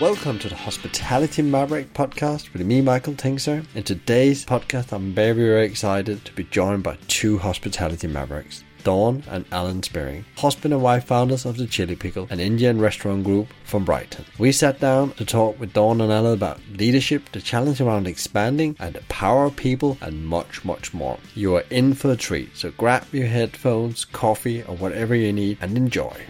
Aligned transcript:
Welcome 0.00 0.40
to 0.40 0.48
the 0.48 0.56
Hospitality 0.56 1.40
Maverick 1.40 1.94
podcast 1.94 2.52
with 2.52 2.66
me, 2.66 2.80
Michael 2.80 3.12
Tingsager. 3.12 3.64
In 3.76 3.84
today's 3.84 4.44
podcast, 4.44 4.90
I'm 4.90 5.14
very, 5.14 5.34
very 5.34 5.64
excited 5.64 6.24
to 6.24 6.32
be 6.32 6.42
joined 6.42 6.82
by 6.82 6.98
two 7.06 7.38
hospitality 7.38 8.08
mavericks. 8.08 8.64
Dawn 8.82 9.22
and 9.28 9.48
Alun 9.50 9.84
Sperring, 9.84 10.24
husband 10.36 10.74
and 10.74 10.82
wife 10.82 11.04
founders 11.04 11.46
of 11.46 11.58
the 11.58 11.66
Chilli 11.66 11.96
Pickle, 11.96 12.26
an 12.30 12.40
Indian 12.40 12.80
restaurant 12.80 13.22
group 13.22 13.46
from 13.64 13.84
Brighton. 13.84 14.24
We 14.36 14.50
sat 14.50 14.80
down 14.80 15.12
to 15.12 15.24
talk 15.24 15.60
with 15.60 15.72
Dawn 15.72 16.00
and 16.00 16.10
Alun 16.10 16.34
about 16.34 16.60
leadership, 16.72 17.30
the 17.30 17.40
challenge 17.40 17.80
around 17.80 18.08
expanding, 18.08 18.74
and 18.80 18.96
the 18.96 19.02
power 19.02 19.44
of 19.44 19.54
people, 19.54 19.96
and 20.00 20.26
much, 20.26 20.64
much 20.64 20.92
more. 20.92 21.18
You 21.36 21.54
are 21.54 21.64
in 21.70 21.94
for 21.94 22.10
a 22.10 22.16
treat, 22.16 22.56
so 22.56 22.72
grab 22.72 23.06
your 23.12 23.28
headphones, 23.28 24.04
coffee, 24.04 24.64
or 24.64 24.76
whatever 24.76 25.14
you 25.14 25.32
need 25.32 25.58
and 25.60 25.76
enjoy. 25.76 26.20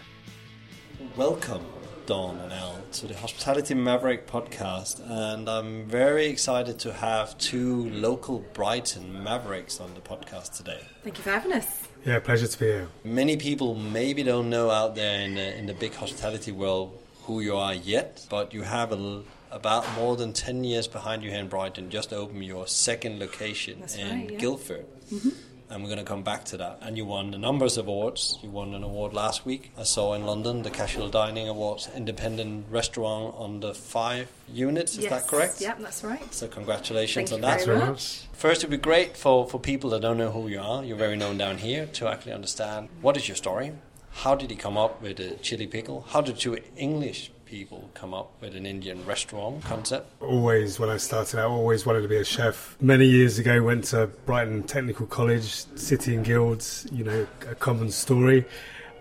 Welcome, 1.17 1.65
Dawn 2.05 2.39
and 2.41 2.53
Alun, 2.53 2.74
to 2.95 3.09
the 3.09 3.15
Hospitality 3.17 3.75
Maverick 3.75 4.29
podcast, 4.29 5.01
and 5.11 5.49
I'm 5.49 5.85
very 5.87 6.27
excited 6.27 6.79
to 6.81 6.93
have 6.93 7.37
two 7.39 7.91
local 7.91 8.45
Brighton 8.53 9.25
Mavericks 9.25 9.81
on 9.81 9.93
the 9.95 10.01
podcast 10.01 10.57
today. 10.57 10.81
Thank 11.03 11.19
you 11.19 11.25
for 11.25 11.31
having 11.31 11.53
us. 11.53 11.89
Yeah, 12.07 12.21
pleasure 12.21 12.47
to 12.47 12.57
be 12.59 12.67
here. 12.67 12.89
Many 13.03 13.37
people 13.37 13.75
maybe 13.75 14.23
don't 14.23 14.49
know 14.49 14.71
out 14.71 14.95
there 14.95 15.23
in 15.23 15.35
the, 15.35 15.59
in 15.59 15.67
the 15.67 15.75
big 15.75 15.93
hospitality 15.95 16.53
world 16.53 16.97
who 17.25 17.41
you 17.41 17.57
are 17.57 17.75
yet, 17.75 18.25
but 18.31 18.55
you 18.55 18.63
have 18.63 18.93
a, 18.93 19.23
about 19.51 19.85
more 19.97 20.15
than 20.15 20.33
10 20.33 20.63
years 20.63 20.87
behind 20.87 21.25
you 21.25 21.31
here 21.31 21.41
in 21.41 21.49
Brighton. 21.49 21.91
Just 21.91 22.13
opened 22.13 22.45
your 22.45 22.69
second 22.69 23.19
location 23.19 23.81
That's 23.81 23.97
in 23.97 24.09
right, 24.21 24.31
yeah. 24.31 24.39
Guildford. 24.39 24.87
Mm-hmm. 25.13 25.31
And 25.75 25.83
we're 25.83 25.89
going 25.89 25.99
to 25.99 26.05
come 26.05 26.23
back 26.23 26.45
to 26.47 26.57
that. 26.59 26.79
And 26.83 26.97
you 26.97 27.05
won 27.05 27.35
a 27.35 27.39
numbers 27.39 27.77
of 27.77 27.89
awards. 27.89 28.39
You 28.45 28.49
won 28.49 28.75
an 28.75 28.85
award 28.85 29.13
last 29.13 29.45
week. 29.45 29.73
I 29.77 29.83
saw 29.83 30.15
in 30.15 30.25
London 30.25 30.63
the 30.63 30.71
Casual 30.71 31.09
Dining 31.09 31.49
Awards, 31.49 31.91
independent 31.97 32.67
restaurant 32.71 33.35
on 33.37 33.59
the 33.59 33.75
five 33.75 34.31
units. 34.49 34.97
Is 34.97 35.09
that 35.09 35.27
correct? 35.27 35.61
Yep, 35.61 35.81
that's 35.81 36.05
right. 36.05 36.33
So 36.33 36.47
congratulations 36.47 37.31
Thank 37.31 37.43
on 37.45 37.51
you 37.51 37.59
that. 37.59 37.65
very 37.67 37.79
Very 37.79 37.91
much. 37.91 37.91
much. 37.91 38.27
First, 38.35 38.61
it'd 38.61 38.71
be 38.71 38.77
great 38.77 39.17
for, 39.17 39.49
for 39.49 39.59
people 39.59 39.91
that 39.91 40.01
don't 40.03 40.17
know 40.17 40.31
who 40.31 40.47
you 40.47 40.61
are. 40.61 40.85
You're 40.85 40.97
very 40.97 41.17
known 41.17 41.39
down 41.39 41.59
here 41.59 41.87
to 41.87 42.07
actually 42.07 42.35
understand 42.35 42.89
what 43.03 43.17
is 43.17 43.27
your 43.27 43.37
story. 43.37 43.73
How 44.13 44.37
did 44.37 44.53
you 44.53 44.57
come 44.57 44.79
up 44.79 45.03
with 45.03 45.19
a 45.19 45.31
chilli 45.43 45.69
pickle? 45.69 46.07
How 46.11 46.21
did 46.21 46.39
two 46.39 46.57
English 46.77 47.33
people 47.55 47.89
come 47.95 48.13
up 48.13 48.33
with 48.41 48.57
an 48.57 48.67
Indian 48.67 49.07
restaurant 49.07 49.63
concept? 49.63 50.11
Always, 50.21 50.81
when 50.81 50.91
I 50.91 50.97
started 50.97 51.39
out, 51.39 51.51
always 51.51 51.87
wanted 51.87 52.03
to 52.03 52.09
be 52.09 52.17
a 52.17 52.25
chef. 52.25 52.77
Many 52.81 53.07
years 53.07 53.39
ago, 53.39 53.63
went 53.63 53.85
to 53.93 54.09
Brighton 54.27 54.65
Technical 54.65 55.07
College, 55.07 55.65
City 55.77 56.17
and 56.17 56.25
Guilds, 56.25 56.85
you 56.91 57.05
know, 57.05 57.29
a 57.49 57.55
common 57.55 57.93
story. 57.93 58.45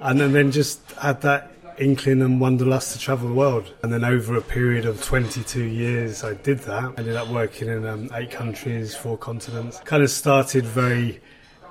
And 0.01 0.19
then, 0.19 0.33
then 0.33 0.51
just 0.51 0.79
had 0.91 1.21
that 1.21 1.51
inkling 1.79 2.21
and 2.21 2.39
wanderlust 2.39 2.93
to 2.93 2.99
travel 2.99 3.27
the 3.27 3.33
world. 3.33 3.73
And 3.81 3.91
then 3.91 4.03
over 4.03 4.37
a 4.37 4.41
period 4.41 4.85
of 4.85 5.03
22 5.03 5.63
years, 5.63 6.23
I 6.23 6.35
did 6.35 6.59
that. 6.59 6.99
Ended 6.99 7.15
up 7.15 7.29
working 7.29 7.69
in 7.69 7.87
um, 7.87 8.11
eight 8.13 8.29
countries, 8.29 8.95
four 8.95 9.17
continents. 9.17 9.79
Kind 9.79 10.03
of 10.03 10.11
started 10.11 10.63
very 10.63 11.21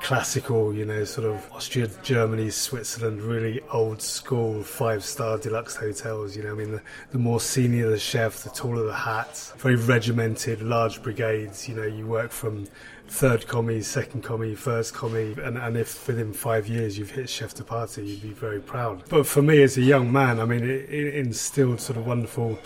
classical, 0.02 0.74
you 0.74 0.84
know, 0.84 1.04
sort 1.04 1.26
of 1.26 1.50
Austria, 1.52 1.88
Germany, 2.02 2.50
Switzerland, 2.50 3.22
really 3.22 3.60
old 3.72 4.02
school 4.02 4.62
five 4.62 5.04
star 5.04 5.38
deluxe 5.38 5.76
hotels. 5.76 6.36
You 6.36 6.42
know, 6.42 6.50
I 6.50 6.54
mean, 6.54 6.72
the, 6.72 6.82
the 7.12 7.18
more 7.18 7.40
senior 7.40 7.88
the 7.88 7.98
chef, 7.98 8.42
the 8.42 8.50
taller 8.50 8.84
the 8.84 8.94
hat, 8.94 9.52
very 9.58 9.76
regimented, 9.76 10.60
large 10.60 11.02
brigades. 11.02 11.68
You 11.68 11.76
know, 11.76 11.84
you 11.84 12.06
work 12.06 12.32
from 12.32 12.66
third 13.08 13.46
commis, 13.46 13.86
second 13.86 14.22
commis, 14.22 14.58
first 14.58 14.92
commis, 14.94 15.38
and, 15.38 15.56
and 15.56 15.76
if 15.76 16.06
within 16.06 16.32
five 16.32 16.66
years 16.66 16.98
you've 16.98 17.10
hit 17.10 17.28
chef 17.28 17.54
de 17.54 17.62
partie, 17.62 18.04
you'd 18.04 18.22
be 18.22 18.30
very 18.30 18.60
proud. 18.60 19.04
But 19.08 19.26
for 19.26 19.42
me 19.42 19.62
as 19.62 19.76
a 19.76 19.82
young 19.82 20.10
man, 20.10 20.40
I 20.40 20.44
mean, 20.44 20.64
it, 20.64 20.90
it 20.90 21.14
instilled 21.14 21.80
sort 21.80 21.96
of 21.98 22.06
wonderful 22.06 22.58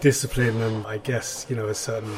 discipline 0.00 0.60
and 0.60 0.86
I 0.86 0.98
guess, 0.98 1.46
you 1.48 1.56
know, 1.56 1.68
a 1.68 1.74
certain 1.74 2.12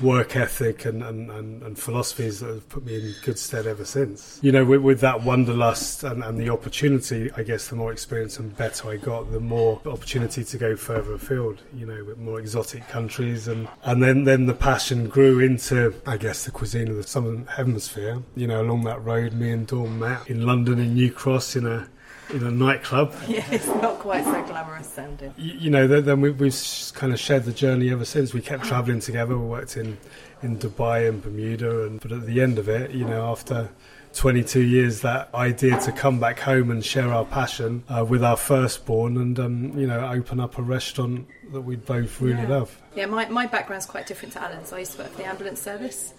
work 0.00 0.36
ethic 0.36 0.84
and, 0.84 1.02
and, 1.02 1.30
and, 1.30 1.62
and 1.62 1.78
philosophies 1.78 2.40
that 2.40 2.48
have 2.48 2.68
put 2.68 2.84
me 2.84 2.96
in 2.96 3.14
good 3.24 3.38
stead 3.38 3.66
ever 3.66 3.84
since. 3.84 4.38
You 4.42 4.52
know, 4.52 4.64
with, 4.64 4.80
with 4.80 5.00
that 5.00 5.22
wanderlust 5.22 6.04
and, 6.04 6.22
and 6.22 6.38
the 6.38 6.50
opportunity, 6.50 7.30
I 7.36 7.42
guess 7.42 7.68
the 7.68 7.76
more 7.76 7.92
experience 7.92 8.38
and 8.38 8.56
better 8.56 8.88
I 8.88 8.96
got, 8.96 9.32
the 9.32 9.40
more 9.40 9.80
opportunity 9.86 10.44
to 10.44 10.58
go 10.58 10.76
further 10.76 11.14
afield, 11.14 11.62
you 11.74 11.86
know, 11.86 12.04
with 12.04 12.18
more 12.18 12.40
exotic 12.40 12.88
countries. 12.88 13.48
And, 13.48 13.68
and 13.84 14.02
then, 14.02 14.24
then 14.24 14.46
the 14.46 14.54
passion 14.54 15.08
grew 15.08 15.40
into, 15.40 15.94
I 16.06 16.16
guess, 16.16 16.44
the 16.44 16.50
cuisine 16.50 16.88
of 16.88 16.96
the 16.96 17.02
Southern 17.02 17.46
Hemisphere. 17.46 18.22
You 18.36 18.46
know, 18.46 18.62
along 18.62 18.84
that 18.84 19.02
road, 19.04 19.32
me 19.32 19.50
and 19.50 19.66
Dawn 19.66 19.98
met 19.98 20.28
in 20.28 20.46
London 20.46 20.78
in 20.78 20.94
New 20.94 21.10
Cross 21.10 21.56
in 21.56 21.66
a 21.66 21.88
in 22.30 22.42
a 22.44 22.50
nightclub 22.50 23.14
Yeah, 23.28 23.44
it's 23.50 23.66
not 23.66 23.98
quite 24.00 24.24
so 24.24 24.42
glamorous 24.44 24.88
sounding. 24.88 25.32
you, 25.36 25.54
you 25.54 25.70
know, 25.70 25.86
then, 25.86 26.04
then 26.04 26.20
we, 26.20 26.30
we've 26.30 26.56
kind 26.94 27.12
of 27.12 27.18
shared 27.20 27.44
the 27.44 27.52
journey 27.52 27.90
ever 27.90 28.04
since. 28.04 28.34
We 28.34 28.40
kept 28.42 28.64
travelling 28.64 29.00
together. 29.00 29.36
We 29.38 29.46
worked 29.46 29.76
in, 29.76 29.96
in 30.42 30.58
Dubai 30.58 31.08
and 31.08 31.22
Bermuda, 31.22 31.86
and 31.86 32.00
but 32.00 32.12
at 32.12 32.26
the 32.26 32.40
end 32.40 32.58
of 32.58 32.68
it, 32.68 32.90
you 32.90 33.04
know, 33.04 33.30
after 33.30 33.70
22 34.14 34.60
years, 34.62 35.00
that 35.02 35.32
idea 35.34 35.78
to 35.80 35.92
come 35.92 36.18
back 36.18 36.38
home 36.40 36.70
and 36.70 36.84
share 36.84 37.12
our 37.12 37.24
passion 37.24 37.82
uh, 37.88 38.04
with 38.04 38.24
our 38.24 38.36
firstborn, 38.36 39.16
and 39.16 39.38
um, 39.38 39.78
you 39.78 39.86
know, 39.86 40.00
open 40.10 40.40
up 40.40 40.58
a 40.58 40.62
restaurant 40.62 41.26
that 41.52 41.60
we 41.62 41.76
both 41.76 42.20
really 42.20 42.42
Yeah. 42.42 42.48
love. 42.48 42.82
Yeah, 42.94 43.06
my, 43.06 43.28
my 43.28 43.46
background's 43.46 43.86
quite 43.86 44.06
different 44.06 44.32
to 44.34 44.40
Alun's. 44.42 44.72
I 44.72 44.80
used 44.80 44.92
to 44.92 44.98
work 45.02 45.10
for 45.12 45.18
the 45.18 45.26
ambulance 45.26 45.60
service. 45.62 46.14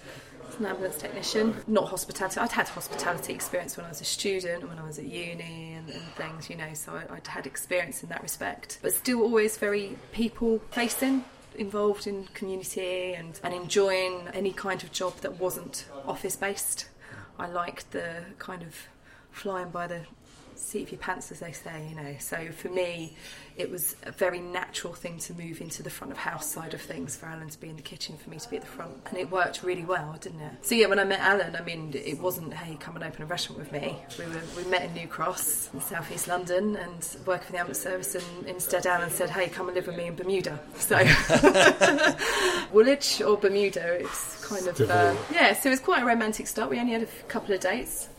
An 0.59 0.65
ambulance 0.65 0.97
technician, 0.97 1.55
not 1.67 1.87
hospitality. 1.87 2.37
I'd 2.37 2.51
had 2.51 2.67
hospitality 2.67 3.33
experience 3.33 3.77
when 3.77 3.85
I 3.85 3.89
was 3.89 4.01
a 4.01 4.05
student 4.05 4.61
and 4.61 4.69
when 4.69 4.77
I 4.77 4.85
was 4.85 4.99
at 4.99 5.05
uni 5.05 5.75
and, 5.75 5.89
and 5.89 6.03
things, 6.17 6.49
you 6.49 6.57
know, 6.57 6.73
so 6.73 6.93
I, 6.93 7.15
I'd 7.15 7.27
had 7.27 7.47
experience 7.47 8.03
in 8.03 8.09
that 8.09 8.21
respect. 8.21 8.79
But 8.81 8.93
still, 8.93 9.21
always 9.21 9.57
very 9.57 9.97
people 10.11 10.59
facing, 10.71 11.23
involved 11.57 12.07
in 12.07 12.25
community 12.33 13.13
and, 13.13 13.39
and 13.41 13.53
enjoying 13.53 14.27
any 14.33 14.51
kind 14.51 14.83
of 14.83 14.91
job 14.91 15.15
that 15.21 15.39
wasn't 15.39 15.85
office 16.05 16.35
based. 16.35 16.89
I 17.37 17.47
liked 17.47 17.91
the 17.91 18.25
kind 18.37 18.61
of 18.61 18.75
flying 19.31 19.69
by 19.69 19.87
the 19.87 20.01
seat 20.59 20.83
of 20.83 20.91
your 20.91 20.99
pants, 20.99 21.31
as 21.31 21.39
they 21.39 21.51
say, 21.51 21.87
you 21.89 21.95
know. 21.95 22.15
So 22.19 22.49
for 22.51 22.69
me, 22.69 23.15
it 23.57 23.69
was 23.69 23.95
a 24.03 24.11
very 24.11 24.39
natural 24.39 24.93
thing 24.93 25.17
to 25.19 25.33
move 25.33 25.59
into 25.59 25.83
the 25.83 25.89
front 25.89 26.11
of 26.11 26.17
house 26.17 26.49
side 26.49 26.73
of 26.73 26.81
things 26.81 27.17
for 27.17 27.25
Alun 27.25 27.51
to 27.51 27.59
be 27.59 27.69
in 27.69 27.75
the 27.75 27.81
kitchen, 27.81 28.17
for 28.17 28.29
me 28.29 28.37
to 28.37 28.49
be 28.49 28.55
at 28.55 28.61
the 28.61 28.67
front, 28.67 28.93
and 29.07 29.17
it 29.17 29.29
worked 29.29 29.63
really 29.63 29.83
well, 29.83 30.15
didn't 30.21 30.39
it? 30.39 30.53
So 30.61 30.75
yeah, 30.75 30.87
when 30.87 30.99
I 30.99 31.03
met 31.03 31.19
Alun, 31.19 31.59
I 31.59 31.63
mean, 31.63 31.91
it 31.93 32.19
wasn't 32.19 32.53
hey, 32.53 32.77
come 32.79 32.95
and 32.95 33.03
open 33.03 33.21
a 33.23 33.25
restaurant 33.25 33.59
with 33.59 33.71
me. 33.71 33.97
We 34.17 34.25
were 34.25 34.41
we 34.55 34.63
met 34.69 34.83
in 34.83 34.93
New 34.93 35.07
Cross 35.07 35.71
in 35.73 35.81
South 35.81 36.11
East 36.11 36.27
London 36.27 36.75
and 36.77 37.17
worked 37.25 37.45
for 37.45 37.51
the 37.51 37.59
ambulance 37.59 37.81
service, 37.81 38.15
and 38.15 38.47
instead 38.47 38.83
Alun 38.83 39.09
said, 39.09 39.29
hey, 39.29 39.49
come 39.49 39.67
and 39.67 39.75
live 39.75 39.87
with 39.87 39.97
me 39.97 40.07
in 40.07 40.15
Bermuda. 40.15 40.59
So 40.75 40.97
Woolwich 42.73 43.21
or 43.21 43.37
Bermuda, 43.37 43.93
it's 43.93 44.45
kind 44.45 44.67
of 44.67 44.79
uh, 44.81 45.15
yeah. 45.33 45.53
So 45.53 45.69
it 45.69 45.71
was 45.71 45.79
quite 45.79 46.03
a 46.03 46.05
romantic 46.05 46.47
start. 46.47 46.69
We 46.69 46.79
only 46.79 46.93
had 46.93 47.03
a 47.03 47.07
couple 47.27 47.53
of 47.53 47.59
dates. 47.61 48.09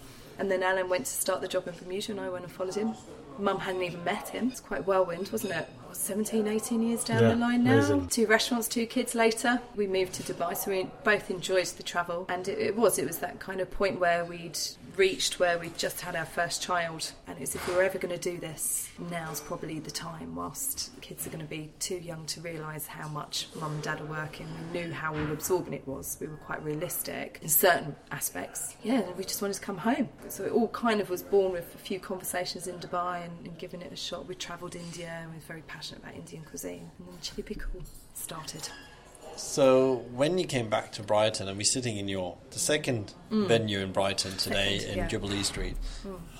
And 0.40 0.50
then 0.50 0.62
Alun 0.62 0.88
went 0.88 1.04
to 1.04 1.12
start 1.12 1.42
the 1.42 1.48
job 1.48 1.68
in 1.68 1.74
Bermuda 1.74 2.12
and 2.12 2.20
I 2.20 2.30
went 2.30 2.44
and 2.44 2.52
followed 2.52 2.74
him. 2.74 2.94
Mum 3.38 3.58
hadn't 3.60 3.82
even 3.82 4.02
met 4.04 4.30
him. 4.30 4.48
It's 4.48 4.60
quite 4.60 4.86
whirlwind, 4.86 5.28
wasn't 5.30 5.52
it? 5.54 5.68
What, 5.86 5.96
17, 5.96 6.48
18 6.48 6.82
years 6.82 7.04
down 7.04 7.22
Yeah, 7.22 7.28
the 7.30 7.36
line 7.36 7.62
now. 7.64 7.74
amazing. 7.74 8.08
Two 8.08 8.26
restaurants, 8.26 8.66
two 8.66 8.86
kids 8.86 9.14
later. 9.14 9.60
We 9.76 9.86
moved 9.86 10.14
to 10.14 10.22
Dubai, 10.22 10.56
so 10.56 10.70
we 10.70 10.88
both 11.04 11.30
enjoyed 11.30 11.66
the 11.66 11.82
travel. 11.82 12.26
And 12.28 12.48
it, 12.48 12.58
it 12.58 12.76
was, 12.76 12.98
it 12.98 13.06
was 13.06 13.18
that 13.18 13.38
kind 13.38 13.60
of 13.60 13.70
point 13.70 14.00
where 14.00 14.24
we'd 14.24 14.58
reached 14.96 15.38
where 15.38 15.58
we'd 15.58 15.76
just 15.78 16.00
had 16.00 16.16
our 16.16 16.24
first 16.24 16.62
child. 16.62 17.12
And 17.26 17.36
it 17.36 17.40
was 17.40 17.54
if 17.54 17.66
we 17.68 17.74
were 17.74 17.82
ever 17.82 17.98
going 17.98 18.14
to 18.16 18.20
do 18.20 18.38
this, 18.38 18.88
now's 19.10 19.40
probably 19.40 19.78
the 19.78 19.90
time 19.90 20.34
whilst 20.34 20.90
kids 21.00 21.26
are 21.26 21.30
going 21.30 21.44
to 21.44 21.50
be 21.50 21.70
too 21.78 21.96
young 21.96 22.26
to 22.26 22.40
realise 22.40 22.86
how 22.86 23.08
much 23.08 23.48
mum 23.58 23.72
and 23.72 23.82
dad 23.82 24.00
are 24.00 24.04
working. 24.04 24.46
We 24.72 24.80
knew 24.80 24.92
how 24.92 25.14
all 25.14 25.32
absorbing 25.32 25.74
it 25.74 25.86
was. 25.86 26.16
We 26.20 26.26
were 26.26 26.36
quite 26.36 26.62
realistic 26.64 27.38
in 27.42 27.48
certain 27.48 27.96
aspects. 28.10 28.76
Yeah, 28.82 29.02
we 29.16 29.24
just 29.24 29.42
wanted 29.42 29.54
to 29.54 29.60
come 29.60 29.78
home. 29.78 30.08
So 30.28 30.44
it 30.44 30.52
all 30.52 30.68
kind 30.68 31.00
of 31.00 31.10
was 31.10 31.22
born 31.22 31.52
with 31.52 31.74
a 31.74 31.78
few 31.78 32.00
conversations 32.00 32.66
in 32.66 32.78
Dubai 32.78 33.24
and, 33.24 33.46
and 33.46 33.58
giving 33.58 33.82
it 33.82 33.92
a 33.92 33.96
shot. 33.96 34.26
We 34.26 34.34
travelled 34.34 34.74
India 34.74 35.08
and 35.22 35.30
we 35.30 35.36
were 35.36 35.42
very 35.46 35.62
passionate 35.62 36.02
about 36.02 36.14
Indian 36.14 36.42
cuisine. 36.44 36.90
And 36.98 37.08
then 37.08 37.16
Chilli 37.22 37.44
Pickle 37.44 37.82
started. 38.14 38.68
So 39.40 40.04
when 40.14 40.38
you 40.38 40.44
came 40.44 40.68
back 40.68 40.92
to 40.92 41.02
Brighton, 41.02 41.48
and 41.48 41.56
we're 41.56 41.64
sitting 41.64 41.96
in 41.96 42.08
your 42.08 42.36
the 42.50 42.58
second 42.58 43.14
venue 43.30 43.80
in 43.80 43.90
Brighton 43.92 44.36
today 44.36 44.76
Mm. 44.76 44.80
Second, 44.80 44.92
in 44.92 44.98
yeah. 44.98 45.06
Mm. 45.06 45.10
Jubilee 45.10 45.42
Street, 45.42 45.76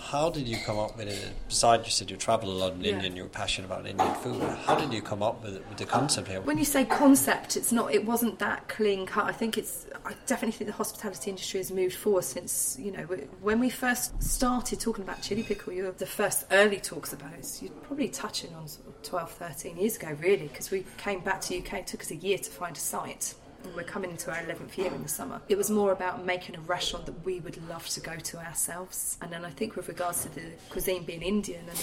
how 0.01 0.31
did 0.31 0.49
you 0.49 0.57
come 0.65 0.79
up 0.79 0.97
with 0.97 1.09
it? 1.09 1.33
Besides, 1.49 1.85
you 1.87 1.91
said 1.91 2.11
you 2.11 2.17
travel 2.17 2.51
a 2.51 2.53
lot 2.53 2.73
in 2.73 2.81
Yeah. 2.81 2.93
India, 2.93 3.07
and 3.09 3.17
you're 3.17 3.27
passionate 3.27 3.67
about 3.67 3.87
Indian 3.87 4.15
food. 4.17 4.41
How 4.67 4.75
did 4.75 4.93
you 4.93 5.03
come 5.03 5.23
up 5.23 5.43
with, 5.43 5.57
it, 5.57 5.69
with 5.69 5.79
the 5.79 5.85
concept 5.85 6.29
here? 6.29 6.41
When 6.41 6.59
you 6.59 6.65
say 6.65 6.85
concept, 6.85 7.57
it's 7.57 7.71
not. 7.73 7.93
It 7.95 8.05
wasn't 8.05 8.39
that 8.39 8.69
clean 8.69 9.07
cut. 9.07 9.27
I 9.27 9.33
think 9.33 9.59
it's. 9.59 9.87
I 10.05 10.15
definitely 10.27 10.53
think 10.53 10.71
the 10.71 10.77
hospitality 10.77 11.31
industry 11.31 11.59
has 11.61 11.71
moved 11.71 11.95
forward 11.95 12.25
since 12.25 12.77
you 12.81 12.91
know 12.91 13.03
when 13.43 13.61
we 13.61 13.69
first 13.69 14.21
started 14.23 14.81
talking 14.81 15.05
about 15.05 15.19
chilli 15.23 15.45
pickle. 15.45 15.73
You 15.73 15.85
were 15.85 15.93
the 15.93 16.07
first 16.07 16.47
early 16.51 16.79
talks 16.79 17.13
about 17.13 17.33
it. 17.35 17.47
You're 17.61 17.71
probably 17.83 18.09
touching 18.09 18.55
on 18.55 18.67
sort 18.69 18.89
of 18.89 19.03
12, 19.03 19.31
13 19.33 19.77
years 19.77 19.97
ago, 19.97 20.17
really, 20.21 20.49
because 20.49 20.71
we 20.71 20.85
came 20.97 21.21
back 21.21 21.41
to 21.43 21.59
UK. 21.59 21.75
It 21.75 21.87
took 21.87 22.01
us 22.01 22.11
a 22.11 22.17
year 22.17 22.39
to 22.39 22.51
find 22.51 22.77
a 22.77 22.81
site. 22.81 23.35
We're 23.77 23.83
coming 23.83 24.11
into 24.11 24.31
our 24.31 24.39
11th 24.39 24.77
year 24.77 24.93
in 24.93 25.03
the 25.03 25.09
summer. 25.09 25.41
It 25.49 25.57
was 25.57 25.71
more 25.71 25.93
about 25.93 26.25
making 26.25 26.57
a 26.57 26.61
restaurant 26.61 27.07
that 27.07 27.25
we 27.25 27.41
would 27.41 27.57
love 27.69 27.89
to 27.89 28.01
go 28.01 28.17
to 28.17 28.39
ourselves. 28.39 29.17
And 29.23 29.33
then 29.33 29.45
I 29.45 29.51
think, 29.51 29.77
with 29.77 29.89
regards 29.89 30.23
to 30.23 30.35
the 30.35 30.43
cuisine 30.71 31.05
being 31.05 31.23
Indian, 31.23 31.63
I 31.63 31.75
mean, 31.75 31.77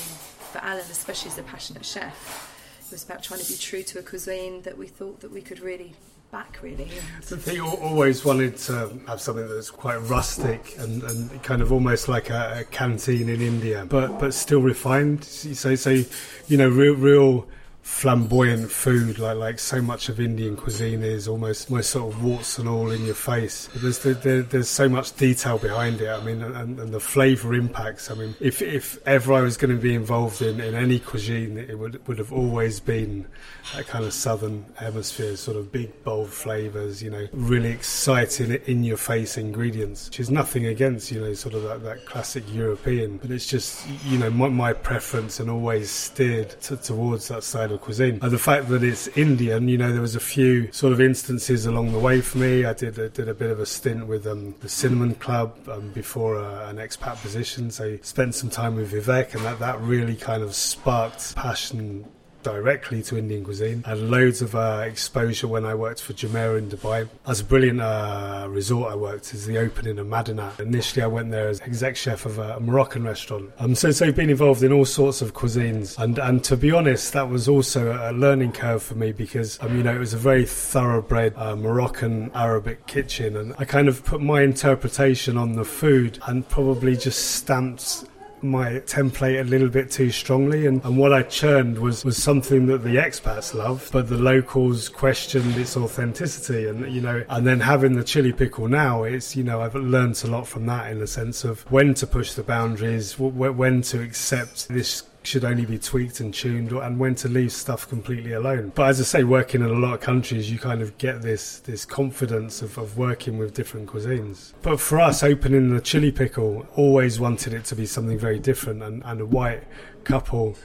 for 0.52 0.60
Alun, 0.60 0.90
especially 0.92 1.32
as 1.32 1.38
a 1.38 1.44
passionate 1.44 1.86
chef, 1.86 2.54
It 2.80 2.92
was 2.92 3.04
about 3.04 3.24
trying 3.24 3.42
to 3.42 3.48
be 3.48 3.58
true 3.58 3.84
to 3.84 4.00
a 4.00 4.04
cuisine 4.04 4.62
that 4.62 4.78
we 4.78 4.88
thought 4.88 5.20
that 5.22 5.32
we 5.32 5.42
could 5.42 5.60
really 5.60 5.94
back 6.32 6.60
really. 6.62 6.90
Think 7.22 7.82
always 7.82 8.26
wanted 8.26 8.58
to 8.58 9.00
have 9.08 9.22
something 9.22 9.48
that's 9.48 9.70
quite 9.70 9.98
rustic 9.98 10.76
and, 10.78 11.04
and 11.04 11.44
kind 11.44 11.62
of 11.62 11.72
almost 11.72 12.08
like 12.08 12.30
a, 12.30 12.60
a, 12.60 12.64
canteen 12.66 13.30
in 13.30 13.42
India, 13.42 13.86
but 13.88 14.20
but 14.20 14.34
still 14.34 14.62
refined. 14.62 15.24
So 15.24 15.76
so 15.76 16.04
you 16.48 16.58
know 16.58 16.70
real 16.70 16.96
real 16.96 17.48
flamboyant 17.88 18.70
food, 18.70 19.18
like 19.18 19.38
like 19.38 19.58
so 19.58 19.82
much 19.82 20.10
of 20.10 20.20
Indian 20.20 20.56
cuisine 20.56 21.02
is 21.02 21.28
almost 21.28 21.72
almost 21.72 21.90
sort 21.90 22.14
of 22.14 22.24
warts 22.24 22.60
and 22.60 22.68
all 22.68 22.92
in 22.92 23.04
your 23.06 23.16
face. 23.16 23.70
There's 23.74 24.00
there, 24.00 24.44
there's 24.44 24.70
so 24.70 24.90
much 24.90 25.16
detail 25.16 25.58
behind 25.58 26.02
it. 26.02 26.10
I 26.10 26.22
mean, 26.24 26.44
and, 26.44 26.80
and 26.80 26.94
the 26.94 27.00
flavour 27.00 27.56
impacts. 27.56 28.12
I 28.12 28.16
mean, 28.16 28.36
if 28.40 28.62
if 28.62 29.00
ever 29.08 29.34
I 29.34 29.42
was 29.42 29.58
going 29.58 29.76
to 29.76 29.82
be 29.82 29.96
involved 29.96 30.42
in, 30.42 30.60
in 30.60 30.76
any 30.76 31.00
cuisine, 31.00 31.58
it 31.58 31.80
would 31.80 32.06
would 32.08 32.20
have 32.20 32.32
always 32.32 32.80
been 32.82 33.26
that 33.74 33.88
kind 33.88 34.06
of 34.06 34.14
southern 34.14 34.66
hemisphere, 34.76 35.36
sort 35.38 35.58
of 35.58 35.72
big 35.72 36.04
bold 36.04 36.30
flavours. 36.30 37.02
You 37.02 37.10
know, 37.10 37.28
really 37.32 37.72
exciting, 37.72 38.52
in 38.52 38.84
your 38.84 38.98
face 38.98 39.38
ingredients, 39.38 40.08
which 40.08 40.20
is 40.20 40.30
nothing 40.30 40.66
against 40.68 41.10
you 41.10 41.22
know 41.22 41.34
sort 41.34 41.56
of 41.56 41.64
that, 41.64 41.84
that 41.84 42.06
classic 42.06 42.44
European, 42.54 43.18
but 43.18 43.32
it's 43.32 43.48
just 43.48 43.88
you 44.06 44.20
know 44.20 44.30
my, 44.30 44.50
my 44.50 44.74
preference 44.74 45.40
and 45.40 45.50
always 45.50 45.90
steered 45.90 46.50
to, 46.62 46.78
towards 46.78 47.30
that 47.30 47.44
side 47.44 47.72
of 47.72 47.77
cuisine. 47.78 48.20
And 48.22 48.32
the 48.32 48.38
fact 48.38 48.70
that 48.70 48.84
it's 48.84 49.08
Indian, 49.10 49.68
you 49.68 49.78
know, 49.78 49.92
there 49.92 50.02
was 50.02 50.16
a 50.16 50.20
few 50.20 50.72
sort 50.72 50.94
of 50.94 51.02
instances 51.02 51.66
along 51.66 51.92
the 51.92 52.00
way 52.00 52.22
for 52.22 52.38
me. 52.38 52.66
I 52.66 52.74
did 52.74 52.98
a, 53.00 53.10
did 53.10 53.30
a 53.30 53.34
bit 53.34 53.52
of 53.52 53.60
a 53.60 53.66
stint 53.66 54.08
with 54.08 54.26
um, 54.28 54.56
the 54.62 54.70
Cinnamon 54.70 55.16
Club 55.16 55.58
um, 55.70 55.90
before 55.92 56.38
uh, 56.38 56.70
an 56.70 56.78
expat 56.78 57.22
position, 57.22 57.72
so 57.72 57.98
spent 58.02 58.36
some 58.36 58.50
time 58.50 58.76
with 58.76 58.92
Vivek, 58.92 59.36
and 59.36 59.44
that, 59.46 59.60
that 59.60 59.80
really 59.82 60.16
kind 60.16 60.44
of 60.44 60.56
sparked 60.56 61.36
passion 61.36 62.06
directly 62.48 63.04
to 63.04 63.18
Indian 63.18 63.44
cuisine. 63.44 63.84
I 63.86 63.90
had 63.90 64.00
loads 64.00 64.42
of 64.42 64.56
uh, 64.56 64.84
exposure 64.86 65.48
when 65.48 65.66
I 65.66 65.76
worked 65.76 66.02
for 66.02 66.14
Jumeirah 66.14 66.60
in 66.60 66.70
Dubai. 66.70 67.10
As 67.26 67.42
a 67.42 67.44
brilliant 67.44 67.82
uh, 67.82 68.48
resort 68.50 68.92
I 68.94 68.96
worked 68.96 69.34
as 69.34 69.46
the 69.46 69.58
opening 69.58 70.00
of 70.00 70.08
Madinat. 70.08 70.60
Initially 70.60 71.04
I 71.04 71.08
went 71.08 71.32
there 71.32 71.50
as 71.50 71.60
exec 71.62 71.96
chef 71.98 72.26
of 72.26 72.40
a 72.40 72.60
Moroccan 72.60 73.04
restaurant. 73.04 73.52
Um, 73.60 73.76
so, 73.76 73.92
so 73.92 74.12
been 74.12 74.30
involved 74.30 74.64
in 74.64 74.72
all 74.72 74.86
sorts 74.86 75.22
of 75.22 75.34
cuisines. 75.34 75.98
And, 76.00 76.18
and 76.20 76.44
to 76.46 76.56
be 76.56 76.72
honest, 76.72 77.12
that 77.14 77.28
was 77.30 77.50
also 77.50 77.82
a 78.10 78.14
learning 78.14 78.54
curve 78.54 78.82
for 78.82 78.96
me 78.96 79.12
because, 79.12 79.62
um, 79.62 79.76
you 79.76 79.84
know, 79.84 79.94
it 79.94 80.00
was 80.00 80.14
a 80.14 80.18
very 80.18 80.46
thoroughbred 80.46 81.34
uh, 81.36 81.56
Moroccan 81.56 82.32
Arabic 82.34 82.88
kitchen. 82.88 83.36
And 83.36 83.54
I 83.60 83.66
kind 83.66 83.90
of 83.90 84.06
put 84.06 84.22
my 84.22 84.42
interpretation 84.42 85.38
on 85.38 85.54
the 85.54 85.66
food 85.66 86.20
and 86.28 86.48
probably 86.48 86.96
just 86.96 87.36
stamped 87.36 88.06
my 88.50 88.80
template 88.82 89.40
a 89.40 89.44
little 89.44 89.70
bit 89.70 89.92
too 89.92 90.12
strongly 90.12 90.66
and, 90.66 90.84
and 90.84 90.98
what 90.98 91.14
I 91.14 91.24
churned 91.24 91.80
was, 91.80 92.04
was 92.04 92.22
something 92.22 92.68
that 92.68 92.84
the 92.84 92.96
expats 92.96 93.54
loved 93.54 93.92
but 93.92 94.10
the 94.10 94.18
locals 94.18 94.90
questioned 94.90 95.56
its 95.58 95.78
authenticity 95.78 96.68
and 96.68 96.92
you 96.92 97.02
know 97.02 97.24
and 97.30 97.46
then 97.46 97.60
having 97.60 97.94
the 97.94 98.04
chilli 98.04 98.36
pickle 98.36 98.68
now 98.68 99.04
it's 99.04 99.36
you 99.36 99.44
know 99.44 99.62
I've 99.62 99.76
learned 99.76 100.22
a 100.24 100.28
lot 100.28 100.48
from 100.48 100.66
that 100.68 100.92
in 100.92 101.00
the 101.00 101.08
sense 101.08 101.44
of 101.44 101.62
when 101.72 101.94
to 101.96 102.08
push 102.08 102.34
the 102.34 102.44
boundaries 102.44 103.20
when 103.20 103.82
to 103.84 104.02
accept 104.02 104.70
this 104.70 105.04
should 105.28 105.44
only 105.44 105.66
be 105.66 105.78
tweaked 105.78 106.22
and 106.22 106.34
tuned 106.34 106.72
and 106.72 106.98
when 106.98 107.14
to 107.16 107.28
leave 107.28 107.52
stuff 107.52 107.88
completely 107.88 108.32
alone. 108.32 108.72
But 108.74 108.90
as 108.90 109.02
I 109.02 109.04
say, 109.04 109.24
working 109.24 109.62
in 109.62 109.68
a 109.68 109.74
lot 109.74 109.96
of 109.96 110.00
countries, 110.00 110.50
you 110.50 110.58
kind 110.58 110.82
of 110.82 110.98
get 110.98 111.22
this 111.22 111.60
this 111.60 111.86
confidence 111.86 112.62
of, 112.62 112.78
of 112.78 112.98
working 112.98 113.38
with 113.38 113.54
different 113.54 113.90
cuisines. 113.90 114.54
But 114.62 114.80
for 114.80 115.00
us, 115.00 115.24
opening 115.24 115.74
the 115.76 115.82
chilli 115.82 116.16
pickle, 116.16 116.66
always 116.76 117.20
wanted 117.20 117.54
it 117.54 117.66
to 117.66 117.76
be 117.76 117.86
something 117.86 118.18
very 118.18 118.40
different 118.40 118.82
and, 118.82 119.04
and 119.06 119.20
a 119.22 119.26
white 119.26 119.64
couple 120.06 120.56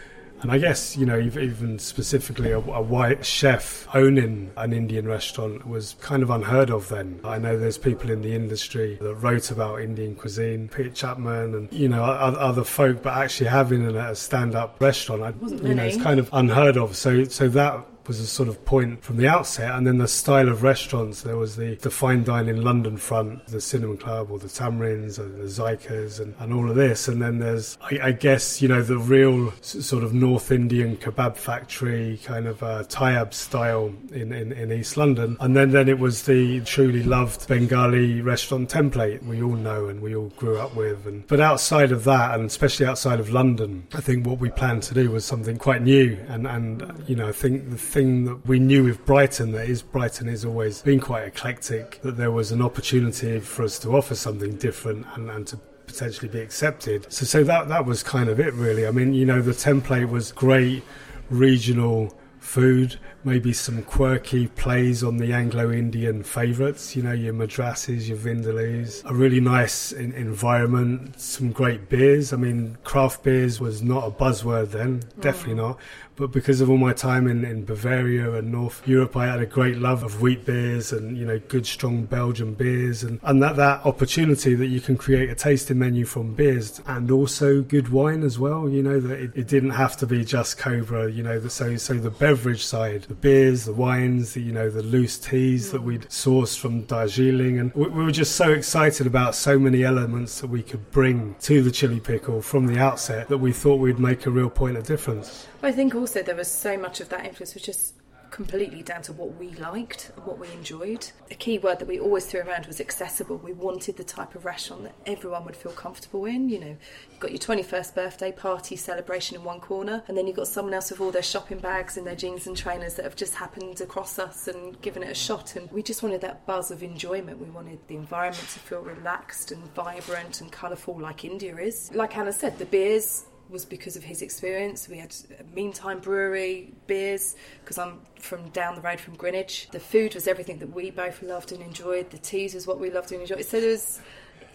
and 0.42 0.50
I 0.50 0.58
guess, 0.58 0.96
you 0.96 1.06
know, 1.06 1.18
even 1.18 1.78
specifically 1.78 2.50
a, 2.50 2.58
a, 2.58 2.82
white 2.82 3.24
chef 3.24 3.86
owning 3.94 4.50
an 4.56 4.72
Indian 4.72 5.06
restaurant 5.06 5.66
was 5.66 5.94
kind 6.00 6.22
of 6.22 6.30
unheard 6.30 6.68
of 6.68 6.88
then. 6.88 7.20
I 7.22 7.38
know 7.38 7.56
there's 7.56 7.78
people 7.78 8.10
in 8.10 8.22
the 8.22 8.34
industry 8.34 8.98
that 9.00 9.14
wrote 9.14 9.52
about 9.52 9.80
Indian 9.80 10.16
cuisine, 10.16 10.68
Pat 10.68 10.94
Chapman 10.94 11.54
and, 11.54 11.72
you 11.72 11.88
know, 11.88 12.02
other 12.02 12.64
folk, 12.64 13.02
but 13.02 13.16
actually 13.16 13.50
having 13.50 13.86
a 13.86 14.14
stand 14.16 14.56
up 14.56 14.80
restaurant, 14.80 15.22
I, 15.22 15.46
you 15.66 15.74
know, 15.74 15.84
it's 15.84 16.02
kind 16.02 16.18
of 16.18 16.28
unheard 16.32 16.76
of. 16.76 16.96
So, 16.96 17.24
so 17.24 17.48
that 17.48 17.86
was 18.06 18.20
a 18.20 18.26
sort 18.26 18.48
of 18.48 18.64
point 18.64 19.02
from 19.02 19.16
the 19.16 19.28
outset. 19.28 19.74
And 19.74 19.86
then 19.86 19.98
the 19.98 20.08
style 20.08 20.48
of 20.48 20.62
restaurants, 20.62 21.22
there 21.22 21.36
was 21.36 21.56
the, 21.56 21.76
the 21.76 21.90
fine 21.90 22.24
dining 22.24 22.62
London 22.62 22.96
front, 22.96 23.46
the 23.46 23.60
Cinnamon 23.60 23.96
Club 23.96 24.30
or 24.30 24.38
the 24.38 24.48
Tamarinds 24.48 25.18
or 25.18 25.28
the 25.28 25.44
Zaikas 25.44 26.20
and, 26.20 26.34
and 26.38 26.52
all 26.52 26.68
of 26.68 26.76
this. 26.76 27.08
And 27.08 27.22
then 27.22 27.38
there's, 27.38 27.78
I, 27.82 27.98
I 28.02 28.12
guess, 28.12 28.60
you 28.60 28.68
know, 28.68 28.82
the 28.82 28.98
real 28.98 29.52
sort 29.60 30.04
of 30.04 30.12
North 30.14 30.50
Indian 30.50 30.96
kebab 30.96 31.36
factory 31.36 32.20
kind 32.24 32.46
of 32.46 32.62
uh, 32.62 32.84
Tayyab 32.84 33.32
style 33.32 33.94
in, 34.12 34.32
in, 34.32 34.52
in 34.52 34.72
East 34.72 34.96
London. 34.96 35.36
And 35.40 35.56
then, 35.56 35.70
then 35.70 35.88
it 35.88 35.98
was 35.98 36.24
the 36.24 36.60
truly 36.62 37.02
loved 37.02 37.46
Bengali 37.48 38.20
restaurant 38.20 38.70
template 38.70 39.22
we 39.24 39.42
all 39.42 39.56
know 39.56 39.86
and 39.86 40.00
we 40.00 40.14
all 40.14 40.28
grew 40.36 40.58
up 40.58 40.74
with. 40.74 41.06
And, 41.06 41.26
but 41.26 41.40
outside 41.40 41.92
of 41.92 42.04
that, 42.04 42.34
and 42.34 42.46
especially 42.46 42.86
outside 42.86 43.20
of 43.20 43.30
London, 43.30 43.86
I 43.94 44.00
think 44.00 44.26
what 44.26 44.38
we 44.38 44.50
planned 44.50 44.82
to 44.84 44.94
do 44.94 45.10
was 45.10 45.24
something 45.24 45.56
quite 45.56 45.82
new. 45.82 46.18
And, 46.28 46.46
and 46.46 47.02
you 47.06 47.16
know, 47.16 47.28
I 47.28 47.32
think 47.32 47.70
the 47.70 47.76
thing 47.92 48.24
that 48.24 48.46
we 48.46 48.58
knew 48.58 48.84
with 48.84 49.04
Brighton 49.04 49.52
that 49.52 49.68
is 49.68 49.82
Brighton 49.82 50.28
is 50.28 50.44
always 50.44 50.80
been 50.82 50.98
quite 50.98 51.24
eclectic. 51.24 52.00
That 52.02 52.16
there 52.16 52.30
was 52.30 52.50
an 52.50 52.62
opportunity 52.62 53.38
for 53.38 53.64
us 53.64 53.78
to 53.80 53.94
offer 53.94 54.14
something 54.14 54.56
different 54.56 55.06
and, 55.14 55.30
and 55.30 55.46
to 55.48 55.58
potentially 55.86 56.28
be 56.28 56.40
accepted. 56.40 57.06
So 57.12 57.26
so 57.26 57.44
that 57.44 57.68
that 57.68 57.84
was 57.84 58.02
kind 58.02 58.28
of 58.30 58.40
it 58.40 58.54
really. 58.54 58.86
I 58.86 58.90
mean, 58.90 59.12
you 59.12 59.26
know, 59.26 59.42
the 59.42 59.52
template 59.52 60.08
was 60.08 60.32
great 60.32 60.82
regional 61.28 62.14
food, 62.38 62.98
maybe 63.24 63.52
some 63.52 63.82
quirky 63.82 64.48
plays 64.48 65.02
on 65.04 65.16
the 65.16 65.32
Anglo-Indian 65.32 66.22
favourites, 66.22 66.96
you 66.96 67.02
know, 67.02 67.12
your 67.12 67.32
madrassis, 67.32 68.08
your 68.08 68.18
vindaloo, 68.18 69.02
a 69.04 69.14
really 69.14 69.40
nice 69.40 69.92
in- 69.92 70.12
environment, 70.12 71.20
some 71.20 71.52
great 71.52 71.88
beers. 71.88 72.32
I 72.32 72.36
mean, 72.36 72.76
craft 72.84 73.22
beers 73.22 73.60
was 73.60 73.82
not 73.82 74.06
a 74.06 74.10
buzzword 74.10 74.70
then, 74.70 75.02
definitely 75.20 75.54
mm. 75.54 75.68
not. 75.68 75.78
But 76.14 76.30
because 76.30 76.60
of 76.60 76.68
all 76.68 76.76
my 76.76 76.92
time 76.92 77.26
in, 77.26 77.42
in 77.44 77.64
Bavaria 77.64 78.32
and 78.34 78.52
North 78.52 78.86
Europe, 78.86 79.16
I 79.16 79.26
had 79.26 79.40
a 79.40 79.46
great 79.46 79.78
love 79.78 80.02
of 80.02 80.20
wheat 80.20 80.44
beers 80.44 80.92
and, 80.92 81.16
you 81.16 81.24
know, 81.24 81.38
good, 81.48 81.66
strong 81.66 82.04
Belgian 82.04 82.52
beers. 82.52 83.02
And, 83.02 83.18
and 83.22 83.42
that, 83.42 83.56
that 83.56 83.86
opportunity 83.86 84.54
that 84.54 84.66
you 84.66 84.80
can 84.80 84.98
create 84.98 85.30
a 85.30 85.34
tasting 85.34 85.78
menu 85.78 86.04
from 86.04 86.34
beers 86.34 86.82
and 86.86 87.10
also 87.10 87.62
good 87.62 87.88
wine 87.88 88.22
as 88.22 88.38
well, 88.38 88.68
you 88.68 88.82
know, 88.82 89.00
that 89.00 89.18
it, 89.18 89.30
it 89.34 89.48
didn't 89.48 89.70
have 89.70 89.96
to 89.96 90.06
be 90.06 90.22
just 90.22 90.58
Cobra, 90.58 91.10
you 91.10 91.22
know, 91.22 91.40
the, 91.40 91.48
so, 91.48 91.76
so 91.76 91.94
the 91.94 92.10
beverage 92.10 92.64
side, 92.64 93.06
the 93.12 93.16
beers, 93.20 93.66
the 93.66 93.74
wines, 93.74 94.32
the, 94.32 94.40
you 94.40 94.52
know, 94.52 94.70
the 94.70 94.82
loose 94.82 95.18
teas 95.18 95.70
that 95.70 95.82
we'd 95.82 96.02
sourced 96.02 96.58
from 96.58 96.82
Darjeeling. 96.84 97.58
And 97.58 97.74
we, 97.74 97.86
we 97.88 98.04
were 98.04 98.10
just 98.10 98.36
so 98.36 98.50
excited 98.50 99.06
about 99.06 99.34
so 99.34 99.58
many 99.58 99.84
elements 99.84 100.40
that 100.40 100.46
we 100.46 100.62
could 100.62 100.90
bring 100.90 101.36
to 101.40 101.62
the 101.62 101.70
chilli 101.70 102.02
pickle 102.02 102.40
from 102.40 102.66
the 102.66 102.78
outset 102.78 103.28
that 103.28 103.36
we 103.36 103.52
thought 103.52 103.76
we'd 103.76 103.98
make 103.98 104.24
a 104.24 104.30
real 104.30 104.48
point 104.48 104.78
of 104.78 104.86
difference. 104.86 105.46
I 105.62 105.72
think 105.72 105.94
also 105.94 106.22
there 106.22 106.34
was 106.34 106.50
so 106.50 106.78
much 106.78 107.02
of 107.02 107.10
that 107.10 107.26
influence 107.26 107.52
was 107.52 107.62
just 107.62 107.94
completely 108.32 108.82
down 108.82 109.02
to 109.02 109.12
what 109.12 109.36
we 109.36 109.50
liked 109.50 110.10
and 110.16 110.24
what 110.24 110.38
we 110.38 110.50
enjoyed. 110.52 111.06
A 111.30 111.34
key 111.34 111.58
word 111.58 111.78
that 111.78 111.86
we 111.86 112.00
always 112.00 112.26
threw 112.26 112.40
around 112.40 112.66
was 112.66 112.80
accessible. 112.80 113.36
We 113.36 113.52
wanted 113.52 113.96
the 113.96 114.04
type 114.04 114.34
of 114.34 114.44
restaurant 114.44 114.84
that 114.84 114.94
everyone 115.06 115.44
would 115.44 115.54
feel 115.54 115.72
comfortable 115.72 116.24
in. 116.24 116.48
You 116.48 116.58
know, 116.58 116.76
you've 117.10 117.20
got 117.20 117.30
your 117.30 117.38
21st 117.38 117.94
birthday 117.94 118.32
party 118.32 118.74
celebration 118.74 119.36
in 119.36 119.44
one 119.44 119.60
corner, 119.60 120.02
and 120.08 120.16
then 120.16 120.26
you've 120.26 120.36
got 120.36 120.48
someone 120.48 120.74
else 120.74 120.90
with 120.90 121.00
all 121.00 121.12
their 121.12 121.22
shopping 121.22 121.58
bags 121.58 121.96
and 121.96 122.06
their 122.06 122.16
jeans 122.16 122.46
and 122.46 122.56
trainers 122.56 122.94
that 122.94 123.04
have 123.04 123.16
just 123.16 123.34
happened 123.34 123.80
across 123.82 124.18
us 124.18 124.48
and 124.48 124.80
given 124.80 125.02
it 125.02 125.10
a 125.10 125.14
shot. 125.14 125.54
And 125.54 125.70
we 125.70 125.82
just 125.82 126.02
wanted 126.02 126.22
that 126.22 126.46
buzz 126.46 126.70
of 126.70 126.82
enjoyment. 126.82 127.38
We 127.38 127.50
wanted 127.50 127.78
the 127.86 127.96
environment 127.96 128.48
to 128.48 128.58
feel 128.58 128.80
relaxed 128.80 129.52
and 129.52 129.62
vibrant 129.74 130.40
and 130.40 130.50
colourful 130.50 130.98
like 130.98 131.24
India 131.24 131.54
is. 131.58 131.90
Like 131.94 132.14
Hannah 132.14 132.32
said, 132.32 132.58
the 132.58 132.64
beers 132.64 133.26
was 133.52 133.64
because 133.64 133.96
of 133.96 134.02
his 134.02 134.22
experience. 134.22 134.88
We 134.88 134.98
had 134.98 135.14
Meantime 135.54 136.00
Brewery 136.00 136.72
beers 136.86 137.36
because 137.60 137.78
I'm 137.78 138.00
from 138.18 138.48
down 138.48 138.74
the 138.74 138.80
road 138.80 138.98
from 138.98 139.14
Greenwich. 139.14 139.68
The 139.70 139.80
food 139.80 140.14
was 140.14 140.26
everything 140.26 140.58
that 140.58 140.72
we 140.74 140.90
both 140.90 141.22
loved 141.22 141.52
and 141.52 141.62
enjoyed. 141.62 142.10
The 142.10 142.18
teas 142.18 142.54
was 142.54 142.66
what 142.66 142.80
we 142.80 142.90
loved 142.90 143.12
and 143.12 143.20
enjoyed. 143.20 143.44
So 143.44 143.60
there 143.60 143.70
was, 143.70 144.00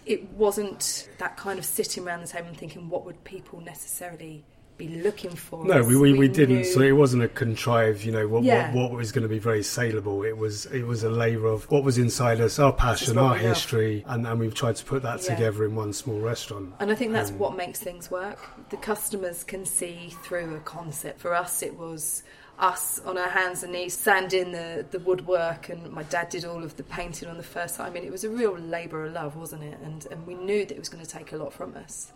it 0.06 0.30
wasn't 0.32 1.08
that 1.20 1.38
kind 1.38 1.60
of 1.60 1.66
sitting 1.66 2.06
around 2.06 2.22
the 2.22 2.28
table 2.28 2.48
and 2.48 2.58
thinking 2.58 2.90
what 2.90 3.06
would 3.06 3.24
people 3.24 3.62
necessarily 3.62 4.44
be 4.78 4.88
looking 4.88 5.32
for. 5.32 5.66
No, 5.66 5.84
we, 5.84 5.96
we, 5.96 6.14
we 6.14 6.28
didn't. 6.28 6.58
Knew... 6.58 6.64
So 6.64 6.82
it 6.82 6.92
wasn't 6.92 7.24
a 7.24 7.28
contrived, 7.28 8.04
you 8.04 8.12
know, 8.12 8.28
what, 8.28 8.44
yeah. 8.44 8.74
what, 8.74 8.92
what 8.92 8.98
was 8.98 9.12
going 9.12 9.24
to 9.24 9.30
be 9.30 9.40
very 9.40 9.64
saleable. 9.64 10.24
It 10.24 10.38
was 10.38 10.66
it 10.68 10.84
was 10.84 11.04
a 11.04 11.10
labour 11.10 11.48
of 11.48 11.70
what 11.72 11.84
was 11.84 11.98
inside 11.98 12.40
us, 12.42 12.60
our 12.60 12.74
passion, 12.74 13.18
our 13.18 13.36
history, 13.36 14.04
and, 14.08 14.26
and 14.26 14.40
we've 14.40 14.54
tried 14.54 14.76
to 14.78 14.86
put 14.86 15.04
that 15.04 15.22
yeah. 15.24 15.36
together 15.36 15.66
in 15.66 15.76
one 15.76 15.94
small 15.94 16.20
restaurant. 16.20 16.74
And 16.80 16.92
I 16.92 16.96
think 16.96 17.12
that's 17.12 17.32
um, 17.32 17.40
what 17.40 17.56
makes 17.56 17.80
things 17.80 18.12
work. 18.12 18.40
The 18.70 18.78
customers 18.78 19.44
can 19.44 19.66
see 19.66 20.14
through 20.24 20.56
a 20.56 20.60
concept. 20.60 21.20
For 21.20 21.34
us, 21.34 21.62
it 21.62 21.78
was 21.78 22.24
us 22.60 23.00
on 23.06 23.18
our 23.18 23.30
hands 23.30 23.62
and 23.62 23.72
knees 23.72 23.94
sanding 23.94 24.52
the, 24.52 24.84
the 24.90 24.98
woodwork 25.00 25.70
and 25.70 25.92
my 25.92 26.02
dad 26.04 26.28
did 26.30 26.44
all 26.44 26.64
of 26.64 26.76
the 26.76 26.84
painting 26.84 27.30
on 27.30 27.38
the 27.38 27.44
first 27.44 27.76
time. 27.76 27.86
I 27.86 27.90
mean 27.92 28.04
it 28.04 28.12
was 28.12 28.24
a 28.24 28.30
real 28.30 28.58
labour 28.58 29.06
of 29.06 29.14
love, 29.14 29.36
wasn't 29.36 29.64
it? 29.64 29.78
And 29.84 30.08
and 30.10 30.26
we 30.26 30.34
knew 30.34 30.66
that 30.66 30.72
it 30.72 30.80
was 30.80 30.90
going 30.90 31.04
to 31.04 31.10
take 31.10 31.34
a 31.34 31.38
lot 31.38 31.54
from 31.54 31.76
us 31.76 32.12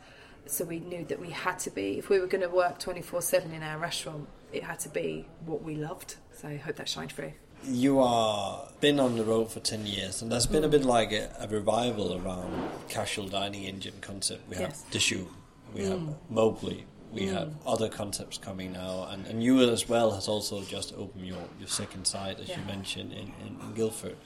So 0.46 0.66
we 0.66 0.80
knew 0.80 1.06
that 1.06 1.20
we 1.20 1.30
had 1.30 1.60
to 1.60 1.70
be, 1.70 1.98
if 1.98 2.10
we 2.10 2.20
were 2.20 2.28
going 2.28 2.42
to 2.42 2.50
work 2.50 2.80
24 2.80 3.22
7 3.22 3.54
in 3.54 3.64
our 3.64 3.78
restaurant, 3.78 4.28
it 4.52 4.64
had 4.64 4.80
to 4.82 4.90
be 4.90 5.26
what 5.46 5.64
we 5.64 5.76
loved. 5.76 6.16
So 6.34 6.48
I 6.48 6.58
hope 6.58 6.76
that 6.78 6.90
shined 6.90 7.12
through. 7.12 7.34
You 7.64 8.00
are 8.00 8.68
been 8.80 9.00
on 9.00 9.18
the 9.18 9.24
road 9.24 9.52
for 9.52 9.60
ten 9.60 9.86
years, 9.86 10.24
and 10.24 10.32
there's 10.32 10.48
been 10.48 10.64
a 10.64 10.68
bit 10.68 10.84
like 10.84 11.12
a, 11.12 11.30
a 11.40 11.48
revival 11.48 12.20
around 12.20 12.72
casual 12.90 13.28
dining 13.28 13.66
Indian 13.66 13.94
concept. 14.02 14.50
We 14.50 14.56
have 14.56 14.70
Yes. 14.70 14.86
Dishoom, 14.92 15.28
we 15.72 15.84
have 15.84 16.00
mm. 16.00 16.16
Mowgli, 16.32 16.86
we 17.12 17.28
mm. 17.28 17.34
have 17.34 17.54
other 17.66 17.88
concepts 17.88 18.40
coming 18.40 18.72
now, 18.72 19.08
and, 19.12 19.28
and 19.28 19.44
you 19.44 19.60
as 19.62 19.88
well 19.88 20.12
has 20.12 20.28
also 20.28 20.64
just 20.64 20.94
opened 20.98 21.28
your, 21.28 21.44
your 21.60 21.68
second 21.68 22.06
site, 22.06 22.40
as 22.40 22.50
you 22.50 22.64
mentioned, 22.66 23.14
in, 23.14 23.32
in, 23.46 23.58
in 23.62 23.74
Guildford. 23.76 24.18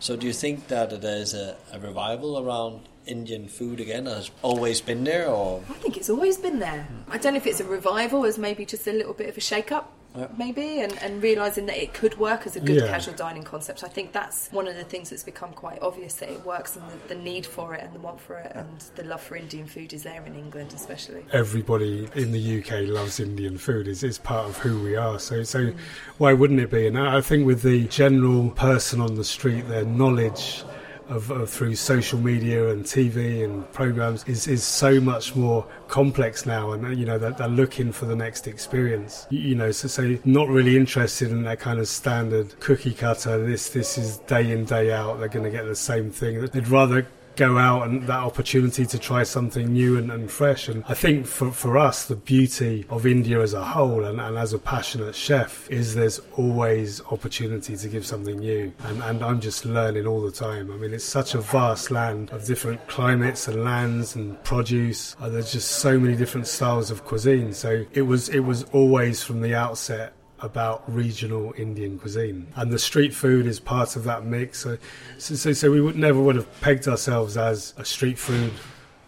So 0.00 0.16
do 0.16 0.26
you 0.26 0.32
think 0.32 0.68
that 0.68 1.02
there's 1.02 1.34
a, 1.34 1.56
a 1.72 1.80
revival 1.80 2.38
around 2.38 2.88
Indian 3.08 3.48
food 3.48 3.80
again? 3.80 4.06
Has 4.06 4.30
always 4.42 4.80
been 4.80 5.04
there, 5.04 5.28
or 5.28 5.62
I 5.68 5.74
think 5.74 5.96
it's 5.96 6.10
always 6.10 6.36
been 6.36 6.58
there. 6.58 6.86
I 7.08 7.18
don't 7.18 7.34
know 7.34 7.38
if 7.38 7.46
it's 7.46 7.60
a 7.60 7.64
revival, 7.64 8.24
as 8.24 8.38
maybe 8.38 8.64
just 8.64 8.86
a 8.86 8.92
little 8.92 9.14
bit 9.14 9.28
of 9.28 9.36
a 9.36 9.40
shake 9.40 9.72
up, 9.72 9.92
Yeah. 10.16 10.28
maybe, 10.38 10.80
and, 10.80 10.92
and 11.02 11.22
realising 11.22 11.66
that 11.66 11.76
it 11.82 11.92
could 11.94 12.18
work 12.18 12.46
as 12.46 12.56
a 12.56 12.60
good 12.60 12.76
Yeah. 12.76 12.88
casual 12.88 13.14
dining 13.14 13.42
concept. 13.44 13.84
I 13.84 13.88
think 13.88 14.12
that's 14.12 14.48
one 14.50 14.66
of 14.66 14.74
the 14.76 14.84
things 14.84 15.10
that's 15.10 15.22
become 15.22 15.52
quite 15.52 15.80
obvious 15.82 16.14
that 16.14 16.30
it 16.30 16.44
works 16.44 16.76
and 16.76 16.84
the, 16.90 17.14
the 17.14 17.20
need 17.20 17.44
for 17.46 17.74
it 17.74 17.82
and 17.84 17.94
the 17.94 17.98
want 18.00 18.20
for 18.20 18.36
it 18.38 18.52
and 18.54 18.80
the 18.96 19.04
love 19.04 19.22
for 19.22 19.36
Indian 19.36 19.66
food 19.66 19.92
is 19.92 20.02
there 20.02 20.22
in 20.24 20.34
England, 20.34 20.72
especially. 20.74 21.24
everybody 21.32 22.08
in 22.14 22.32
the 22.32 22.58
UK 22.58 22.88
loves 22.88 23.20
Indian 23.20 23.58
food. 23.58 23.86
It's, 23.86 24.02
it's 24.02 24.18
part 24.18 24.46
of 24.48 24.56
who 24.58 24.82
we 24.82 24.96
are. 24.96 25.18
So, 25.18 25.42
so 25.42 25.58
mm. 25.66 25.76
why 26.16 26.32
wouldn't 26.32 26.60
it 26.60 26.70
be? 26.70 26.86
And 26.86 26.98
I 26.98 27.18
I 27.18 27.20
think 27.20 27.46
with 27.46 27.62
the 27.62 27.84
general 27.88 28.50
person 28.50 29.00
on 29.00 29.14
the 29.16 29.24
street, 29.24 29.68
their 29.68 29.84
knowledge 29.84 30.64
of, 31.08 31.30
of 31.30 31.50
through 31.50 31.74
social 31.74 32.18
media 32.18 32.68
and 32.70 32.84
TV 32.84 33.44
and 33.44 33.70
programs 33.72 34.24
is, 34.24 34.46
is 34.46 34.64
so 34.64 35.00
much 35.00 35.34
more 35.34 35.66
complex 35.88 36.46
now. 36.46 36.72
And 36.72 36.98
you 36.98 37.06
know 37.06 37.18
they're, 37.18 37.32
they're 37.32 37.48
looking 37.48 37.92
for 37.92 38.06
the 38.06 38.16
next 38.16 38.46
experience. 38.46 39.26
You, 39.30 39.40
you 39.40 39.54
know, 39.54 39.70
so 39.70 39.88
so 39.88 40.18
not 40.24 40.48
really 40.48 40.76
interested 40.76 41.30
in 41.30 41.42
that 41.44 41.60
kind 41.60 41.78
of 41.78 41.88
standard 41.88 42.58
cookie 42.60 42.94
cutter. 42.94 43.44
This 43.44 43.70
this 43.70 43.98
is 43.98 44.18
day 44.18 44.50
in 44.50 44.64
day 44.64 44.92
out. 44.92 45.18
They're 45.18 45.28
going 45.28 45.44
to 45.44 45.50
get 45.50 45.64
the 45.64 45.76
same 45.76 46.10
thing. 46.10 46.46
They'd 46.46 46.68
rather 46.68 47.06
go 47.38 47.56
out 47.56 47.86
and 47.86 48.02
that 48.02 48.18
opportunity 48.18 48.84
to 48.84 48.98
try 48.98 49.22
something 49.22 49.72
new 49.72 49.96
and, 49.96 50.10
and 50.10 50.30
fresh. 50.30 50.68
And 50.68 50.84
I 50.88 50.94
think 50.94 51.26
for, 51.26 51.52
for 51.52 51.78
us, 51.78 52.06
the 52.06 52.16
beauty 52.16 52.84
of 52.90 53.06
India 53.06 53.40
as 53.40 53.54
a 53.54 53.64
whole 53.64 54.04
and, 54.04 54.20
and 54.20 54.36
as 54.36 54.52
a 54.52 54.58
passionate 54.58 55.14
chef 55.14 55.70
is 55.70 55.94
there's 55.94 56.20
always 56.36 57.00
opportunity 57.12 57.76
to 57.76 57.88
give 57.88 58.04
something 58.04 58.38
new. 58.40 58.72
And, 58.80 59.02
and 59.02 59.22
I'm 59.22 59.40
just 59.40 59.64
learning 59.64 60.06
all 60.06 60.20
the 60.20 60.32
time. 60.32 60.70
I 60.72 60.76
mean, 60.76 60.92
it's 60.92 61.04
such 61.04 61.34
a 61.34 61.40
vast 61.40 61.90
land 61.92 62.30
of 62.30 62.44
different 62.44 62.86
climates 62.88 63.46
and 63.46 63.64
lands 63.64 64.16
and 64.16 64.42
produce. 64.42 65.14
Uh, 65.20 65.28
there's 65.28 65.52
just 65.52 65.70
so 65.70 65.98
many 65.98 66.16
different 66.16 66.48
styles 66.48 66.90
of 66.90 67.04
cuisine. 67.04 67.52
So 67.52 67.86
it 67.92 68.02
was, 68.02 68.28
it 68.30 68.40
was 68.40 68.64
always 68.72 69.22
from 69.22 69.40
the 69.42 69.54
outset 69.54 70.12
about 70.40 70.82
regional 70.92 71.52
Indian 71.56 71.98
cuisine, 71.98 72.46
and 72.56 72.70
the 72.72 72.78
street 72.78 73.14
food 73.14 73.46
is 73.46 73.58
part 73.60 73.96
of 73.96 74.04
that 74.04 74.24
mix. 74.24 74.60
So, 74.60 74.78
so, 75.18 75.34
so, 75.34 75.52
so 75.52 75.70
we 75.70 75.80
would 75.80 75.96
never 75.96 76.20
would 76.20 76.36
have 76.36 76.60
pegged 76.60 76.86
ourselves 76.88 77.36
as 77.36 77.74
a 77.76 77.84
street 77.84 78.18
food 78.18 78.52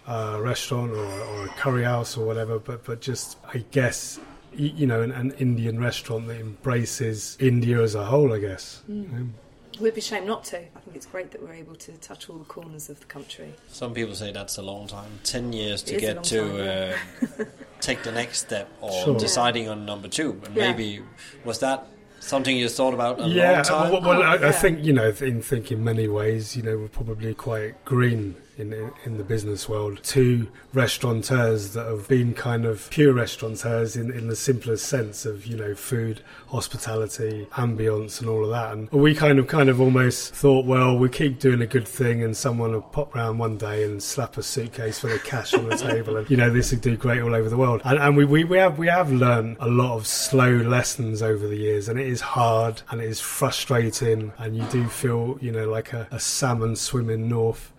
uh, 0.07 0.39
restaurant 0.41 0.93
or, 0.93 1.05
or 1.05 1.45
a 1.47 1.49
curry 1.51 1.85
house 1.85 2.17
or 2.17 2.27
whatever, 2.27 2.59
but 2.59 2.85
but 2.85 3.01
just 3.01 3.39
I 3.55 3.59
guess 3.71 4.19
you 4.53 4.87
know 4.87 5.03
an, 5.03 5.13
an 5.13 5.33
Indian 5.33 5.79
restaurant 5.79 6.27
that 6.27 6.41
embraces 6.41 7.37
India 7.41 7.81
as 7.83 7.95
a 7.95 8.05
whole. 8.05 8.33
I 8.33 8.39
guess. 8.41 8.83
Um, 8.89 9.35
It 9.75 9.81
would 9.81 9.95
be 9.95 10.01
a 10.01 10.03
shame 10.03 10.27
not 10.27 10.45
to. 10.45 10.59
I 10.59 10.81
think 10.81 10.95
it's 10.97 11.07
great 11.07 11.31
that 11.31 11.41
we're 11.43 11.55
able 11.55 11.77
to 11.77 11.93
touch 11.99 12.29
all 12.29 12.37
the 12.37 12.45
corners 12.45 12.91
of 12.91 13.01
the 13.01 13.07
country. 13.07 13.55
some 13.69 13.95
people 13.95 14.15
say 14.15 14.31
that's 14.33 14.59
a 14.59 14.63
long 14.63 14.89
time, 14.89 15.21
ten 15.23 15.53
years 15.53 15.83
to 15.85 15.95
It 15.95 16.03
is 16.03 16.09
a 16.11 16.15
get 16.15 16.25
to 16.25 16.97
time, 17.39 17.41
uh, 17.41 17.45
take 17.81 18.03
the 18.03 18.13
next 18.13 18.39
step 18.39 18.69
or 18.81 18.93
Sure. 19.05 19.19
deciding 19.19 19.69
on 19.69 19.85
number 19.87 20.09
two. 20.09 20.41
And 20.45 20.57
Yeah. 20.57 20.71
maybe 20.73 21.01
was 21.45 21.59
that 21.61 21.87
something 22.21 22.57
you 22.57 22.69
thought 22.69 22.93
about 22.95 23.21
a 23.21 23.25
yeah, 23.29 23.53
long 23.55 23.63
time? 23.65 23.93
well, 23.93 24.01
well, 24.03 24.19
oh, 24.19 24.23
I, 24.23 24.37
Oh, 24.37 24.39
I 24.39 24.47
yeah. 24.47 24.51
think 24.53 24.85
you 24.85 24.93
know, 24.93 25.13
in 25.21 25.41
thinking 25.43 25.83
many 25.83 26.07
ways, 26.09 26.57
you 26.57 26.63
know, 26.63 26.77
we're 26.77 26.89
probably 26.89 27.35
quite 27.35 27.83
green 27.85 28.37
in, 28.61 28.73
in 28.73 28.93
in 29.05 29.19
the 29.19 29.25
business 29.25 29.69
world. 29.69 30.01
Two 30.03 30.49
restaurateurs 30.73 31.73
that 31.73 31.87
have 31.87 32.09
been 32.09 32.35
kind 32.35 32.65
of 32.65 32.89
pure 32.91 33.13
restaurateurs 33.13 33.97
in 33.97 34.11
in 34.11 34.29
the 34.29 34.37
simplest 34.37 34.87
sense 34.87 35.25
of 35.25 35.47
you 35.47 35.57
know 35.57 35.75
food, 35.75 36.23
hospitality, 36.49 37.47
ambience, 37.53 38.21
and 38.21 38.29
all 38.29 38.45
of 38.45 38.51
that. 38.51 38.73
And 38.73 38.91
we 38.91 39.15
kind 39.15 39.39
of 39.39 39.47
kind 39.47 39.69
of 39.69 39.81
almost 39.81 40.35
thought, 40.35 40.67
well, 40.67 40.97
we 40.97 41.09
keep 41.09 41.39
doing 41.39 41.61
a 41.61 41.67
good 41.67 41.89
thing, 41.89 42.23
and 42.23 42.37
someone 42.37 42.73
will 42.73 42.83
pop 42.83 43.15
round 43.15 43.39
one 43.39 43.57
day 43.57 43.85
and 43.85 44.03
slap 44.03 44.37
a 44.37 44.43
suitcase 44.43 45.01
full 45.01 45.13
of 45.13 45.25
cash 45.25 45.55
on 45.55 45.69
the 45.69 45.77
table, 45.91 46.17
and 46.17 46.31
you 46.31 46.37
know, 46.37 46.51
this 46.51 46.71
would 46.71 46.81
do 46.81 46.97
great 46.97 47.23
all 47.23 47.35
over 47.35 47.49
the 47.49 47.57
world. 47.57 47.81
And, 47.85 47.99
and 47.99 48.17
we, 48.17 48.25
we 48.25 48.45
we 48.45 48.59
have 48.59 48.79
we 48.79 48.89
have 48.89 49.11
learned 49.11 49.57
a 49.61 49.69
lot 49.69 49.97
of 49.97 50.07
slow 50.07 50.51
lessons 50.51 51.23
over 51.23 51.47
the 51.47 51.57
years, 51.57 51.89
and 51.89 51.99
it 51.99 52.07
is 52.07 52.21
hard 52.21 52.83
and 52.91 53.01
it 53.01 53.09
is 53.09 53.21
frustrating, 53.21 54.33
and 54.39 54.57
you 54.57 54.65
do 54.65 54.89
feel 54.89 55.39
you 55.41 55.53
know 55.53 55.69
like 55.69 55.93
a, 55.93 56.07
a 56.11 56.21
salmon 56.21 56.77
swimming 56.77 57.29
north. 57.29 57.73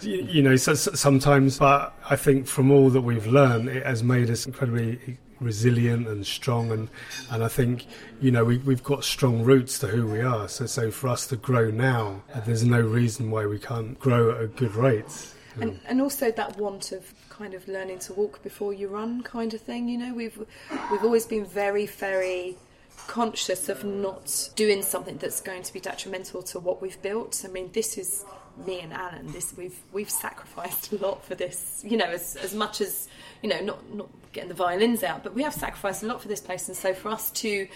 You, 0.00 0.22
you 0.22 0.42
know, 0.42 0.56
so, 0.56 0.74
so- 0.74 0.92
sometimes, 0.92 1.58
but 1.58 1.94
I 2.08 2.16
think 2.16 2.46
from 2.46 2.70
all 2.70 2.90
that 2.90 3.02
we've 3.02 3.26
learned, 3.26 3.68
it 3.68 3.84
has 3.86 4.02
made 4.02 4.30
us 4.30 4.46
incredibly 4.46 5.18
resilient 5.40 6.08
and 6.08 6.26
strong, 6.26 6.70
and 6.72 6.88
and 7.30 7.44
I 7.44 7.48
think 7.48 7.86
you 8.20 8.30
know 8.30 8.44
we, 8.44 8.58
we've 8.58 8.82
got 8.82 9.04
strong 9.04 9.42
roots 9.42 9.78
to 9.80 9.86
who 9.88 10.06
we 10.06 10.20
are. 10.20 10.48
So 10.48 10.66
so 10.66 10.90
for 10.90 11.08
us 11.08 11.26
to 11.28 11.36
grow 11.36 11.70
now, 11.70 12.22
there's 12.46 12.64
no 12.64 12.80
reason 12.80 13.30
why 13.30 13.46
we 13.46 13.58
can't 13.58 13.98
grow 13.98 14.30
at 14.30 14.40
a 14.40 14.46
good 14.46 14.74
rate. 14.74 15.32
and 15.60 15.80
and 15.86 16.00
also 16.00 16.30
that 16.30 16.56
want 16.58 16.92
of 16.92 17.12
kind 17.28 17.54
of 17.54 17.66
learning 17.68 17.98
to 17.98 18.12
walk 18.14 18.42
before 18.42 18.72
you 18.72 18.88
run 18.88 19.22
kind 19.22 19.52
of 19.54 19.60
thing 19.60 19.88
you 19.88 19.98
know 19.98 20.12
we've 20.14 20.38
we've 20.90 21.04
always 21.04 21.26
been 21.26 21.44
very 21.44 21.86
very 21.86 22.56
conscious 23.06 23.68
of 23.68 23.84
not 23.84 24.50
doing 24.56 24.82
something 24.82 25.16
that's 25.18 25.40
going 25.40 25.62
to 25.62 25.72
be 25.72 25.80
detrimental 25.80 26.42
to 26.42 26.58
what 26.58 26.80
we've 26.80 27.00
built 27.02 27.42
i 27.44 27.48
mean 27.48 27.70
this 27.72 27.98
is 27.98 28.24
me 28.64 28.80
and 28.80 28.92
alun 28.92 29.32
this 29.32 29.54
we've 29.56 29.78
we've 29.92 30.10
sacrificed 30.10 30.92
a 30.92 30.96
lot 30.96 31.24
for 31.24 31.34
this 31.34 31.82
you 31.84 31.96
know 31.96 32.06
as 32.06 32.36
as 32.36 32.54
much 32.54 32.80
as 32.80 33.08
you 33.42 33.48
know 33.48 33.60
not 33.60 33.94
not 33.94 34.08
getting 34.32 34.48
the 34.48 34.54
violins 34.54 35.02
out 35.02 35.22
but 35.22 35.34
we 35.34 35.42
have 35.42 35.52
sacrificed 35.52 36.02
a 36.02 36.06
lot 36.06 36.20
for 36.20 36.28
this 36.28 36.40
place 36.40 36.68
and 36.68 36.76
so 36.76 36.94
for 36.94 37.10
us 37.10 37.30
to 37.30 37.66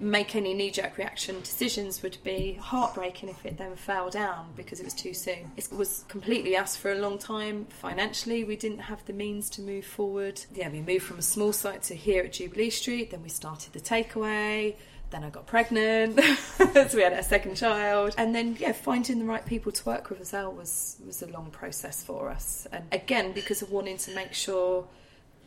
make 0.00 0.34
any 0.34 0.54
knee-jerk 0.54 0.96
reaction 0.96 1.38
decisions 1.40 2.02
would 2.02 2.16
be 2.24 2.54
heartbreaking 2.54 3.28
if 3.28 3.44
it 3.44 3.58
then 3.58 3.76
fell 3.76 4.08
down 4.08 4.48
because 4.56 4.80
it 4.80 4.84
was 4.84 4.94
too 4.94 5.12
soon. 5.12 5.52
It 5.58 5.68
was 5.70 6.04
completely 6.08 6.56
us 6.56 6.74
for 6.74 6.90
a 6.90 6.94
long 6.94 7.18
time. 7.18 7.66
Financially, 7.66 8.42
we 8.42 8.56
didn't 8.56 8.78
have 8.78 9.04
the 9.04 9.12
means 9.12 9.50
to 9.50 9.60
move 9.60 9.84
forward. 9.84 10.40
Yeah, 10.54 10.70
we 10.70 10.80
moved 10.80 11.04
from 11.04 11.18
a 11.18 11.22
small 11.22 11.52
site 11.52 11.82
to 11.84 11.94
here 11.94 12.24
at 12.24 12.32
Jubilee 12.32 12.70
Street. 12.70 13.10
Then 13.10 13.22
we 13.22 13.28
started 13.28 13.74
the 13.74 13.80
takeaway. 13.80 14.76
Then 15.10 15.24
I 15.24 15.30
got 15.30 15.46
pregnant, 15.46 16.20
so 16.56 16.88
we 16.94 17.02
had 17.02 17.12
our 17.12 17.22
second 17.22 17.56
child, 17.56 18.14
and 18.16 18.32
then 18.32 18.56
yeah, 18.60 18.70
finding 18.70 19.18
the 19.18 19.24
right 19.24 19.44
people 19.44 19.72
to 19.72 19.84
work 19.84 20.08
with 20.08 20.20
as 20.20 20.32
well 20.32 20.52
was 20.52 20.98
was 21.04 21.20
a 21.22 21.26
long 21.26 21.50
process 21.50 22.02
for 22.02 22.30
us. 22.30 22.68
And 22.70 22.84
again, 22.92 23.32
because 23.32 23.60
of 23.60 23.72
wanting 23.72 23.98
to 23.98 24.14
make 24.14 24.34
sure 24.34 24.86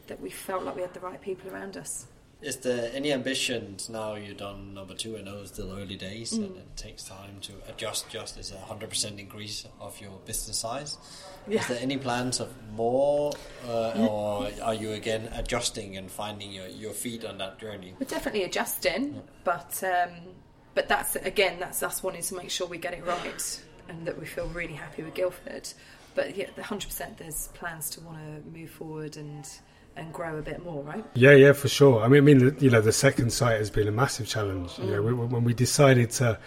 that 0.08 0.20
we 0.20 0.29
felt 0.29 0.63
like 0.63 0.75
we 0.75 0.82
had 0.82 0.93
the 0.93 1.00
right 1.00 1.22
people 1.22 1.50
around 1.50 1.77
us. 1.77 2.08
Is 2.43 2.57
there 2.57 2.91
any 2.93 3.13
ambitions 3.13 3.89
now 3.89 4.15
you've 4.15 4.38
done 4.38 4.73
number 4.73 4.93
two? 4.93 5.17
I 5.17 5.21
know 5.21 5.39
it's 5.41 5.51
still 5.51 5.71
early 5.71 5.95
days 5.95 6.33
Mm. 6.33 6.45
and 6.45 6.57
it 6.57 6.75
takes 6.75 7.03
time 7.03 7.39
to 7.41 7.53
adjust. 7.69 8.09
Just 8.09 8.38
as 8.38 8.51
a 8.51 8.57
hundred 8.57 8.89
percent 8.89 9.19
increase 9.19 9.65
of 9.79 10.00
your 10.01 10.12
business 10.25 10.57
size. 10.59 10.97
Yeah. 11.47 11.62
Is 11.62 11.67
there 11.67 11.79
any 11.81 11.97
plans 11.97 12.39
of 12.39 12.50
more, 12.73 13.33
uh, 13.67 14.07
or 14.07 14.50
are 14.62 14.73
you 14.73 14.91
again 14.91 15.29
adjusting 15.33 15.97
and 15.97 16.09
finding 16.12 16.51
your, 16.51 16.67
your 16.67 16.93
feet 16.93 17.25
on 17.25 17.38
that 17.39 17.59
journey? 17.59 17.93
We're 18.00 18.05
definitely 18.07 18.43
adjusting, 18.43 19.21
but 19.43 19.81
um, 19.83 20.12
but 20.75 20.88
that's 20.88 21.15
again 21.15 21.59
that's 21.59 21.81
us 21.83 22.03
wanting 22.03 22.23
to 22.23 22.35
make 22.35 22.50
sure 22.50 22.67
we 22.67 22.77
get 22.77 22.93
it 22.93 23.05
right 23.05 23.62
and 23.89 24.05
that 24.07 24.19
we 24.19 24.25
feel 24.25 24.47
really 24.50 24.73
happy 24.73 25.03
with 25.03 25.13
Guildford. 25.13 25.67
But 26.15 26.35
yeah, 26.38 26.47
the 26.55 26.63
hundred 26.63 26.88
percent 26.88 27.17
there's 27.17 27.47
plans 27.53 27.89
to 27.91 28.01
want 28.01 28.17
to 28.19 28.50
move 28.57 28.69
forward 28.69 29.17
and 29.17 29.47
and 29.95 30.12
grow 30.13 30.38
a 30.38 30.41
bit 30.41 30.63
more, 30.63 30.83
right? 30.83 31.05
Yeah, 31.13 31.33
yeah, 31.33 31.53
for 31.53 31.67
sure. 31.67 32.03
I 32.03 32.07
mean, 32.07 32.17
I 32.17 32.21
mean, 32.21 32.57
you 32.59 32.69
know, 32.69 32.81
the 32.81 32.91
second 32.91 33.31
site 33.31 33.59
has 33.59 33.69
been 33.69 33.88
a 33.88 33.91
massive 33.91 34.27
challenge. 34.27 34.77
You 34.79 34.91
know, 34.91 35.03
mm. 35.03 35.29
when 35.29 35.43
we 35.43 35.53
decided 35.53 36.12
to, 36.12 36.39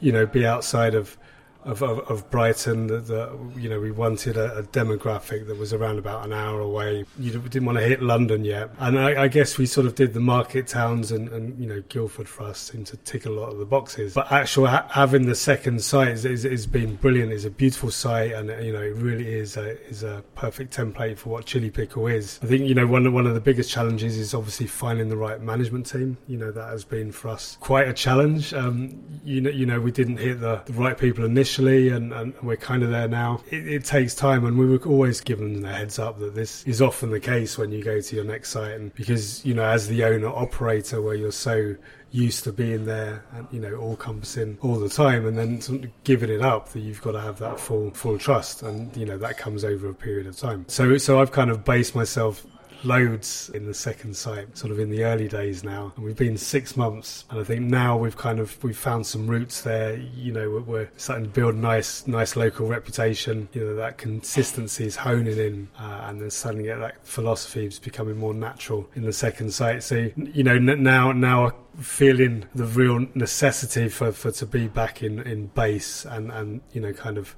you 0.00 0.12
know, 0.12 0.26
be 0.26 0.46
outside 0.46 0.94
of 0.94 1.16
of, 1.64 1.82
of, 1.82 1.98
of 2.10 2.30
Brighton, 2.30 2.86
that 2.88 3.06
the, 3.06 3.36
you 3.56 3.68
know, 3.68 3.80
we 3.80 3.90
wanted 3.90 4.36
a, 4.36 4.58
a 4.58 4.62
demographic 4.62 5.46
that 5.46 5.58
was 5.58 5.72
around 5.72 5.98
about 5.98 6.24
an 6.24 6.32
hour 6.32 6.60
away. 6.60 7.04
You 7.18 7.32
didn't 7.38 7.64
want 7.64 7.78
to 7.78 7.84
hit 7.84 8.02
London 8.02 8.44
yet, 8.44 8.70
and 8.78 8.98
I, 8.98 9.24
I 9.24 9.28
guess 9.28 9.58
we 9.58 9.66
sort 9.66 9.86
of 9.86 9.94
did 9.94 10.14
the 10.14 10.20
market 10.20 10.66
towns, 10.66 11.10
and, 11.10 11.28
and 11.30 11.58
you 11.58 11.66
know, 11.66 11.82
Guildford 11.88 12.28
for 12.28 12.44
us 12.44 12.58
seemed 12.58 12.86
to 12.88 12.96
tick 12.98 13.26
a 13.26 13.30
lot 13.30 13.50
of 13.50 13.58
the 13.58 13.64
boxes. 13.64 14.14
But 14.14 14.30
actually 14.30 14.70
ha- 14.70 14.86
having 14.90 15.26
the 15.26 15.34
second 15.34 15.82
site 15.82 16.08
is, 16.08 16.24
is, 16.24 16.44
is 16.44 16.66
been 16.66 16.96
brilliant. 16.96 17.32
It's 17.32 17.44
a 17.44 17.50
beautiful 17.50 17.90
site, 17.90 18.32
and 18.32 18.48
you 18.64 18.72
know, 18.72 18.82
it 18.82 18.96
really 18.96 19.32
is 19.32 19.56
a 19.56 19.80
is 19.88 20.02
a 20.02 20.22
perfect 20.34 20.76
template 20.76 21.18
for 21.18 21.30
what 21.30 21.46
Chilli 21.46 21.72
Pickle 21.72 22.06
is. 22.06 22.38
I 22.42 22.46
think 22.46 22.68
you 22.68 22.74
know 22.74 22.86
one 22.86 23.10
one 23.12 23.26
of 23.26 23.34
the 23.34 23.40
biggest 23.40 23.70
challenges 23.70 24.16
is 24.18 24.34
obviously 24.34 24.66
finding 24.66 25.08
the 25.08 25.16
right 25.16 25.40
management 25.40 25.86
team. 25.86 26.18
You 26.26 26.36
know, 26.36 26.52
that 26.52 26.68
has 26.70 26.84
been 26.84 27.10
for 27.12 27.28
us 27.28 27.56
quite 27.60 27.88
a 27.88 27.92
challenge. 27.92 28.52
Um, 28.52 29.02
you 29.24 29.40
know, 29.40 29.50
you 29.50 29.66
know, 29.66 29.80
we 29.80 29.90
didn't 29.90 30.18
hit 30.18 30.40
the, 30.40 30.62
the 30.66 30.72
right 30.74 30.98
people 30.98 31.24
initially 31.24 31.53
initially, 31.58 31.88
and, 31.90 32.12
and 32.12 32.34
we're 32.42 32.56
kind 32.56 32.82
of 32.82 32.90
there 32.90 33.08
now. 33.08 33.42
It, 33.50 33.66
it, 33.66 33.84
takes 33.84 34.14
time, 34.14 34.44
and 34.44 34.58
we 34.58 34.66
were 34.66 34.78
always 34.86 35.20
given 35.20 35.62
the 35.62 35.72
heads 35.72 35.98
up 35.98 36.18
that 36.20 36.34
this 36.34 36.64
is 36.64 36.80
often 36.80 37.10
the 37.10 37.20
case 37.20 37.58
when 37.58 37.72
you 37.72 37.82
go 37.82 38.00
to 38.00 38.16
your 38.16 38.24
next 38.24 38.50
site, 38.50 38.72
and 38.72 38.94
because 38.94 39.44
you 39.44 39.54
know, 39.54 39.64
as 39.64 39.88
the 39.88 40.04
owner 40.04 40.28
operator, 40.28 41.00
where 41.00 41.14
you're 41.14 41.32
so 41.32 41.76
used 42.10 42.44
to 42.44 42.52
being 42.52 42.84
there 42.84 43.24
and 43.32 43.48
you 43.50 43.58
know 43.58 43.74
all 43.74 43.90
encompassing 43.90 44.56
all 44.62 44.78
the 44.78 44.88
time 44.88 45.26
and 45.26 45.36
then 45.36 45.92
giving 46.04 46.30
it 46.30 46.42
up 46.42 46.68
that 46.68 46.78
you've 46.78 47.02
got 47.02 47.10
to 47.10 47.20
have 47.20 47.40
that 47.40 47.58
full 47.58 47.90
full 47.90 48.16
trust 48.16 48.62
and 48.62 48.96
you 48.96 49.04
know 49.04 49.18
that 49.18 49.36
comes 49.36 49.64
over 49.64 49.88
a 49.88 49.94
period 49.94 50.24
of 50.24 50.36
time 50.36 50.64
so 50.68 50.96
so 50.96 51.20
I've 51.20 51.32
kind 51.32 51.50
of 51.50 51.64
based 51.64 51.96
myself 51.96 52.46
loads 52.84 53.50
in 53.54 53.66
the 53.66 53.74
second 53.74 54.16
site, 54.16 54.56
sort 54.56 54.72
of 54.72 54.78
in 54.78 54.90
the 54.90 55.04
early 55.04 55.28
days 55.28 55.64
now. 55.64 55.92
And 55.96 56.04
we've 56.04 56.16
been 56.16 56.36
six 56.36 56.76
months, 56.76 57.24
and 57.30 57.40
I 57.40 57.44
think 57.44 57.62
now 57.62 57.96
we've 57.96 58.16
kind 58.16 58.40
of 58.40 58.62
we've 58.62 58.76
found 58.76 59.06
some 59.06 59.26
roots 59.26 59.62
there. 59.62 59.96
You 59.96 60.32
know, 60.32 60.50
we're, 60.50 60.60
we're 60.60 60.90
starting 60.96 61.24
to 61.24 61.30
build 61.30 61.54
nice, 61.56 62.06
nice 62.06 62.36
local 62.36 62.66
reputation. 62.66 63.48
You 63.52 63.64
know, 63.64 63.76
that 63.76 63.98
consistency 63.98 64.86
is 64.86 64.96
honing 64.96 65.38
in, 65.38 65.68
uh, 65.78 66.06
and 66.08 66.20
then 66.20 66.30
suddenly 66.30 66.68
yeah, 66.68 66.78
that 66.78 67.06
philosophy 67.06 67.66
is 67.66 67.78
becoming 67.78 68.16
more 68.16 68.34
natural 68.34 68.88
in 68.94 69.02
the 69.02 69.12
second 69.12 69.52
site. 69.52 69.82
So 69.82 70.10
you 70.16 70.42
know, 70.42 70.58
now 70.58 71.12
now 71.12 71.52
feeling 71.80 72.44
the 72.54 72.64
real 72.64 73.06
necessity 73.14 73.88
for, 73.88 74.12
for 74.12 74.30
to 74.30 74.46
be 74.46 74.68
back 74.68 75.02
in, 75.02 75.20
in 75.20 75.46
base 75.48 76.04
and, 76.04 76.30
and 76.30 76.60
you 76.72 76.80
know 76.80 76.92
kind 76.92 77.18
of 77.18 77.34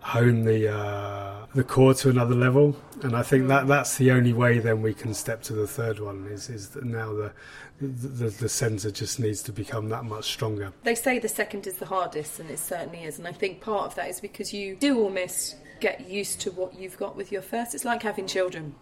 hone 0.00 0.44
the 0.44 0.72
uh, 0.72 1.46
the 1.54 1.64
core 1.64 1.94
to 1.94 2.10
another 2.10 2.34
level, 2.34 2.76
and 3.02 3.16
I 3.16 3.22
think 3.22 3.48
that 3.48 3.66
that's 3.66 3.96
the 3.96 4.10
only 4.10 4.32
way. 4.32 4.58
Then 4.58 4.82
we 4.82 4.94
can 4.94 5.14
step 5.14 5.42
to 5.44 5.52
the 5.52 5.66
third 5.66 6.00
one. 6.00 6.26
Is 6.30 6.48
is 6.48 6.70
that 6.70 6.84
now 6.84 7.12
the 7.12 7.32
the, 7.80 8.30
the 8.30 8.48
centre 8.48 8.90
just 8.90 9.20
needs 9.20 9.42
to 9.44 9.52
become 9.52 9.88
that 9.90 10.04
much 10.04 10.26
stronger. 10.32 10.72
They 10.82 10.94
say 10.94 11.18
the 11.18 11.28
second 11.28 11.66
is 11.66 11.78
the 11.78 11.86
hardest, 11.86 12.40
and 12.40 12.50
it 12.50 12.58
certainly 12.58 13.04
is. 13.04 13.18
And 13.18 13.26
I 13.26 13.32
think 13.32 13.60
part 13.60 13.86
of 13.86 13.94
that 13.96 14.08
is 14.08 14.20
because 14.20 14.52
you 14.52 14.76
do 14.76 14.98
almost 14.98 15.56
get 15.80 16.08
used 16.08 16.40
to 16.40 16.50
what 16.50 16.74
you've 16.78 16.98
got 16.98 17.16
with 17.16 17.30
your 17.30 17.42
first. 17.42 17.74
It's 17.74 17.84
like 17.84 18.02
having 18.02 18.26
children 18.26 18.74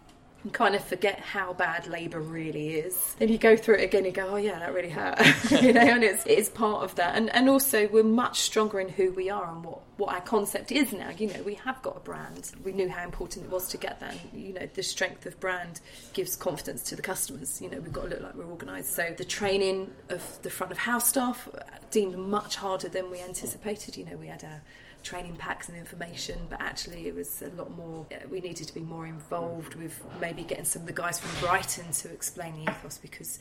and 0.43 0.53
kind 0.53 0.75
of 0.75 0.83
forget 0.83 1.19
how 1.19 1.53
bad 1.53 1.87
labour 1.87 2.21
really 2.21 2.75
is. 2.75 3.15
Then 3.19 3.29
you 3.29 3.37
go 3.37 3.57
through 3.57 3.75
it 3.75 3.83
again, 3.83 4.05
you 4.05 4.11
go, 4.11 4.27
oh 4.27 4.35
yeah, 4.37 4.59
that 4.59 4.73
really 4.73 4.89
hurt, 4.89 5.19
you 5.61 5.73
know, 5.73 5.81
and 5.81 6.03
it's 6.03 6.25
it's 6.25 6.49
part 6.49 6.83
of 6.83 6.95
that. 6.95 7.15
And 7.15 7.29
and 7.33 7.49
also 7.49 7.87
we're 7.89 8.03
much 8.03 8.39
stronger 8.39 8.79
in 8.79 8.89
who 8.89 9.11
we 9.11 9.29
are 9.29 9.49
and 9.51 9.63
what 9.63 9.79
what 9.97 10.13
our 10.13 10.21
concept 10.21 10.71
is 10.71 10.93
now. 10.93 11.09
You 11.17 11.27
know, 11.27 11.41
we 11.43 11.55
have 11.55 11.81
got 11.81 11.97
a 11.97 11.99
brand. 11.99 12.51
We 12.63 12.71
knew 12.71 12.89
how 12.89 13.03
important 13.03 13.45
it 13.45 13.51
was 13.51 13.67
to 13.69 13.77
get 13.77 13.99
that. 13.99 14.11
And, 14.11 14.41
you 14.41 14.53
know, 14.53 14.67
the 14.73 14.83
strength 14.83 15.25
of 15.25 15.39
brand 15.39 15.81
gives 16.13 16.35
confidence 16.35 16.83
to 16.83 16.95
the 16.95 17.01
customers. 17.01 17.59
You 17.61 17.69
know, 17.69 17.79
we've 17.79 17.91
got 17.91 18.03
to 18.03 18.09
look 18.09 18.21
like 18.21 18.35
we're 18.35 18.45
organised. 18.45 18.93
So 18.93 19.13
the 19.17 19.25
training 19.25 19.91
of 20.09 20.39
the 20.43 20.49
front 20.49 20.71
of 20.71 20.77
house 20.77 21.09
staff 21.09 21.49
deemed 21.91 22.17
much 22.17 22.57
harder 22.57 22.89
than 22.89 23.09
we 23.09 23.19
anticipated. 23.21 23.97
You 23.97 24.05
know, 24.05 24.17
we 24.17 24.27
had 24.27 24.43
a 24.43 24.61
training 25.07 25.37
packs 25.37 25.69
and 25.69 25.77
information, 25.77 26.37
but 26.49 26.59
actually 26.61 27.07
it 27.07 27.15
was 27.15 27.41
a 27.41 27.49
lot 27.55 27.71
more. 27.77 28.05
Uh, 28.11 28.27
we 28.29 28.41
needed 28.41 28.67
to 28.67 28.73
be 28.73 28.81
more 28.81 29.07
involved 29.07 29.75
with 29.75 30.03
maybe 30.19 30.43
getting 30.43 30.65
some 30.65 30.81
of 30.81 30.87
the 30.87 30.93
guys 30.93 31.17
from 31.17 31.31
Brighton 31.47 31.89
to 31.91 32.09
explain 32.09 32.53
the 32.55 32.69
ethos 32.69 32.97
because 32.97 33.39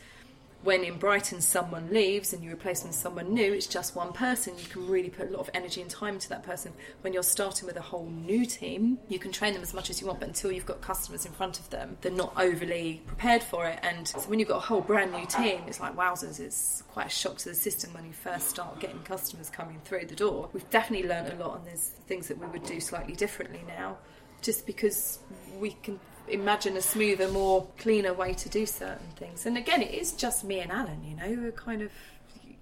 when 0.63 0.83
in 0.83 0.99
Brighton 0.99 1.41
someone 1.41 1.93
leaves 1.93 2.33
and 2.33 2.43
you 2.43 2.53
replace 2.53 2.81
them 2.81 2.89
with 2.89 2.97
someone 2.97 3.33
new, 3.33 3.53
it's 3.53 3.67
just 3.67 3.95
one 3.95 4.13
person. 4.13 4.59
You 4.59 4.65
can 4.65 4.87
really 4.89 5.11
put 5.11 5.29
a 5.29 5.31
lot 5.31 5.41
of 5.41 5.51
energy 5.55 5.81
and 5.81 5.89
time 5.89 6.15
into 6.15 6.29
that 6.31 6.43
person. 6.43 6.73
When 7.03 7.13
you're 7.13 7.23
starting 7.23 7.67
with 7.67 7.77
a 7.77 7.83
whole 7.83 8.07
new 8.07 8.45
team, 8.45 8.99
you 9.09 9.19
can 9.19 9.31
train 9.31 9.53
them 9.53 9.63
as 9.63 9.73
much 9.73 9.91
as 9.91 10.01
you 10.01 10.07
want, 10.07 10.21
but 10.21 10.29
until 10.29 10.51
you've 10.51 10.67
got 10.67 10.81
customers 10.81 11.25
in 11.25 11.33
front 11.33 11.61
of 11.61 11.71
them, 11.71 11.97
they're 12.01 12.11
not 12.11 12.33
overly 12.37 13.03
prepared 13.07 13.43
for 13.43 13.67
it. 13.67 13.79
And 13.83 14.09
so 14.09 14.19
when 14.21 14.39
you've 14.39 14.49
got 14.49 14.57
a 14.57 14.67
whole 14.67 14.81
brand 14.81 15.13
new 15.13 15.27
team, 15.27 15.63
it's 15.67 15.79
like 15.79 15.95
wowzers, 15.95 16.41
it's 16.41 16.83
quite 16.89 17.07
a 17.07 17.11
shock 17.11 17.37
to 17.39 17.49
the 17.51 17.55
system 17.55 17.93
when 17.95 18.05
you 18.05 18.13
first 18.13 18.49
start 18.49 18.81
getting 18.81 18.99
customers 19.01 19.51
coming 19.51 19.81
through 19.85 20.07
the 20.07 20.17
door. 20.17 20.49
We've 20.53 20.69
definitely 20.71 21.09
learned 21.09 21.33
a 21.33 21.37
lot, 21.37 21.59
and 21.59 21.67
there's 21.67 21.91
things 22.09 22.29
that 22.29 22.39
we 22.39 22.47
would 22.47 22.65
do 22.65 22.81
slightly 22.81 23.15
differently 23.15 23.63
now, 23.69 23.99
just 24.43 24.67
because 24.67 25.21
we 25.59 25.71
can 25.83 26.01
imagine 26.29 26.77
a 26.77 26.83
smoother, 26.83 27.29
more 27.29 27.67
cleaner 27.79 28.13
way 28.13 28.35
to 28.35 28.49
do 28.49 28.67
certain 28.67 29.09
things. 29.17 29.47
And 29.47 29.57
again, 29.57 29.83
it 29.83 29.93
is 29.93 30.13
just 30.13 30.45
me 30.45 30.61
and 30.61 30.71
Alun. 30.71 31.09
You 31.09 31.17
know, 31.17 31.43
we're 31.43 31.53
kind 31.53 31.83
of 31.83 31.91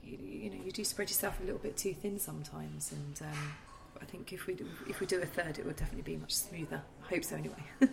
you, 0.03 0.19
you 0.19 0.51
know 0.51 0.57
you 0.65 0.71
do 0.71 0.85
spread 0.85 1.09
yourself 1.09 1.41
a 1.41 1.45
little 1.45 1.59
bit 1.59 1.77
too 1.77 1.95
thin 1.95 2.19
sometimes, 2.19 2.93
and 2.93 3.23
um, 3.23 3.53
I 4.01 4.05
think 4.05 4.33
if 4.33 4.47
we 4.47 4.55
do, 4.55 4.67
if 4.89 5.01
we 5.01 5.07
do 5.07 5.21
a 5.21 5.27
third, 5.27 5.59
it 5.59 5.67
would 5.67 5.77
definitely 5.77 6.13
be 6.13 6.17
much 6.17 6.35
smoother. 6.35 6.83
I 7.05 7.15
hope 7.15 7.25
so, 7.25 7.37
anyway. 7.37 7.65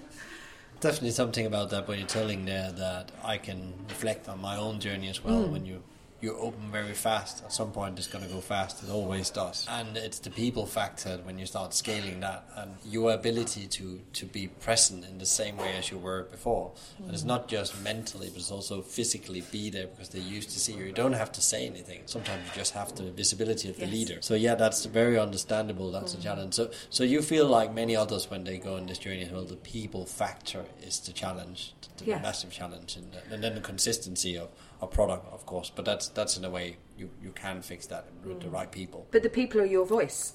definitely 0.80 1.12
something 1.12 1.46
about 1.46 1.70
that 1.70 1.88
when 1.88 2.00
you're 2.00 2.08
telling 2.08 2.46
there 2.46 2.72
that 2.72 3.12
I 3.24 3.38
can 3.38 3.74
reflect 3.88 4.28
on 4.28 4.42
my 4.42 4.58
own 4.58 4.80
journey 4.80 5.10
as 5.10 5.24
well. 5.24 5.44
Mm. 5.44 5.52
When 5.52 5.66
you 5.66 5.84
you 6.22 6.38
open 6.38 6.72
very 6.72 6.94
fast. 6.94 7.44
At 7.44 7.52
some 7.52 7.72
point, 7.72 7.98
it's 7.98 8.08
going 8.08 8.24
to 8.24 8.32
go 8.32 8.42
fast. 8.42 8.84
It 8.84 8.90
always 8.90 9.30
does. 9.30 9.66
And 9.70 9.98
it's 9.98 10.20
the 10.20 10.30
people 10.30 10.66
factor 10.66 11.20
when 11.24 11.40
you 11.40 11.46
start 11.46 11.74
scaling 11.74 12.20
that 12.20 12.46
and 12.56 12.76
your 12.86 13.14
ability 13.14 13.68
to, 13.68 14.00
to 14.14 14.26
be 14.26 14.48
present 14.48 15.06
in 15.06 15.18
the 15.18 15.26
same 15.26 15.58
way 15.58 15.74
as 15.78 15.90
you 15.90 15.98
were 15.98 16.24
before. 16.24 16.72
Mm. 17.02 17.06
And 17.06 17.14
it's 17.14 17.24
not 17.24 17.48
just 17.48 17.82
mentally, 17.84 18.30
but 18.30 18.38
it's 18.38 18.52
also 18.52 18.82
physically 18.82 19.42
be 19.52 19.70
there 19.70 19.88
because 19.88 20.10
they're 20.10 20.22
used 20.22 20.52
to 20.52 20.60
see 20.60 20.74
you. 20.74 20.86
You 20.86 20.92
don't 20.92 21.14
have 21.14 21.32
to 21.34 21.42
say 21.42 21.66
anything. 21.66 22.02
Sometimes 22.06 22.46
you 22.48 22.52
just 22.56 22.74
have 22.74 22.96
the 22.96 23.12
visibility 23.12 23.70
of 23.70 23.78
the 23.78 23.86
yes. 23.86 23.94
leader. 23.94 24.18
So 24.22 24.36
yeah, 24.36 24.56
that's 24.56 24.86
very 24.86 25.18
understandable. 25.18 25.92
That's 25.92 26.16
mm. 26.16 26.20
a 26.20 26.24
challenge. 26.24 26.54
So 26.54 26.72
so 26.90 27.04
you 27.04 27.22
feel 27.22 27.48
like 27.48 27.74
many 27.74 27.96
others 27.96 28.30
when 28.30 28.44
they 28.44 28.58
go 28.58 28.76
on 28.76 28.86
this 28.86 29.00
journey 29.00 29.24
as 29.24 29.32
well. 29.32 29.44
The 29.44 29.56
people 29.56 30.06
factor 30.06 30.66
is 30.84 31.00
the 31.00 31.14
challenge, 31.14 31.74
the 31.98 32.06
yeah. 32.06 32.22
massive 32.22 32.52
challenge, 32.52 32.96
and, 32.96 33.18
and 33.32 33.44
then 33.44 33.56
the 33.56 33.62
consistency 33.62 34.38
of 34.38 34.50
a 34.82 34.88
product, 34.88 35.32
of 35.32 35.46
course. 35.46 35.72
But 35.74 35.86
that's 35.86 36.08
that's 36.10 36.38
in 36.38 36.46
a 36.46 36.50
way 36.50 36.78
you, 36.98 37.10
you 37.22 37.32
can 37.32 37.62
fix 37.62 37.88
that 37.88 38.08
with 38.26 38.40
mm. 38.40 38.44
the 38.44 38.50
right 38.50 38.72
people. 38.72 39.08
But 39.12 39.24
the 39.24 39.30
people 39.30 39.62
are 39.62 39.66
your 39.66 39.86
voice 39.86 40.34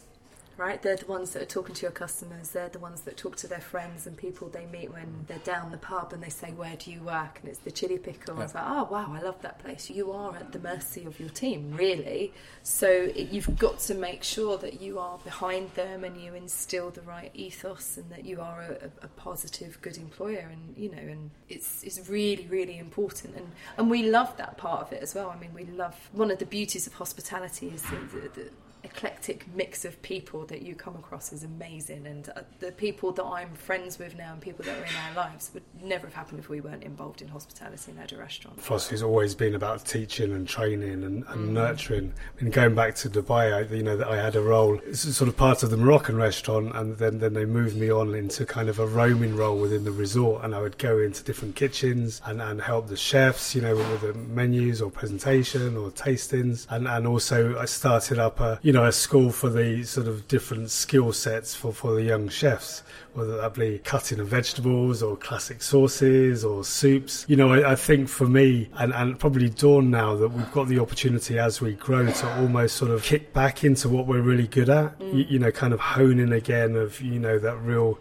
right? 0.57 0.81
They're 0.81 0.97
the 0.97 1.07
ones 1.07 1.33
that 1.33 1.42
are 1.42 1.47
talking 1.47 1.75
to 1.75 1.83
your 1.83 1.92
customers. 1.92 2.51
They're 2.51 2.69
the 2.69 2.79
ones 2.79 3.03
that 3.03 3.16
talk 3.16 3.37
to 3.37 3.47
their 3.47 3.61
friends 3.61 4.07
and 4.07 4.16
people 4.16 4.49
they 4.49 4.66
meet 4.66 4.92
when 4.92 5.25
they're 5.27 5.38
down 5.38 5.71
the 5.71 5.77
pub 5.77 6.12
and 6.12 6.23
they 6.23 6.31
say, 6.31 6.53
"Where 6.53 6.77
do 6.77 6.90
you 6.90 7.03
work?" 7.03 7.40
And 7.40 7.51
it's 7.51 7.59
the 7.59 7.71
chilli 7.71 8.03
pickle. 8.03 8.37
Yeah. 8.37 8.45
It's 8.45 8.55
like, 8.55 8.64
"Oh 8.66 8.88
wow, 8.90 9.12
I 9.12 9.21
love 9.21 9.40
that 9.42 9.59
place." 9.59 9.90
You 9.90 10.12
are 10.12 10.35
at 10.37 10.53
the 10.53 10.59
mercy 10.59 11.05
of 11.05 11.21
your 11.21 11.29
team, 11.29 11.73
really. 11.77 12.33
So 12.62 12.88
it, 12.88 13.29
you've 13.31 13.59
got 13.59 13.79
to 13.81 13.95
make 13.95 14.23
sure 14.23 14.57
that 14.59 14.81
you 14.81 14.99
are 14.99 15.19
behind 15.19 15.75
them 15.75 16.05
and 16.05 16.21
you 16.21 16.35
instill 16.35 16.90
the 16.90 17.03
right 17.03 17.31
ethos 17.35 17.97
and 17.97 18.11
that 18.11 18.25
you 18.25 18.40
are 18.40 18.62
a, 18.62 19.05
a 19.05 19.09
positive, 19.09 19.79
good 19.83 19.99
employer. 19.99 20.49
And 20.51 20.75
you 20.77 20.90
know, 20.90 20.99
and 20.99 21.31
it's 21.49 21.83
it's 21.83 22.09
really 22.09 22.47
really 22.47 22.79
important. 22.79 23.37
And 23.37 23.53
and 23.77 23.90
we 23.90 24.05
love 24.05 24.37
that 24.38 24.57
part 24.57 24.81
of 24.83 24.92
it 24.92 25.03
as 25.03 25.14
well. 25.14 25.29
I 25.29 25.38
mean, 25.38 25.53
we 25.55 25.64
love 25.64 25.97
one 26.12 26.31
of 26.31 26.38
the 26.38 26.47
beauties 26.47 26.87
of 26.87 26.95
hospitality 26.95 27.69
is 27.69 27.83
the, 27.83 27.97
the, 27.97 28.29
the 28.29 28.51
eclectic 28.87 29.38
mix 29.55 29.85
of 29.85 30.01
people 30.03 30.40
that 30.46 30.62
you 30.62 30.75
come 30.75 30.96
across 30.96 31.33
is 31.33 31.42
amazing. 31.44 32.07
And 32.07 32.25
uh, 32.29 32.40
the 32.61 32.72
people 32.72 33.12
that 33.12 33.25
I'm 33.25 33.53
friends 33.55 33.99
with 33.99 34.16
now 34.16 34.33
and 34.33 34.40
people 34.40 34.64
that 34.64 34.77
are 34.79 34.85
in 34.85 34.96
our 35.09 35.14
lives 35.25 35.51
would 35.55 35.64
never 35.83 36.07
have 36.07 36.14
happened 36.14 36.38
if 36.38 36.49
we 36.49 36.61
weren't 36.61 36.85
involved 36.85 37.20
in 37.22 37.29
hospitality 37.29 37.90
and 37.90 37.99
had 38.01 38.12
a 38.12 38.18
restaurant. 38.18 38.61
Philosophy's 38.61 39.03
always 39.03 39.35
been 39.35 39.55
about 39.55 39.85
teaching 39.85 40.33
and 40.33 40.49
training 40.49 41.03
and, 41.09 41.25
and 41.33 41.49
mm. 41.49 41.49
nurturing. 41.51 42.12
I 42.38 42.42
mean, 42.42 42.53
going 42.53 42.75
back 42.75 42.94
to 42.96 43.11
Dubai, 43.11 43.44
I, 43.53 43.75
you 43.75 43.83
know, 43.83 43.96
that 43.96 44.09
I 44.09 44.16
had 44.16 44.37
a 44.37 44.40
role, 44.40 44.81
sort 44.92 45.29
of 45.29 45.37
part 45.37 45.62
of 45.62 45.70
the 45.70 45.77
Moroccan 45.77 46.16
restaurant, 46.16 46.75
and 46.77 46.96
then, 46.96 47.18
then 47.18 47.35
they 47.35 47.44
moved 47.44 47.77
me 47.77 47.90
on 47.90 48.14
into 48.14 48.46
kind 48.46 48.68
of 48.68 48.79
a 48.79 48.87
roaming 48.87 49.37
role 49.37 49.59
within 49.59 49.85
the 49.85 49.92
resort, 49.92 50.44
and 50.44 50.55
I 50.55 50.61
would 50.61 50.79
go 50.79 50.99
into 50.99 51.22
different 51.22 51.57
kitchens 51.57 52.20
and, 52.25 52.40
and 52.40 52.61
help 52.61 52.87
the 52.88 52.96
chefs, 52.96 53.55
you 53.55 53.62
know, 53.62 53.75
with 53.77 54.01
the 54.03 54.14
menus 54.14 54.81
or 54.81 54.90
presentation 54.90 55.77
or 55.77 55.90
tastings, 55.90 56.66
and, 56.70 56.87
and 56.87 57.07
also 57.07 57.59
I 57.59 57.64
started 57.64 58.18
up 58.18 58.40
a, 58.40 58.59
you 58.62 58.72
know, 58.72 58.76
a 58.85 58.93
school 58.93 59.31
for 59.31 59.49
the 59.49 59.83
sort 59.85 60.07
of 60.07 60.29
different 60.29 60.71
skill 60.71 61.12
sets 61.12 61.55
for, 61.55 61.73
for 61.73 61.95
the 61.95 62.03
young 62.03 62.29
chefs, 62.29 62.83
whether 63.15 63.37
that 63.37 63.55
be 63.55 63.79
cutting 63.79 64.21
of 64.21 64.29
vegetables 64.29 65.03
or 65.03 65.17
classic 65.17 65.62
sauces 65.62 66.45
or 66.45 66.65
soups. 66.65 67.25
You 67.29 67.37
know, 67.37 67.53
I, 67.53 67.73
I 67.73 67.75
think 67.75 68.09
for 68.09 68.27
me, 68.27 68.69
and, 68.75 68.93
and 68.93 69.19
probably 69.19 69.49
Dawn 69.49 69.91
now, 69.91 70.15
that 70.17 70.29
we've 70.29 70.53
got 70.53 70.69
the 70.69 70.79
opportunity 70.79 71.39
as 71.39 71.61
we 71.61 71.75
grow 71.75 72.11
to 72.11 72.41
almost 72.41 72.77
sort 72.77 72.91
of 72.91 73.03
kick 73.03 73.33
back 73.33 73.65
into 73.65 73.89
what 73.89 74.07
we're 74.07 74.23
really 74.23 74.49
good 74.49 74.69
at, 74.69 74.99
mm. 74.99 75.15
you, 75.15 75.25
you 75.31 75.39
know, 75.39 75.51
kind 75.51 75.73
of 75.73 75.81
honing 75.81 76.33
again 76.33 76.77
of, 76.77 77.01
you 77.01 77.19
know, 77.19 77.39
that 77.39 77.57
real 77.59 77.99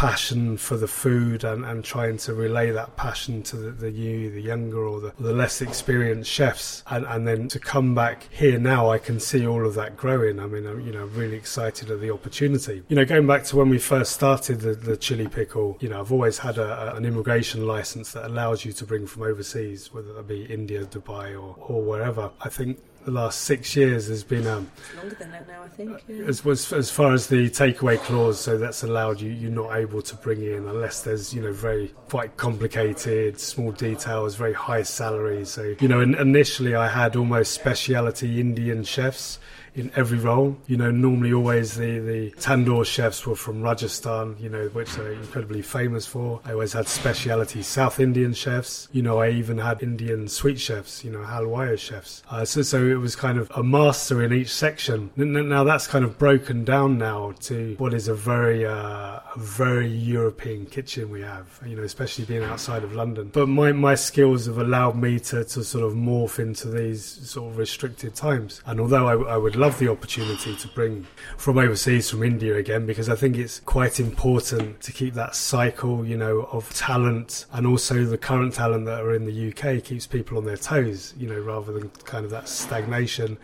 passion 0.00 0.56
for 0.56 0.78
the 0.78 0.88
food 0.88 1.44
and, 1.44 1.62
and 1.62 1.84
trying 1.84 2.16
to 2.16 2.32
relay 2.32 2.70
that 2.70 2.96
passion 2.96 3.42
to 3.42 3.54
the, 3.54 3.70
the 3.70 3.90
new, 3.90 4.30
the 4.30 4.40
younger, 4.40 4.78
or 4.78 4.98
the, 4.98 5.12
the 5.20 5.30
less 5.30 5.60
experienced 5.60 6.30
chefs. 6.30 6.82
And, 6.86 7.04
and 7.04 7.28
then 7.28 7.48
to 7.48 7.58
come 7.58 7.94
back 7.94 8.26
here 8.30 8.58
now, 8.58 8.88
I 8.88 8.96
can 8.96 9.20
see 9.20 9.46
all 9.46 9.66
of 9.66 9.74
that 9.74 9.98
growing. 9.98 10.40
I 10.40 10.46
mean, 10.46 10.66
I'm 10.66 10.80
you 10.80 10.90
know 10.90 11.04
really 11.04 11.36
excited 11.36 11.90
at 11.90 12.00
the 12.00 12.10
opportunity. 12.10 12.82
You 12.88 12.96
know, 12.96 13.04
going 13.04 13.26
back 13.26 13.44
to 13.44 13.56
when 13.56 13.68
we 13.68 13.78
first 13.78 14.12
started 14.12 14.60
the, 14.60 14.72
the 14.72 14.96
chilli 14.96 15.30
pickle, 15.30 15.76
you 15.80 15.90
know, 15.90 16.00
I've 16.00 16.12
always 16.12 16.38
had 16.38 16.56
a, 16.56 16.94
a, 16.94 16.96
an 16.96 17.04
immigration 17.04 17.66
license 17.66 18.12
that 18.12 18.24
allows 18.24 18.64
you 18.64 18.72
to 18.72 18.86
bring 18.86 19.06
from 19.06 19.24
overseas, 19.24 19.92
whether 19.92 20.14
that 20.14 20.26
be 20.26 20.44
India, 20.44 20.86
Dubai, 20.86 21.34
or, 21.34 21.56
or 21.58 21.82
wherever. 21.82 22.30
I 22.40 22.48
think 22.48 22.78
the 23.04 23.10
last 23.10 23.42
six 23.42 23.74
years 23.76 24.08
has 24.08 24.22
been 24.22 24.46
um, 24.46 24.70
longer 24.96 25.14
than 25.14 25.30
that 25.30 25.48
now. 25.48 25.62
I 25.62 25.68
think 25.68 26.02
yeah. 26.08 26.24
as, 26.24 26.44
as, 26.46 26.72
as 26.72 26.90
far 26.90 27.12
as 27.12 27.26
the 27.28 27.48
takeaway 27.50 27.98
clause, 27.98 28.40
so 28.40 28.58
that's 28.58 28.82
allowed 28.82 29.20
you. 29.20 29.30
You're 29.30 29.50
not 29.50 29.76
able 29.76 30.02
to 30.02 30.16
bring 30.16 30.42
in 30.42 30.68
unless 30.68 31.02
there's 31.02 31.32
you 31.34 31.42
know 31.42 31.52
very 31.52 31.88
quite 32.08 32.36
complicated 32.36 33.40
small 33.40 33.72
details, 33.72 34.34
very 34.34 34.52
high 34.52 34.82
salaries. 34.82 35.50
So 35.50 35.74
you 35.80 35.88
know, 35.88 36.00
initially 36.00 36.74
I 36.74 36.88
had 36.88 37.16
almost 37.16 37.52
speciality 37.52 38.40
Indian 38.40 38.84
chefs 38.84 39.38
in 39.74 39.90
every 39.96 40.18
role. 40.18 40.56
You 40.66 40.76
know, 40.76 40.90
normally 40.90 41.32
always 41.32 41.76
the, 41.76 41.98
the 41.98 42.30
tandoor 42.32 42.84
chefs 42.84 43.26
were 43.26 43.36
from 43.36 43.62
Rajasthan, 43.62 44.36
you 44.38 44.48
know, 44.48 44.68
which 44.68 44.92
they're 44.94 45.12
incredibly 45.12 45.62
famous 45.62 46.06
for. 46.06 46.40
I 46.44 46.52
always 46.52 46.72
had 46.72 46.88
speciality 46.88 47.62
South 47.62 48.00
Indian 48.00 48.34
chefs. 48.34 48.88
You 48.92 49.02
know, 49.02 49.20
I 49.20 49.30
even 49.30 49.58
had 49.58 49.82
Indian 49.82 50.28
sweet 50.28 50.60
chefs, 50.60 51.04
you 51.04 51.10
know, 51.10 51.20
halwaya 51.20 51.78
chefs. 51.78 52.22
Uh, 52.30 52.44
so, 52.44 52.62
so 52.62 52.84
it 52.84 52.94
was 52.94 53.16
kind 53.16 53.38
of 53.38 53.50
a 53.54 53.62
master 53.62 54.22
in 54.22 54.32
each 54.32 54.52
section. 54.52 55.10
Now 55.16 55.64
that's 55.64 55.86
kind 55.86 56.04
of 56.04 56.18
broken 56.18 56.64
down 56.64 56.98
now 56.98 57.32
to 57.40 57.74
what 57.78 57.94
is 57.94 58.08
a 58.08 58.14
very, 58.14 58.66
uh, 58.66 59.20
a 59.34 59.38
very 59.38 59.88
European 59.88 60.66
kitchen 60.66 61.10
we 61.10 61.22
have, 61.22 61.60
you 61.66 61.76
know, 61.76 61.82
especially 61.82 62.24
being 62.24 62.42
outside 62.42 62.82
of 62.84 62.94
London. 62.94 63.30
But 63.32 63.48
my, 63.48 63.72
my 63.72 63.94
skills 63.94 64.46
have 64.46 64.58
allowed 64.58 64.96
me 64.96 65.20
to, 65.20 65.44
to 65.44 65.64
sort 65.64 65.84
of 65.84 65.92
morph 65.92 66.38
into 66.38 66.68
these 66.68 67.04
sort 67.04 67.52
of 67.52 67.58
restricted 67.58 68.14
times. 68.14 68.62
And 68.66 68.80
although 68.80 69.06
I, 69.06 69.34
I 69.34 69.36
would 69.36 69.56
love 69.60 69.78
the 69.78 69.88
opportunity 69.88 70.56
to 70.56 70.68
bring 70.68 71.06
from 71.36 71.58
overseas, 71.58 72.08
from 72.08 72.22
India 72.22 72.56
again, 72.56 72.86
because 72.86 73.10
I 73.10 73.14
think 73.14 73.36
it's 73.36 73.60
quite 73.60 74.00
important 74.00 74.80
to 74.80 74.90
keep 74.90 75.12
that 75.14 75.34
cycle, 75.34 76.06
you 76.06 76.16
know, 76.16 76.48
of 76.50 76.72
talent 76.72 77.44
and 77.52 77.66
also 77.66 78.06
the 78.06 78.16
current 78.16 78.54
talent 78.54 78.86
that 78.86 79.02
are 79.02 79.14
in 79.14 79.26
the 79.26 79.50
UK 79.50 79.84
keeps 79.84 80.06
people 80.06 80.38
on 80.38 80.46
their 80.46 80.56
toes, 80.56 81.12
you 81.18 81.28
know, 81.28 81.38
rather 81.38 81.72
than 81.72 81.90
kind 82.04 82.24
of 82.24 82.30
that 82.30 82.48
stagnation 82.48 83.36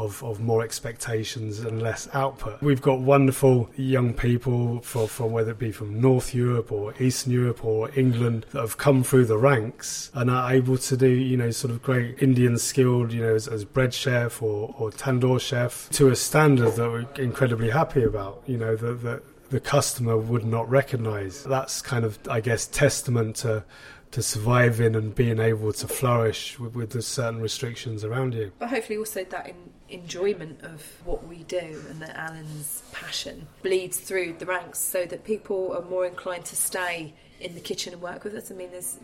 of, 0.00 0.22
of 0.24 0.40
more 0.40 0.62
expectations 0.62 1.60
and 1.60 1.82
less 1.82 2.08
output. 2.12 2.60
We've 2.62 2.82
got 2.82 3.00
wonderful 3.00 3.70
young 3.76 4.14
people 4.14 4.80
from, 4.80 5.06
from 5.06 5.32
whether 5.32 5.52
it 5.52 5.58
be 5.58 5.72
from 5.72 6.00
North 6.00 6.34
Europe 6.34 6.72
or 6.72 6.94
Eastern 7.00 7.32
Europe 7.32 7.64
or 7.64 7.90
England 7.98 8.46
that 8.50 8.60
have 8.60 8.78
come 8.78 9.02
through 9.02 9.26
the 9.26 9.38
ranks 9.38 10.10
and 10.14 10.30
are 10.30 10.52
able 10.52 10.78
to 10.78 10.96
do, 10.96 11.08
you 11.08 11.36
know, 11.36 11.50
sort 11.50 11.70
of 11.70 11.82
great 11.82 12.22
Indian 12.22 12.58
skilled, 12.58 13.12
you 13.12 13.22
know, 13.22 13.34
as, 13.34 13.46
as 13.46 13.64
bread 13.64 13.92
chef 13.94 14.42
or, 14.42 14.74
or 14.78 14.90
tandoor 14.90 15.40
chef 15.40 15.88
to 15.90 16.08
a 16.08 16.16
standard 16.16 16.72
that 16.76 16.90
we're 16.90 17.06
incredibly 17.22 17.70
happy 17.70 18.02
about, 18.02 18.42
you 18.46 18.56
know, 18.56 18.76
that, 18.76 19.22
the 19.50 19.58
customer 19.58 20.16
would 20.16 20.44
not 20.44 20.70
recognize. 20.70 21.42
That's 21.42 21.82
kind 21.82 22.04
of, 22.04 22.20
I 22.30 22.40
guess, 22.40 22.68
testament 22.68 23.34
to 23.36 23.64
to 24.12 24.22
survive 24.22 24.80
in 24.80 24.94
and 24.94 25.14
being 25.14 25.38
able 25.38 25.72
to 25.72 25.86
flourish 25.86 26.58
with, 26.58 26.74
with 26.74 26.90
the 26.90 27.02
certain 27.02 27.40
restrictions 27.40 28.04
around 28.04 28.34
you. 28.34 28.50
But 28.58 28.70
hopefully 28.70 28.98
also 28.98 29.24
that 29.24 29.48
in 29.48 29.54
enjoyment 29.90 30.62
of 30.62 30.82
what 31.04 31.26
we 31.26 31.42
do 31.44 31.82
and 31.88 32.00
that 32.00 32.16
Alun's 32.16 32.82
passion 32.92 33.46
bleeds 33.62 33.98
through 33.98 34.34
the 34.38 34.46
ranks 34.46 34.78
so 34.78 35.04
that 35.06 35.24
people 35.24 35.74
are 35.76 35.82
more 35.82 36.06
inclined 36.06 36.44
to 36.46 36.56
stay 36.56 37.14
in 37.40 37.54
the 37.54 37.60
kitchen 37.60 37.92
and 37.92 38.02
work 38.02 38.24
with 38.24 38.34
us. 38.34 38.50
I 38.50 38.54
mean, 38.54 38.70
there's 38.70 38.98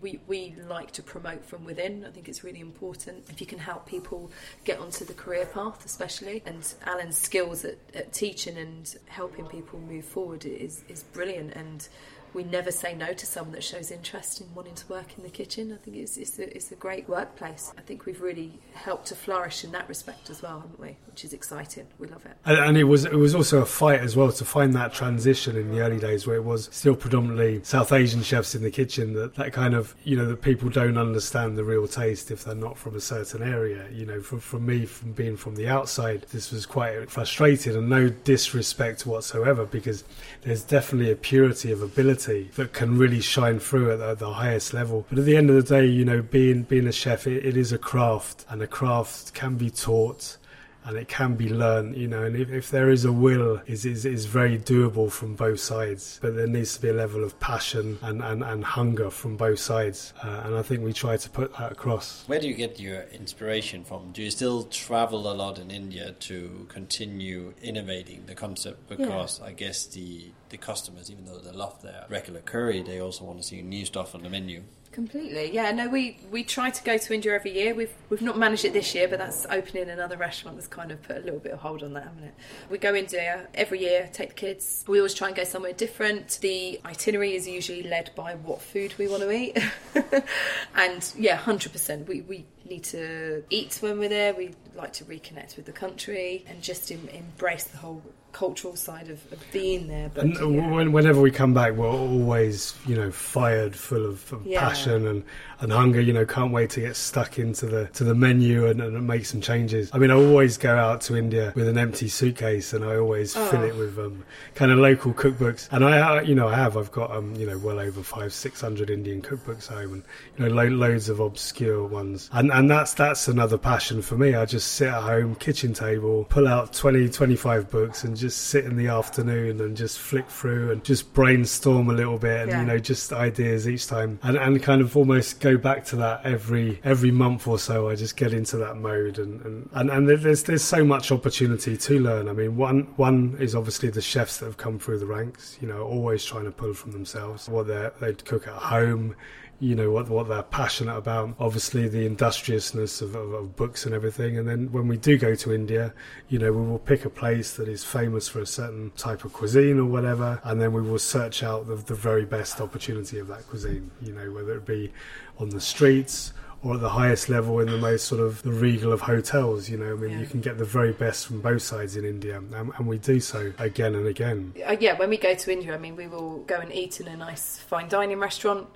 we, 0.00 0.20
we 0.26 0.54
like 0.68 0.90
to 0.92 1.02
promote 1.02 1.44
from 1.44 1.64
within. 1.64 2.04
I 2.04 2.10
think 2.10 2.28
it's 2.28 2.44
really 2.44 2.60
important 2.60 3.24
if 3.30 3.40
you 3.40 3.46
can 3.46 3.58
help 3.58 3.86
people 3.86 4.30
get 4.64 4.78
onto 4.78 5.04
the 5.04 5.14
career 5.14 5.46
path, 5.46 5.84
especially. 5.86 6.42
And 6.44 6.62
Alun's 6.86 7.16
skills 7.16 7.64
at, 7.64 7.78
at 7.94 8.12
teaching 8.12 8.58
and 8.58 8.94
helping 9.06 9.46
people 9.46 9.80
move 9.80 10.04
forward 10.04 10.44
is, 10.44 10.84
is 10.88 11.02
brilliant. 11.04 11.54
And 11.54 11.88
we 12.34 12.42
never 12.42 12.72
say 12.72 12.94
no 12.94 13.12
to 13.12 13.26
someone 13.26 13.52
that 13.54 13.62
shows 13.62 13.90
interest 13.90 14.40
in 14.40 14.52
wanting 14.54 14.74
to 14.74 14.86
work 14.88 15.16
in 15.16 15.22
the 15.22 15.30
kitchen. 15.30 15.72
I 15.72 15.76
think 15.76 15.96
it's, 15.96 16.16
it's, 16.16 16.38
a, 16.38 16.54
it's 16.54 16.72
a 16.72 16.74
great 16.74 17.08
workplace. 17.08 17.72
I 17.78 17.80
think 17.80 18.06
we've 18.06 18.20
really 18.20 18.58
helped 18.74 19.06
to 19.06 19.14
flourish 19.14 19.62
in 19.62 19.70
that 19.72 19.88
respect 19.88 20.28
as 20.30 20.42
well, 20.42 20.60
haven't 20.60 20.80
we? 20.80 20.96
Which 21.06 21.24
is 21.24 21.32
exciting. 21.32 21.86
We 21.98 22.08
love 22.08 22.26
it. 22.26 22.36
And, 22.44 22.58
and, 22.58 22.76
it 22.76 22.84
was 22.84 23.04
it 23.04 23.14
was 23.14 23.34
also 23.34 23.62
a 23.62 23.66
fight 23.66 24.00
as 24.00 24.16
well 24.16 24.32
to 24.32 24.44
find 24.44 24.74
that 24.74 24.92
transition 24.92 25.56
in 25.56 25.70
the 25.70 25.80
early 25.80 26.00
days 26.00 26.26
where 26.26 26.36
it 26.36 26.44
was 26.44 26.68
still 26.72 26.96
predominantly 26.96 27.62
South 27.62 27.92
Asian 27.92 28.22
chefs 28.22 28.56
in 28.56 28.62
the 28.62 28.70
kitchen. 28.70 29.12
That 29.12 29.36
that 29.36 29.52
kind 29.52 29.74
of 29.74 29.94
you 30.02 30.16
know 30.16 30.26
that 30.26 30.42
people 30.42 30.68
don't 30.70 30.98
understand 30.98 31.56
the 31.56 31.62
real 31.62 31.86
taste 31.86 32.32
if 32.32 32.44
they're 32.44 32.54
not 32.56 32.76
from 32.76 32.96
a 32.96 33.00
certain 33.00 33.42
area. 33.42 33.86
You 33.92 34.06
know, 34.06 34.20
for, 34.20 34.40
for 34.40 34.58
me, 34.58 34.86
from 34.86 35.12
being 35.12 35.36
from 35.36 35.54
the 35.54 35.68
outside, 35.68 36.26
this 36.32 36.50
was 36.50 36.66
quite 36.66 37.10
frustrating 37.10 37.76
and 37.76 37.88
no 37.88 38.08
disrespect 38.08 39.06
whatsoever 39.06 39.64
because 39.64 40.02
there's 40.42 40.64
definitely 40.64 41.12
a 41.12 41.16
purity 41.16 41.70
of 41.70 41.80
ability 41.80 42.23
that 42.26 42.72
can 42.72 42.98
really 42.98 43.20
shine 43.20 43.58
through 43.58 43.92
at 43.92 43.98
the, 43.98 44.14
the, 44.14 44.32
highest 44.32 44.74
level. 44.74 45.06
But 45.08 45.18
at 45.18 45.24
the 45.24 45.36
end 45.36 45.50
of 45.50 45.56
the 45.56 45.62
day, 45.62 45.86
you 45.86 46.04
know, 46.04 46.22
being 46.22 46.62
being 46.62 46.86
a 46.86 46.92
chef, 46.92 47.26
it, 47.26 47.44
it 47.44 47.56
is 47.56 47.72
a 47.72 47.78
craft, 47.78 48.44
and 48.48 48.62
a 48.62 48.66
craft 48.66 49.34
can 49.34 49.56
be 49.56 49.70
taught 49.70 50.36
and 50.84 50.96
it 50.96 51.08
can 51.08 51.34
be 51.34 51.48
learned, 51.48 51.96
you 51.96 52.06
know, 52.06 52.22
and 52.24 52.36
if, 52.36 52.50
if 52.50 52.70
there 52.70 52.90
is 52.90 53.04
a 53.04 53.12
will, 53.12 53.60
is 53.66 53.84
is 53.84 54.04
is 54.04 54.26
very 54.26 54.58
doable 54.58 55.10
from 55.10 55.34
both 55.34 55.60
sides. 55.60 56.18
But 56.20 56.36
there 56.36 56.46
needs 56.46 56.74
to 56.76 56.82
be 56.82 56.88
a 56.88 56.92
level 56.92 57.24
of 57.24 57.38
passion 57.40 57.98
and, 58.02 58.22
and, 58.22 58.42
and 58.42 58.64
hunger 58.64 59.10
from 59.10 59.36
both 59.36 59.58
sides, 59.58 60.12
uh, 60.22 60.42
and 60.44 60.54
I 60.54 60.62
think 60.62 60.82
we 60.82 60.92
try 60.92 61.16
to 61.16 61.30
put 61.30 61.56
that 61.56 61.72
across. 61.72 62.24
Where 62.26 62.40
do 62.40 62.48
you 62.48 62.54
get 62.54 62.78
your 62.78 63.02
inspiration 63.12 63.84
from? 63.84 64.12
Do 64.12 64.22
you 64.22 64.30
still 64.30 64.64
travel 64.64 65.30
a 65.30 65.34
lot 65.34 65.58
in 65.58 65.70
India 65.70 66.12
to 66.12 66.66
continue 66.68 67.54
innovating 67.62 68.26
the 68.26 68.34
concept? 68.34 68.88
Because 68.88 69.40
yeah. 69.40 69.46
I 69.46 69.52
guess 69.52 69.86
the 69.86 70.32
the 70.50 70.58
customers, 70.58 71.10
even 71.10 71.24
though 71.24 71.38
they 71.38 71.50
love 71.50 71.82
their 71.82 72.04
regular 72.08 72.40
curry, 72.40 72.82
they 72.82 73.00
also 73.00 73.24
want 73.24 73.38
to 73.38 73.44
see 73.44 73.62
new 73.62 73.84
stuff 73.84 74.14
on 74.14 74.22
the 74.22 74.30
menu. 74.30 74.62
Completely, 74.94 75.52
yeah. 75.52 75.72
No, 75.72 75.88
we, 75.88 76.18
we 76.30 76.44
try 76.44 76.70
to 76.70 76.84
go 76.84 76.96
to 76.96 77.12
India 77.12 77.34
every 77.34 77.52
year. 77.52 77.74
We've 77.74 77.92
we've 78.10 78.22
not 78.22 78.38
managed 78.38 78.64
it 78.64 78.72
this 78.72 78.94
year, 78.94 79.08
but 79.08 79.18
that's 79.18 79.44
opening 79.50 79.90
another 79.90 80.16
restaurant 80.16 80.56
that's 80.56 80.68
kind 80.68 80.92
of 80.92 81.02
put 81.02 81.16
a 81.16 81.20
little 81.20 81.40
bit 81.40 81.50
of 81.50 81.58
hold 81.58 81.82
on 81.82 81.94
that, 81.94 82.04
haven't 82.04 82.22
it? 82.22 82.34
We 82.70 82.78
go 82.78 82.94
India 82.94 83.48
every 83.54 83.80
year, 83.80 84.08
take 84.12 84.28
the 84.28 84.34
kids. 84.36 84.84
We 84.86 85.00
always 85.00 85.12
try 85.12 85.26
and 85.26 85.36
go 85.36 85.42
somewhere 85.42 85.72
different. 85.72 86.38
The 86.40 86.80
itinerary 86.84 87.34
is 87.34 87.48
usually 87.48 87.82
led 87.82 88.12
by 88.14 88.36
what 88.36 88.62
food 88.62 88.94
we 88.96 89.08
want 89.08 89.24
to 89.24 89.32
eat, 89.32 89.58
and 90.76 91.12
yeah, 91.18 91.34
hundred 91.34 91.72
percent. 91.72 92.06
We 92.06 92.20
we 92.20 92.44
need 92.64 92.84
to 92.84 93.42
eat 93.50 93.78
when 93.80 93.98
we're 93.98 94.08
there. 94.08 94.32
We 94.32 94.54
like 94.76 94.92
to 94.92 95.04
reconnect 95.06 95.56
with 95.56 95.66
the 95.66 95.72
country 95.72 96.44
and 96.46 96.62
just 96.62 96.92
em- 96.92 97.08
embrace 97.08 97.64
the 97.64 97.78
whole 97.78 98.00
cultural 98.34 98.76
side 98.76 99.08
of, 99.08 99.32
of 99.32 99.42
being 99.52 99.86
there. 99.86 100.10
But, 100.12 100.26
yeah. 100.26 100.44
when, 100.44 100.92
whenever 100.92 101.20
we 101.20 101.30
come 101.30 101.54
back, 101.54 101.72
we're 101.72 101.88
always, 101.88 102.74
you 102.86 102.96
know, 102.96 103.10
fired, 103.10 103.74
full 103.74 104.04
of, 104.04 104.30
of 104.32 104.44
yeah. 104.44 104.60
passion 104.60 105.06
and, 105.06 105.24
and 105.60 105.72
hunger. 105.72 106.00
You 106.00 106.12
know, 106.12 106.26
can't 106.26 106.52
wait 106.52 106.70
to 106.70 106.80
get 106.80 106.96
stuck 106.96 107.38
into 107.38 107.66
the 107.66 107.86
to 107.94 108.04
the 108.04 108.14
menu 108.14 108.66
and, 108.66 108.82
and, 108.82 109.06
make 109.06 109.24
some 109.24 109.40
changes. 109.40 109.90
I 109.92 109.98
mean, 109.98 110.10
I 110.10 110.14
always 110.14 110.58
go 110.58 110.76
out 110.76 111.00
to 111.02 111.16
India 111.16 111.52
with 111.54 111.68
an 111.68 111.78
empty 111.78 112.08
suitcase, 112.08 112.72
and 112.72 112.84
I 112.84 112.96
always 112.96 113.36
oh. 113.36 113.46
fill 113.46 113.62
it 113.62 113.76
with 113.76 113.98
um, 113.98 114.24
kind 114.54 114.72
of 114.72 114.78
local 114.78 115.14
cookbooks. 115.14 115.68
And 115.70 115.84
I, 115.84 116.22
you 116.22 116.34
know, 116.34 116.48
I 116.48 116.56
have. 116.56 116.76
I've 116.76 116.92
got 116.92 117.10
um, 117.12 117.34
you 117.36 117.46
know, 117.46 117.58
well 117.58 117.78
over 117.78 118.02
five, 118.02 118.32
six 118.32 118.60
hundred 118.60 118.90
Indian 118.90 119.22
cookbooks 119.22 119.68
home, 119.68 119.94
and 119.94 120.02
you 120.36 120.44
know, 120.44 120.54
lo- 120.54 120.68
loads 120.68 121.08
of 121.08 121.20
obscure 121.20 121.86
ones. 121.86 122.28
And 122.32 122.50
and 122.50 122.68
that's 122.68 122.94
that's 122.94 123.28
another 123.28 123.58
passion 123.58 124.02
for 124.02 124.16
me. 124.16 124.34
I 124.34 124.44
just 124.44 124.72
sit 124.72 124.88
at 124.88 125.02
home, 125.02 125.36
kitchen 125.36 125.72
table, 125.72 126.24
pull 126.24 126.48
out 126.48 126.72
20, 126.72 127.08
25 127.08 127.70
books, 127.70 128.04
and 128.04 128.16
just 128.24 128.46
sit 128.46 128.64
in 128.64 128.76
the 128.76 128.86
afternoon 128.86 129.60
and 129.60 129.76
just 129.76 129.98
flick 129.98 130.26
through 130.30 130.72
and 130.72 130.82
just 130.82 131.12
brainstorm 131.12 131.90
a 131.90 131.92
little 131.92 132.18
bit 132.18 132.40
and 132.40 132.50
yeah. 132.50 132.60
you 132.62 132.66
know 132.66 132.78
just 132.78 133.12
ideas 133.12 133.68
each 133.68 133.86
time. 133.86 134.18
And, 134.22 134.38
and 134.38 134.62
kind 134.62 134.80
of 134.80 134.96
almost 134.96 135.40
go 135.40 135.58
back 135.58 135.84
to 135.86 135.96
that 135.96 136.24
every 136.24 136.80
every 136.84 137.10
month 137.10 137.46
or 137.46 137.58
so 137.58 137.90
I 137.90 137.96
just 137.96 138.16
get 138.16 138.32
into 138.32 138.56
that 138.56 138.76
mode 138.78 139.18
and, 139.18 139.42
and, 139.42 139.68
and, 139.74 139.90
and 139.90 140.08
there's 140.08 140.44
there's 140.44 140.64
so 140.64 140.82
much 140.82 141.12
opportunity 141.12 141.76
to 141.76 142.00
learn. 142.00 142.30
I 142.30 142.32
mean 142.32 142.56
one 142.56 142.84
one 142.96 143.36
is 143.38 143.54
obviously 143.54 143.90
the 143.90 144.00
chefs 144.00 144.38
that 144.38 144.46
have 144.46 144.56
come 144.56 144.78
through 144.78 145.00
the 145.00 145.06
ranks 145.06 145.58
you 145.60 145.68
know 145.68 145.82
always 145.82 146.24
trying 146.24 146.44
to 146.44 146.50
pull 146.50 146.72
from 146.72 146.92
themselves 146.92 147.46
what 147.46 147.66
they 147.66 147.90
they 148.00 148.14
cook 148.14 148.48
at 148.48 148.54
home 148.54 149.14
you 149.60 149.74
know 149.74 149.90
what 149.90 150.08
what 150.08 150.28
they're 150.28 150.42
passionate 150.42 150.96
about. 150.96 151.34
Obviously, 151.38 151.88
the 151.88 152.06
industriousness 152.06 153.00
of, 153.00 153.14
of, 153.14 153.32
of, 153.32 153.56
books 153.56 153.86
and 153.86 153.94
everything. 153.94 154.38
And 154.38 154.48
then 154.48 154.72
when 154.72 154.88
we 154.88 154.96
do 154.96 155.16
go 155.16 155.34
to 155.36 155.54
India, 155.54 155.92
you 156.28 156.38
know, 156.38 156.52
we 156.52 156.66
will 156.66 156.78
pick 156.78 157.04
a 157.04 157.10
place 157.10 157.54
that 157.56 157.68
is 157.68 157.84
famous 157.84 158.28
for 158.28 158.40
a 158.40 158.46
certain 158.46 158.90
type 158.96 159.24
of 159.24 159.32
cuisine 159.32 159.78
or 159.78 159.86
whatever, 159.86 160.40
and 160.44 160.60
then 160.60 160.72
we 160.72 160.82
will 160.82 160.98
search 160.98 161.42
out 161.42 161.66
the, 161.66 161.76
the 161.76 161.94
very 161.94 162.24
best 162.24 162.60
opportunity 162.60 163.18
of 163.18 163.28
that 163.28 163.46
cuisine. 163.48 163.90
You 164.02 164.12
know, 164.12 164.32
whether 164.32 164.56
it 164.56 164.66
be 164.66 164.92
on 165.38 165.50
the 165.50 165.60
streets 165.60 166.32
or 166.64 166.74
at 166.74 166.80
the 166.80 166.88
highest 166.88 167.28
level 167.28 167.60
in 167.60 167.68
the 167.68 167.76
most 167.76 168.06
sort 168.06 168.22
of 168.22 168.42
the 168.42 168.50
regal 168.50 168.90
of 168.90 169.02
hotels. 169.02 169.68
You 169.68 169.76
know, 169.76 169.92
I 169.92 169.96
mean, 169.96 170.10
yeah. 170.12 170.20
you 170.20 170.26
can 170.26 170.40
get 170.40 170.56
the 170.56 170.64
very 170.64 170.92
best 170.92 171.26
from 171.26 171.42
both 171.42 171.62
sides 171.62 171.94
in 171.96 172.04
India, 172.04 172.38
and, 172.38 172.52
and 172.54 172.86
we 172.86 172.98
do 172.98 173.20
so 173.20 173.52
again 173.58 173.94
and 173.94 174.06
again. 174.06 174.54
Uh, 174.66 174.76
yeah, 174.80 174.96
when 174.98 175.10
we 175.10 175.18
go 175.18 175.34
to 175.34 175.52
India, 175.52 175.74
I 175.74 175.78
mean, 175.78 175.94
we 175.94 176.06
will 176.06 176.38
go 176.44 176.56
and 176.56 176.72
eat 176.72 177.00
in 177.00 177.08
a 177.08 177.16
nice 177.16 177.58
fine 177.58 177.88
dining 177.88 178.18
restaurant 178.18 178.66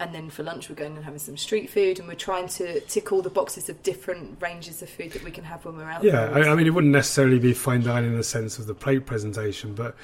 and 0.00 0.14
then 0.14 0.30
for 0.30 0.42
lunch 0.42 0.68
we're 0.68 0.74
going 0.74 0.96
and 0.96 1.04
having 1.04 1.18
some 1.18 1.36
street 1.36 1.68
food 1.70 1.98
and 1.98 2.08
we're 2.08 2.14
trying 2.14 2.48
to 2.48 2.80
tick 2.80 3.12
all 3.12 3.22
the 3.22 3.30
boxes 3.30 3.68
of 3.68 3.82
different 3.82 4.40
ranges 4.40 4.82
of 4.82 4.88
food 4.88 5.12
that 5.12 5.24
we 5.24 5.30
can 5.30 5.44
have 5.44 5.64
when 5.64 5.76
we're 5.76 5.90
out 5.90 6.02
yeah 6.02 6.30
I, 6.30 6.50
I, 6.50 6.54
mean 6.54 6.66
it 6.66 6.70
wouldn't 6.70 6.92
necessarily 6.92 7.38
be 7.38 7.52
fine 7.52 7.82
dining 7.82 8.10
in 8.10 8.16
the 8.16 8.24
sense 8.24 8.58
of 8.58 8.66
the 8.66 8.74
plate 8.74 9.06
presentation 9.06 9.74
but 9.74 9.96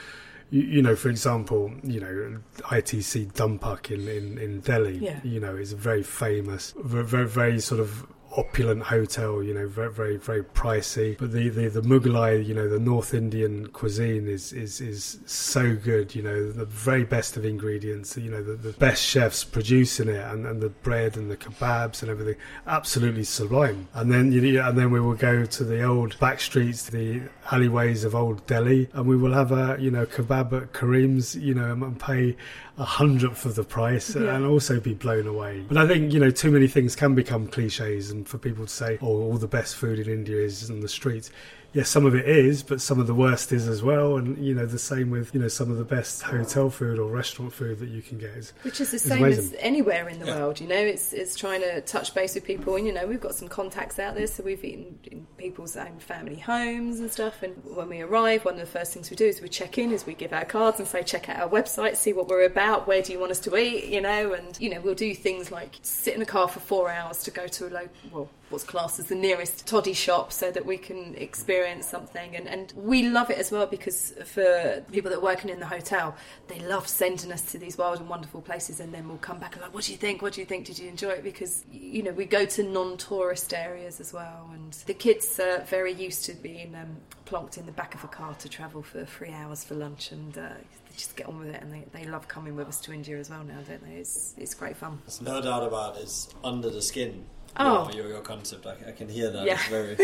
you, 0.51 0.63
you 0.63 0.83
know 0.83 0.97
for 0.97 1.09
example 1.09 1.73
you 1.83 2.01
know 2.01 2.41
ITC 2.65 3.35
Dum 3.35 3.59
Pukht 3.59 3.91
in, 3.91 4.09
in, 4.09 4.39
in 4.39 4.61
Delhi 4.61 4.99
yeah. 4.99 5.21
you 5.23 5.41
know 5.41 5.55
is 5.57 5.73
a 5.73 5.77
very 5.77 6.03
famous 6.03 6.75
very 6.79 7.27
very 7.27 7.61
sort 7.61 7.81
of 7.81 8.07
opulent 8.37 8.83
hotel, 8.83 9.42
you 9.42 9.55
know, 9.55 9.66
very, 9.66 9.92
very, 9.92 10.16
very 10.16 10.42
pricey. 10.42 11.16
But 11.18 11.33
the, 11.33 11.49
the, 11.49 11.68
the 11.68 11.81
Mughalai, 11.83 12.44
you 12.44 12.55
know, 12.55 12.68
the 12.68 12.79
North 12.79 13.14
Indian 13.14 13.68
cuisine 13.68 14.27
is, 14.29 14.53
is, 14.53 14.81
is 14.81 15.18
so 15.27 15.77
good, 15.77 16.14
you 16.14 16.23
know, 16.23 16.51
the 16.51 16.64
very 16.64 17.05
best 17.05 17.37
of 17.37 17.44
ingredients, 17.44 18.16
you 18.16 18.31
know, 18.31 18.42
the, 18.42 18.55
the 18.55 18.73
best 18.73 19.03
chefs 19.03 19.44
producing 19.44 20.09
it 20.09 20.25
and, 20.25 20.47
and 20.47 20.61
the 20.61 20.68
bread 20.68 21.16
and 21.16 21.31
the 21.31 21.37
kebabs 21.37 22.03
and 22.03 22.11
everything, 22.11 22.37
absolutely 22.66 23.25
sublime. 23.25 23.88
And 23.94 24.11
then, 24.11 24.33
you 24.33 24.61
and 24.61 24.77
then 24.79 24.90
we 24.90 25.01
will 25.01 25.14
go 25.14 25.44
to 25.44 25.64
the 25.64 25.83
old 25.83 26.18
back 26.18 26.40
streets, 26.40 26.90
the 26.90 27.23
alleyways 27.51 28.05
of 28.05 28.14
old 28.14 28.47
Delhi, 28.47 28.88
and 28.92 29.07
we 29.07 29.16
will 29.16 29.33
have 29.33 29.53
a, 29.53 29.77
you 29.81 29.90
know, 29.90 30.07
kebab 30.07 30.53
at 30.61 30.73
Karim's, 30.73 31.37
you 31.37 31.55
know, 31.55 31.73
and 31.73 31.99
pay 32.01 32.37
a 32.77 32.85
hundredth 32.85 33.45
of 33.47 33.55
the 33.55 33.63
price 33.65 34.17
Yeah. 34.17 34.35
and 34.35 34.45
also 34.45 34.81
be 34.81 34.95
blown 34.95 35.27
away. 35.27 35.65
But 35.69 35.77
I 35.79 35.87
think, 35.87 36.13
you 36.13 36.19
know, 36.21 36.31
too 36.31 36.51
many 36.51 36.67
things 36.67 36.97
can 36.97 37.15
become 37.15 37.47
cliches 37.47 38.11
and 38.11 38.27
for 38.29 38.39
people 38.39 38.67
to 38.67 38.73
say, 38.73 38.99
oh, 39.01 39.07
all 39.07 39.39
the 39.39 39.47
best 39.47 39.77
food 39.77 39.99
in 39.99 40.09
India 40.13 40.39
is 40.39 40.69
in 40.69 40.81
the 40.81 40.89
streets. 40.89 41.31
Yes, 41.75 41.89
some 41.89 42.07
of 42.07 42.15
it 42.15 42.29
is, 42.29 42.63
but 42.63 42.81
some 42.81 43.01
of 43.01 43.09
the 43.09 43.15
worst 43.15 43.51
is 43.51 43.67
as 43.67 43.83
well. 43.83 44.17
And, 44.17 44.39
you 44.39 44.55
know, 44.55 44.65
the 44.65 44.79
same 44.79 45.11
with, 45.11 45.35
you 45.35 45.41
know, 45.41 45.49
some 45.49 45.73
of 45.73 45.77
the 45.77 45.85
best 45.85 46.23
hotel 46.23 46.71
food 46.71 47.01
or 47.01 47.11
restaurant 47.11 47.53
food 47.53 47.81
that 47.81 47.89
you 47.89 48.01
can 48.01 48.17
get 48.17 48.31
is 48.31 48.53
Which 48.63 48.81
is 48.81 48.93
the 48.93 48.97
It's 48.97 49.05
same 49.05 49.25
as 49.25 49.53
anywhere 49.59 50.09
in 50.09 50.21
the 50.21 50.27
Yeah. 50.27 50.37
world, 50.39 50.61
you 50.61 50.69
know. 50.69 50.77
It's 50.77 51.13
it's 51.13 51.35
trying 51.35 51.63
to 51.63 51.81
touch 51.81 52.15
base 52.15 52.37
with 52.37 52.45
people, 52.45 52.77
and 52.77 52.87
you 52.87 52.93
know 52.93 53.07
we've 53.07 53.21
got 53.21 53.35
some 53.35 53.49
contacts 53.49 53.99
out 53.99 54.15
there, 54.15 54.29
so 54.29 54.45
we've 54.45 54.65
eaten 54.65 55.01
in 55.11 55.27
people's 55.37 55.77
own 55.77 55.99
family 55.99 56.37
homes 56.37 57.01
and 57.01 57.11
stuff. 57.11 57.43
And 57.43 57.55
when 57.65 57.89
we 57.89 58.01
arrive, 58.03 58.45
one 58.45 58.55
of 58.55 58.61
the 58.61 58.67
first 58.67 58.93
things 58.95 59.11
we 59.11 59.17
do 59.17 59.27
is 59.27 59.41
we 59.41 59.49
check 59.49 59.77
in, 59.77 59.91
is 59.91 60.07
we 60.07 60.15
give 60.15 60.33
our 60.33 60.45
cards 60.45 60.79
and 60.79 60.87
say 60.87 61.03
check 61.03 61.29
out 61.29 61.41
our 61.41 61.49
website, 61.49 61.97
see 61.97 62.13
what 62.13 62.29
we're 62.29 62.45
about, 62.45 62.87
where 62.87 63.03
do 63.03 63.13
you 63.13 63.19
want 63.19 63.33
us 63.33 63.41
to 63.41 63.57
eat, 63.57 63.87
you 63.87 64.01
know. 64.01 64.33
And 64.33 64.57
you 64.61 64.71
know 64.71 64.81
we'll 64.81 64.95
do 64.95 65.13
things 65.13 65.51
like 65.51 65.75
sit 65.83 66.15
in 66.15 66.23
a 66.23 66.27
car 66.27 66.47
for 66.47 66.61
four 66.61 66.89
hours 66.89 67.25
to 67.25 67.33
go 67.33 67.49
to 67.49 67.67
a 67.67 67.71
local, 67.71 67.89
well, 68.13 68.29
what's 68.51 68.65
classed 68.65 68.99
as 68.99 69.07
the 69.07 69.15
nearest 69.15 69.67
toddy 69.67 69.93
shop, 69.93 70.33
so 70.33 70.51
that 70.51 70.65
we 70.65 70.77
can 70.77 71.15
experience 71.17 71.87
something. 71.87 72.37
And 72.37 72.47
and 72.49 72.73
we 72.77 73.09
love 73.09 73.31
it 73.31 73.39
as 73.39 73.51
well 73.51 73.67
because 73.67 74.15
for 74.25 74.85
people 74.93 75.11
that 75.11 75.19
are 75.19 75.23
working 75.23 75.51
in 75.51 75.61
the 75.61 75.67
hotel, 75.67 76.15
they 76.49 76.61
love 76.61 76.89
sending 76.89 77.33
us 77.33 77.53
to 77.53 77.59
these 77.59 77.79
wild 77.79 78.01
and 78.01 78.09
wonderful 78.09 78.41
places, 78.41 78.81
and 78.81 78.93
then 78.93 79.09
we'll 79.09 79.19
come 79.19 79.39
back 79.39 79.55
and 79.55 79.63
like, 79.63 79.75
what 79.75 79.85
do 79.85 79.93
you 79.93 79.99
think? 79.99 80.23
What 80.23 80.35
do 80.35 80.41
you 80.41 80.47
think? 80.47 80.67
Did 80.67 80.79
you 80.79 80.89
enjoy 80.89 81.11
it? 81.11 81.25
Because 81.25 81.65
you 81.71 82.03
know 82.03 82.13
we 82.13 82.25
go 82.25 82.45
to 82.45 82.63
non-tourist 82.63 83.53
areas 83.55 84.01
as 84.01 84.13
well, 84.13 84.51
and 84.53 84.73
the 84.87 84.95
kids 84.95 85.39
are 85.41 85.61
very 85.61 85.93
used 85.93 86.25
to 86.27 86.33
being 86.35 86.75
um, 86.75 86.97
plonked 87.27 87.59
in 87.59 87.67
the 87.67 87.73
back 87.73 87.95
of 87.95 88.05
a 88.05 88.09
car 88.09 88.35
to 88.35 88.49
travel 88.49 88.83
for 88.83 89.05
three 89.05 89.33
hours 89.33 89.65
for 89.65 89.75
lunch, 89.75 90.13
and 90.13 90.37
uh, 90.37 90.49
they 90.49 90.95
just 90.97 91.17
get 91.17 91.27
on 91.27 91.39
with 91.39 91.49
it, 91.49 91.63
and 91.63 91.73
they, 91.73 91.85
they 91.93 92.05
love 92.05 92.29
coming 92.29 92.57
with 92.57 92.69
us 92.69 92.81
to 92.83 92.93
India 92.93 93.19
as 93.19 93.31
well 93.31 93.45
now, 93.45 93.61
don't 93.69 93.85
they? 93.85 93.97
It's 93.97 94.35
it's 94.37 94.55
great 94.55 94.77
fun. 94.77 95.01
There's 95.07 95.21
no 95.21 95.41
doubt 95.41 95.65
about 95.65 95.97
it. 95.97 96.03
It's 96.03 96.35
under 96.43 96.71
the 96.71 96.83
skin. 96.83 97.25
Oh. 97.57 97.88
your, 97.93 98.03
your, 98.05 98.09
your 98.14 98.21
concept. 98.23 98.67
I, 98.67 98.77
I 98.88 98.93
can 98.93 99.09
hear 99.09 99.31
that. 99.31 99.45
Yeah. 99.47 99.55
It's 99.55 99.69
very. 99.69 99.97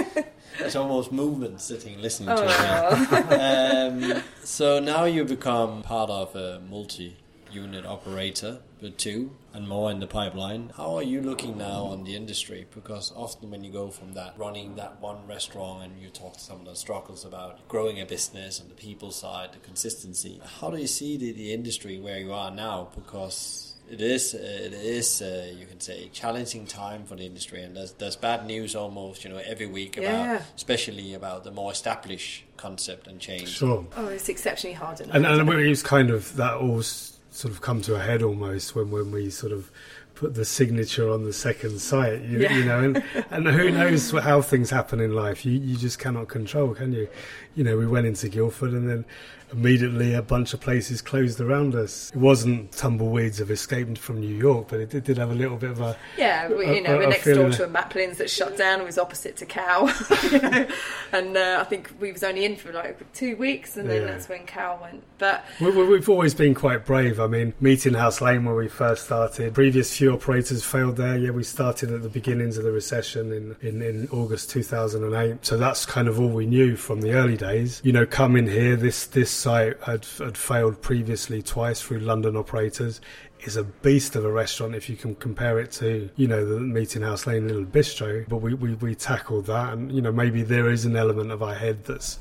it's 0.61 0.77
almost 0.77 1.11
movement 1.13 1.61
sitting 1.61 2.01
listening 2.01 2.37
to 2.37 2.45
Oh. 2.47 3.07
it. 3.11 4.13
Um, 4.15 4.23
so 4.45 4.79
now 4.81 5.05
you 5.05 5.25
become 5.25 5.83
part 5.83 6.11
of 6.11 6.35
a 6.37 6.61
multi-unit 6.69 7.85
operator, 7.87 8.61
but 8.81 8.99
two 8.99 9.33
and 9.53 9.67
more 9.69 9.91
in 9.91 9.99
the 10.01 10.07
pipeline. 10.07 10.73
How 10.77 10.95
are 10.97 11.03
you 11.03 11.21
looking 11.21 11.59
now 11.59 11.85
on 11.87 12.05
the 12.05 12.15
industry? 12.15 12.67
Because 12.73 13.13
often 13.17 13.51
when 13.51 13.65
you 13.65 13.73
go 13.73 13.91
from 13.91 14.13
that 14.15 14.35
running 14.39 14.77
that 14.77 15.01
one 15.01 15.27
restaurant 15.27 15.83
and 15.85 16.01
you 16.01 16.09
talk 16.09 16.35
to 16.35 16.41
some 16.41 16.61
of 16.61 16.67
the 16.67 16.77
struggles 16.77 17.25
about 17.25 17.67
growing 17.69 18.01
a 18.01 18.07
business 18.07 18.61
and 18.61 18.71
the 18.71 18.75
people 18.75 19.11
side, 19.11 19.53
the 19.53 19.59
consistency. 19.59 20.41
How 20.61 20.71
do 20.71 20.79
you 20.79 20.87
see 20.87 21.17
the, 21.17 21.33
the 21.33 21.53
industry 21.53 21.99
where 21.99 22.19
you 22.21 22.33
are 22.33 22.51
now? 22.53 22.89
Because 22.95 23.70
it 23.91 24.01
is, 24.01 24.35
uh, 24.35 24.39
it 24.39 24.73
is, 24.73 25.21
uh, 25.23 25.53
you 25.59 25.67
can 25.67 25.81
say, 25.81 26.09
challenging 26.13 26.67
time 26.67 27.05
for 27.05 27.17
the 27.17 27.25
industry, 27.25 27.63
and 27.63 27.77
there's 27.77 27.93
there's 27.93 28.17
bad 28.17 28.47
news 28.47 28.75
almost, 28.77 29.25
you 29.25 29.31
know, 29.31 29.41
every 29.45 29.67
week 29.67 29.97
about, 29.97 30.07
Yeah. 30.13 30.43
especially 30.57 31.15
about 31.15 31.45
the 31.45 31.51
more 31.51 31.73
established 31.73 32.45
concept 32.57 33.07
and 33.07 33.19
change. 33.21 33.49
sure. 33.49 33.87
Oh, 33.97 34.07
it's 34.09 34.29
exceptionally 34.29 34.75
hard. 34.75 35.01
And, 35.01 35.09
moment. 35.23 35.51
and 35.51 35.61
it 35.61 35.69
was 35.69 35.83
kind 35.83 36.11
of 36.11 36.37
that 36.37 36.55
all 36.55 36.83
sort 36.83 37.53
of 37.55 37.61
come 37.61 37.81
to 37.83 37.95
a 37.95 38.01
head 38.01 38.23
almost 38.23 38.75
when, 38.75 38.91
when 38.91 39.11
we 39.13 39.31
sort 39.31 39.53
of 39.53 39.71
put 40.15 40.35
the 40.35 40.45
signature 40.45 41.09
on 41.11 41.25
the 41.25 41.33
second 41.33 41.81
site, 41.81 42.21
you, 42.23 42.41
Yeah. 42.41 42.55
you 42.59 42.65
know, 42.67 42.81
and, 42.81 43.03
and 43.31 43.49
who 43.49 43.71
knows 43.79 44.11
how 44.11 44.43
things 44.43 44.69
happen 44.69 45.01
in 45.01 45.15
life. 45.15 45.47
You, 45.47 45.53
you 45.53 45.77
just 45.77 45.99
cannot 45.99 46.29
control, 46.29 46.75
can 46.75 46.93
you? 46.93 47.09
You 47.55 47.65
know, 47.65 47.77
we 47.77 47.87
went 47.87 48.07
into 48.07 48.29
Guildford 48.29 48.73
and 48.73 48.89
then 48.89 49.05
immediately 49.53 50.15
a 50.15 50.23
bunch 50.23 50.55
of 50.55 50.61
places 50.61 51.03
closed 51.03 51.41
around 51.41 51.75
us. 51.75 52.11
It 52.15 52.17
wasn't 52.19 52.71
tumbleweeds 52.71 53.41
of 53.41 53.51
escaped 53.51 53.99
from 53.99 54.21
New 54.21 54.33
York, 54.33 54.69
but 54.69 54.79
it 54.79 54.91
did, 54.91 55.03
did 55.03 55.19
have 55.19 55.33
a 55.33 55.35
little 55.35 55.57
bit 55.57 55.71
of 55.73 55.81
a 55.81 55.97
Yeah, 56.17 56.47
we, 56.49 56.73
you 56.77 56.81
know, 56.83 56.95
I- 56.95 56.99
we're 56.99 57.09
next 57.09 57.25
door 57.25 57.51
to 57.51 57.65
a 57.65 57.69
Maplin's 57.69 58.19
that 58.19 58.31
shut 58.31 58.57
down. 58.57 58.81
It 58.81 58.85
was 58.85 58.97
opposite 58.97 59.37
to 59.39 59.47
Cow, 59.47 59.93
you 60.31 60.39
know? 60.39 60.69
and 61.13 61.37
uh, 61.37 61.59
I 61.61 61.65
think 61.65 61.91
we 61.99 62.13
was 62.13 62.23
only 62.23 62.45
in 62.45 62.55
for 62.55 62.73
like 62.73 63.13
two 63.13 63.35
weeks, 63.37 63.77
and 63.77 63.91
then 63.91 64.03
Yeah. 64.03 64.13
that's 64.13 64.29
when 64.29 64.47
Cow 64.47 64.79
went. 64.81 65.03
But 65.19 65.45
We, 65.61 65.73
we- 65.73 65.85
we've 65.89 66.09
always 66.09 66.33
been 66.33 66.55
quite 66.55 66.87
brave. 66.87 67.19
I 67.19 67.27
mean, 67.27 67.53
Meeting 67.61 67.95
House 67.95 68.21
Lane, 68.21 68.45
where 68.45 68.55
we 68.55 68.69
first 68.69 69.07
started, 69.07 69.53
previous 69.55 69.97
few 69.97 70.13
operators 70.13 70.65
failed 70.65 70.97
there. 70.97 71.19
Yeah, 71.19 71.31
we 71.31 71.43
started 71.43 71.91
at 71.91 72.03
the 72.05 72.09
beginnings 72.09 72.57
of 72.57 72.63
the 72.63 72.71
recession 72.71 73.33
in, 73.33 73.57
in, 73.69 73.83
in 73.83 74.09
August 74.13 74.51
2008. 74.51 75.45
So 75.45 75.57
that's 75.57 75.85
kind 75.87 76.07
of 76.07 76.21
all 76.21 76.29
we 76.29 76.47
knew 76.47 76.77
from 76.77 77.01
the 77.01 77.15
early 77.15 77.37
days. 77.41 77.81
You 77.83 77.93
know, 77.93 78.07
coming 78.07 78.47
here, 78.47 78.77
this, 78.77 79.07
this 79.07 79.31
site 79.33 79.83
had, 79.83 80.05
had 80.19 80.37
failed 80.39 80.81
previously 80.81 81.43
twice 81.43 81.83
through 81.83 81.99
London 82.01 82.37
operators. 82.37 83.01
Is 83.47 83.57
a 83.57 83.65
beast 83.65 84.17
of 84.17 84.25
a 84.27 84.31
restaurant 84.31 84.75
if 84.75 84.91
you 84.91 84.97
can 84.97 85.15
compare 85.15 85.59
it 85.59 85.73
to, 85.81 86.11
you 86.15 86.29
know, 86.29 86.45
the 86.45 86.61
Meeting 86.61 87.01
House 87.01 87.27
Lane 87.27 87.49
Little 87.49 87.65
Bistro. 87.65 88.29
But 88.29 88.43
we, 88.43 88.53
we, 88.53 88.75
we 88.75 88.95
tackled 88.95 89.47
that, 89.47 89.73
and, 89.73 89.91
you 89.91 90.03
know, 90.03 90.13
maybe 90.13 90.43
there 90.43 90.69
is 90.69 90.85
an 90.85 90.95
element 90.95 91.31
of 91.31 91.43
our 91.43 91.55
head 91.55 91.85
that's 91.87 92.19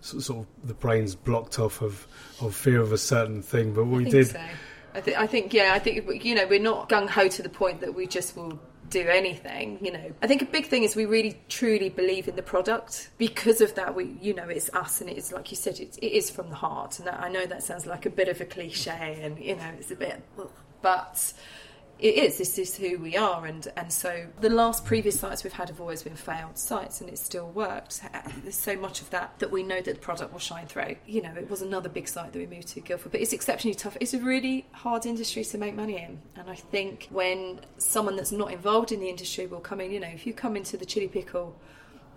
so- 0.00 0.18
sort 0.18 0.46
of 0.46 0.68
the 0.68 0.72
brain's 0.74 1.14
blocked 1.14 1.58
off 1.58 1.82
of, 1.82 2.06
of 2.40 2.56
fear 2.56 2.80
of 2.80 2.90
a 2.90 2.96
certain 2.96 3.42
thing. 3.42 3.74
But 3.74 3.84
we 3.84 4.06
did. 4.06 4.28
so. 4.28 4.40
I, 4.94 5.00
th- 5.02 5.16
I 5.16 5.26
think, 5.26 5.52
yeah, 5.52 5.72
I 5.74 5.78
think 5.78 6.24
you 6.24 6.34
know 6.34 6.46
we're 6.46 6.58
not 6.58 6.88
gung 6.88 7.08
ho 7.08 7.28
to 7.28 7.42
the 7.42 7.48
point 7.48 7.80
that 7.80 7.94
we 7.94 8.06
just 8.06 8.34
will 8.36 8.58
do 8.92 9.08
anything. 9.08 9.78
You 9.80 9.92
know, 9.92 10.12
I 10.22 10.26
think 10.26 10.42
a 10.42 10.46
big 10.46 10.66
thing 10.66 10.84
is 10.84 10.94
we 10.94 11.06
really 11.06 11.40
truly 11.48 11.88
believe 11.88 12.28
in 12.28 12.36
the 12.36 12.42
product. 12.42 13.10
Because 13.18 13.60
of 13.60 13.74
that, 13.74 13.94
we, 13.94 14.16
you 14.20 14.34
know, 14.34 14.48
it's 14.48 14.72
us, 14.74 15.00
and 15.00 15.10
it 15.10 15.16
is 15.16 15.32
like 15.32 15.50
you 15.50 15.56
said, 15.56 15.80
it's, 15.80 15.96
it 15.98 16.12
is 16.12 16.30
from 16.30 16.50
the 16.50 16.56
heart. 16.56 16.98
And 16.98 17.08
that, 17.08 17.20
I 17.20 17.28
know 17.28 17.46
that 17.46 17.62
sounds 17.62 17.86
like 17.86 18.06
a 18.06 18.10
bit 18.10 18.28
of 18.28 18.40
a 18.40 18.44
cliche, 18.44 19.18
and 19.22 19.38
you 19.38 19.56
know, 19.56 19.70
it's 19.78 19.90
a 19.90 19.96
bit, 19.96 20.22
but 20.82 21.32
it 22.02 22.16
is. 22.16 22.38
This 22.38 22.58
is 22.58 22.76
who 22.76 22.98
we 22.98 23.16
are, 23.16 23.46
and 23.46 23.66
and 23.76 23.92
so 23.92 24.26
the 24.40 24.50
last 24.50 24.84
previous 24.84 25.20
sites 25.20 25.44
we've 25.44 25.52
had 25.52 25.68
have 25.68 25.80
always 25.80 26.02
been 26.02 26.16
failed 26.16 26.58
sites, 26.58 27.00
and 27.00 27.08
it 27.08 27.16
still 27.16 27.48
worked. 27.50 28.02
Uh, 28.12 28.20
there's 28.42 28.56
so 28.56 28.76
much 28.76 29.00
of 29.00 29.10
that 29.10 29.38
that 29.38 29.52
we 29.52 29.62
know 29.62 29.80
that 29.80 29.94
the 29.94 30.00
product 30.00 30.32
will 30.32 30.40
shine 30.40 30.66
through. 30.66 30.96
You 31.06 31.22
know, 31.22 31.32
it 31.36 31.48
was 31.48 31.62
another 31.62 31.88
big 31.88 32.08
site 32.08 32.32
that 32.32 32.38
we 32.38 32.46
moved 32.46 32.68
to 32.68 32.80
Guildford, 32.80 33.12
but 33.12 33.20
it's 33.20 33.32
exceptionally 33.32 33.76
tough. 33.76 33.96
It's 34.00 34.14
a 34.14 34.18
really 34.18 34.66
hard 34.72 35.06
industry 35.06 35.44
to 35.44 35.58
make 35.58 35.76
money 35.76 35.96
in, 35.96 36.20
and 36.34 36.50
I 36.50 36.56
think 36.56 37.06
when 37.10 37.60
someone 37.78 38.16
that's 38.16 38.32
not 38.32 38.50
involved 38.50 38.90
in 38.90 38.98
the 38.98 39.08
industry 39.08 39.46
will 39.46 39.60
come 39.60 39.80
in, 39.80 39.92
you 39.92 40.00
know, 40.00 40.08
if 40.08 40.26
you 40.26 40.32
come 40.32 40.56
into 40.56 40.76
the 40.76 40.84
Chilli 40.84 41.10
Pickle 41.10 41.56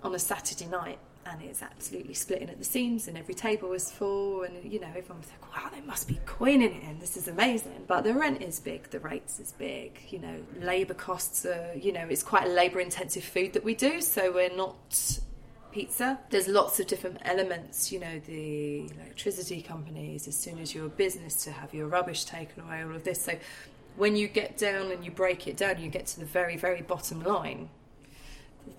on 0.03 0.15
a 0.15 0.19
Saturday 0.19 0.65
night 0.65 0.97
and 1.25 1.41
it's 1.41 1.63
absolutely 1.63 2.13
splitting 2.13 2.49
at 2.49 2.59
the 2.59 2.65
seams 2.65 3.07
and 3.07 3.17
every 3.17 3.33
table 3.33 3.73
is 3.73 3.91
full 3.91 4.43
and 4.43 4.71
you 4.71 4.79
know 4.79 4.87
everyone's 4.95 5.27
like 5.29 5.55
wow 5.55 5.69
they 5.73 5.81
must 5.81 6.07
be 6.07 6.19
queening 6.25 6.73
it 6.75 6.83
in. 6.83 6.99
This 6.99 7.17
is 7.17 7.27
amazing. 7.27 7.85
But 7.87 8.03
the 8.03 8.13
rent 8.13 8.41
is 8.41 8.59
big 8.59 8.89
the 8.91 8.99
rates 8.99 9.39
is 9.39 9.51
big 9.53 9.99
you 10.09 10.19
know 10.19 10.35
labour 10.61 10.93
costs 10.93 11.45
are 11.45 11.71
you 11.75 11.91
know 11.91 12.05
it's 12.09 12.23
quite 12.23 12.45
a 12.45 12.49
labour 12.49 12.79
intensive 12.79 13.23
food 13.23 13.53
that 13.53 13.63
we 13.63 13.73
do 13.75 14.01
so 14.01 14.31
we're 14.31 14.55
not 14.55 15.19
pizza. 15.71 16.19
There's 16.29 16.47
lots 16.47 16.79
of 16.79 16.87
different 16.87 17.17
elements 17.23 17.91
you 17.91 17.99
know 17.99 18.19
the 18.27 18.89
electricity 18.95 19.61
companies 19.61 20.27
as 20.27 20.37
soon 20.37 20.59
as 20.59 20.75
you're 20.75 20.85
a 20.85 20.89
business 20.89 21.43
to 21.45 21.51
have 21.51 21.73
your 21.73 21.87
rubbish 21.87 22.25
taken 22.25 22.63
away 22.63 22.83
all 22.83 22.95
of 22.95 23.03
this. 23.03 23.21
So 23.21 23.37
when 23.97 24.15
you 24.15 24.27
get 24.27 24.57
down 24.57 24.91
and 24.91 25.03
you 25.03 25.09
break 25.09 25.47
it 25.47 25.57
down 25.57 25.81
you 25.81 25.89
get 25.89 26.05
to 26.05 26.19
the 26.19 26.25
very 26.25 26.57
very 26.57 26.81
bottom 26.81 27.23
line 27.23 27.69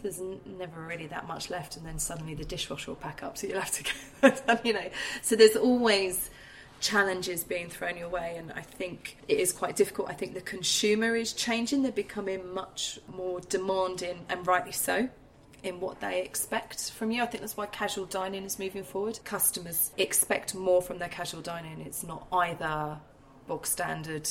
there's 0.03 0.21
never 0.59 0.81
really 0.81 1.07
that 1.09 1.27
much 1.27 1.51
left, 1.51 1.77
and 1.77 1.87
then 1.87 1.99
suddenly 1.99 2.35
the 2.35 2.45
dishwasher 2.45 2.91
will 2.91 2.97
pack 2.97 3.23
up, 3.23 3.39
so 3.39 3.47
you'll 3.47 3.61
have 3.61 3.71
to 3.73 3.85
go. 4.23 4.61
you 4.65 4.73
know, 4.73 4.89
so 5.23 5.37
there's 5.37 5.57
always 5.57 6.31
challenges 6.81 7.45
being 7.45 7.69
thrown 7.69 7.97
your 7.97 8.09
way, 8.09 8.37
and 8.37 8.53
I 8.53 8.61
think 8.61 9.19
it 9.29 9.39
is 9.39 9.53
quite 9.53 9.77
difficult. 9.77 10.09
I 10.11 10.15
think 10.15 10.35
the 10.35 10.41
consumer 10.41 11.17
is 11.17 11.33
changing; 11.33 11.83
they're 11.83 11.93
becoming 11.93 12.53
much 12.55 12.99
more 13.15 13.41
demanding, 13.41 14.27
and 14.29 14.47
rightly 14.47 14.73
so. 14.73 15.09
In 15.63 15.81
what 15.81 16.01
they 16.01 16.23
expect 16.23 16.93
from 16.93 17.11
you, 17.11 17.23
I 17.23 17.27
think 17.27 17.41
that's 17.41 17.57
why 17.57 17.67
casual 17.67 18.05
dining 18.05 18.45
is 18.45 18.59
moving 18.59 18.85
forward. 18.85 19.19
Customers 19.25 19.91
expect 19.97 20.55
more 20.55 20.81
from 20.81 20.99
their 20.99 21.09
casual 21.09 21.41
dining. 21.41 21.81
It's 21.81 22.05
not 22.05 22.29
either 22.31 22.99
bog 23.49 23.67
standard, 23.67 24.29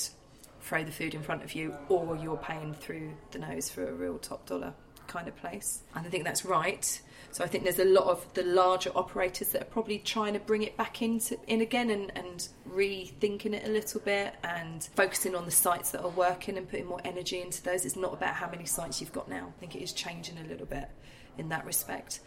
throw 0.62 0.84
the 0.84 0.91
food 0.91 1.13
in 1.13 1.24
front 1.24 1.44
of 1.44 1.54
you, 1.54 1.76
or 1.89 2.15
you're 2.15 2.38
paying 2.38 2.74
through 2.74 3.13
the 3.32 3.39
nose 3.39 3.70
for 3.70 3.86
a 3.86 3.94
real 3.94 4.18
top 4.18 4.46
dollar 4.46 4.74
kind 5.08 5.28
of 5.28 5.36
place. 5.36 5.84
And 5.96 6.06
I 6.06 6.10
think 6.10 6.24
that's 6.24 6.46
right. 6.46 7.02
So 7.32 7.44
I 7.44 7.48
think 7.48 7.65
there's 7.65 7.80
a 7.80 7.86
lot 7.86 8.06
of 8.06 8.26
the 8.34 8.44
larger 8.44 8.91
operators 8.96 9.50
that 9.50 9.62
are 9.62 9.65
probably 9.65 10.00
trying 10.00 10.34
to 10.34 10.39
bring 10.39 10.63
it 10.63 10.78
back 10.78 11.02
into 11.02 11.38
in 11.48 11.62
again 11.62 11.89
and, 11.89 12.12
and 12.15 12.48
rethinking 12.70 13.54
it 13.54 13.68
a 13.68 13.70
little 13.70 14.00
bit 14.00 14.36
and 14.44 14.88
focusing 14.96 15.36
on 15.36 15.44
the 15.44 15.52
sites 15.52 15.91
that 15.91 16.02
are 16.02 16.10
working 16.10 16.58
and 16.58 16.70
putting 16.70 16.86
more 16.86 17.02
energy 17.04 17.41
into 17.41 17.62
those. 17.62 17.86
It's 17.86 17.98
not 17.98 18.13
about 18.13 18.36
how 18.36 18.50
many 18.50 18.65
sites 18.65 19.02
you've 19.02 19.12
got 19.12 19.28
now. 19.28 19.52
I 19.56 19.60
think 19.60 19.76
it 19.76 19.82
is 19.82 19.91
changing 19.91 20.38
a 20.38 20.48
little 20.48 20.65
bit 20.65 20.89
in 21.38 21.50
that 21.50 21.65
respect. 21.65 22.22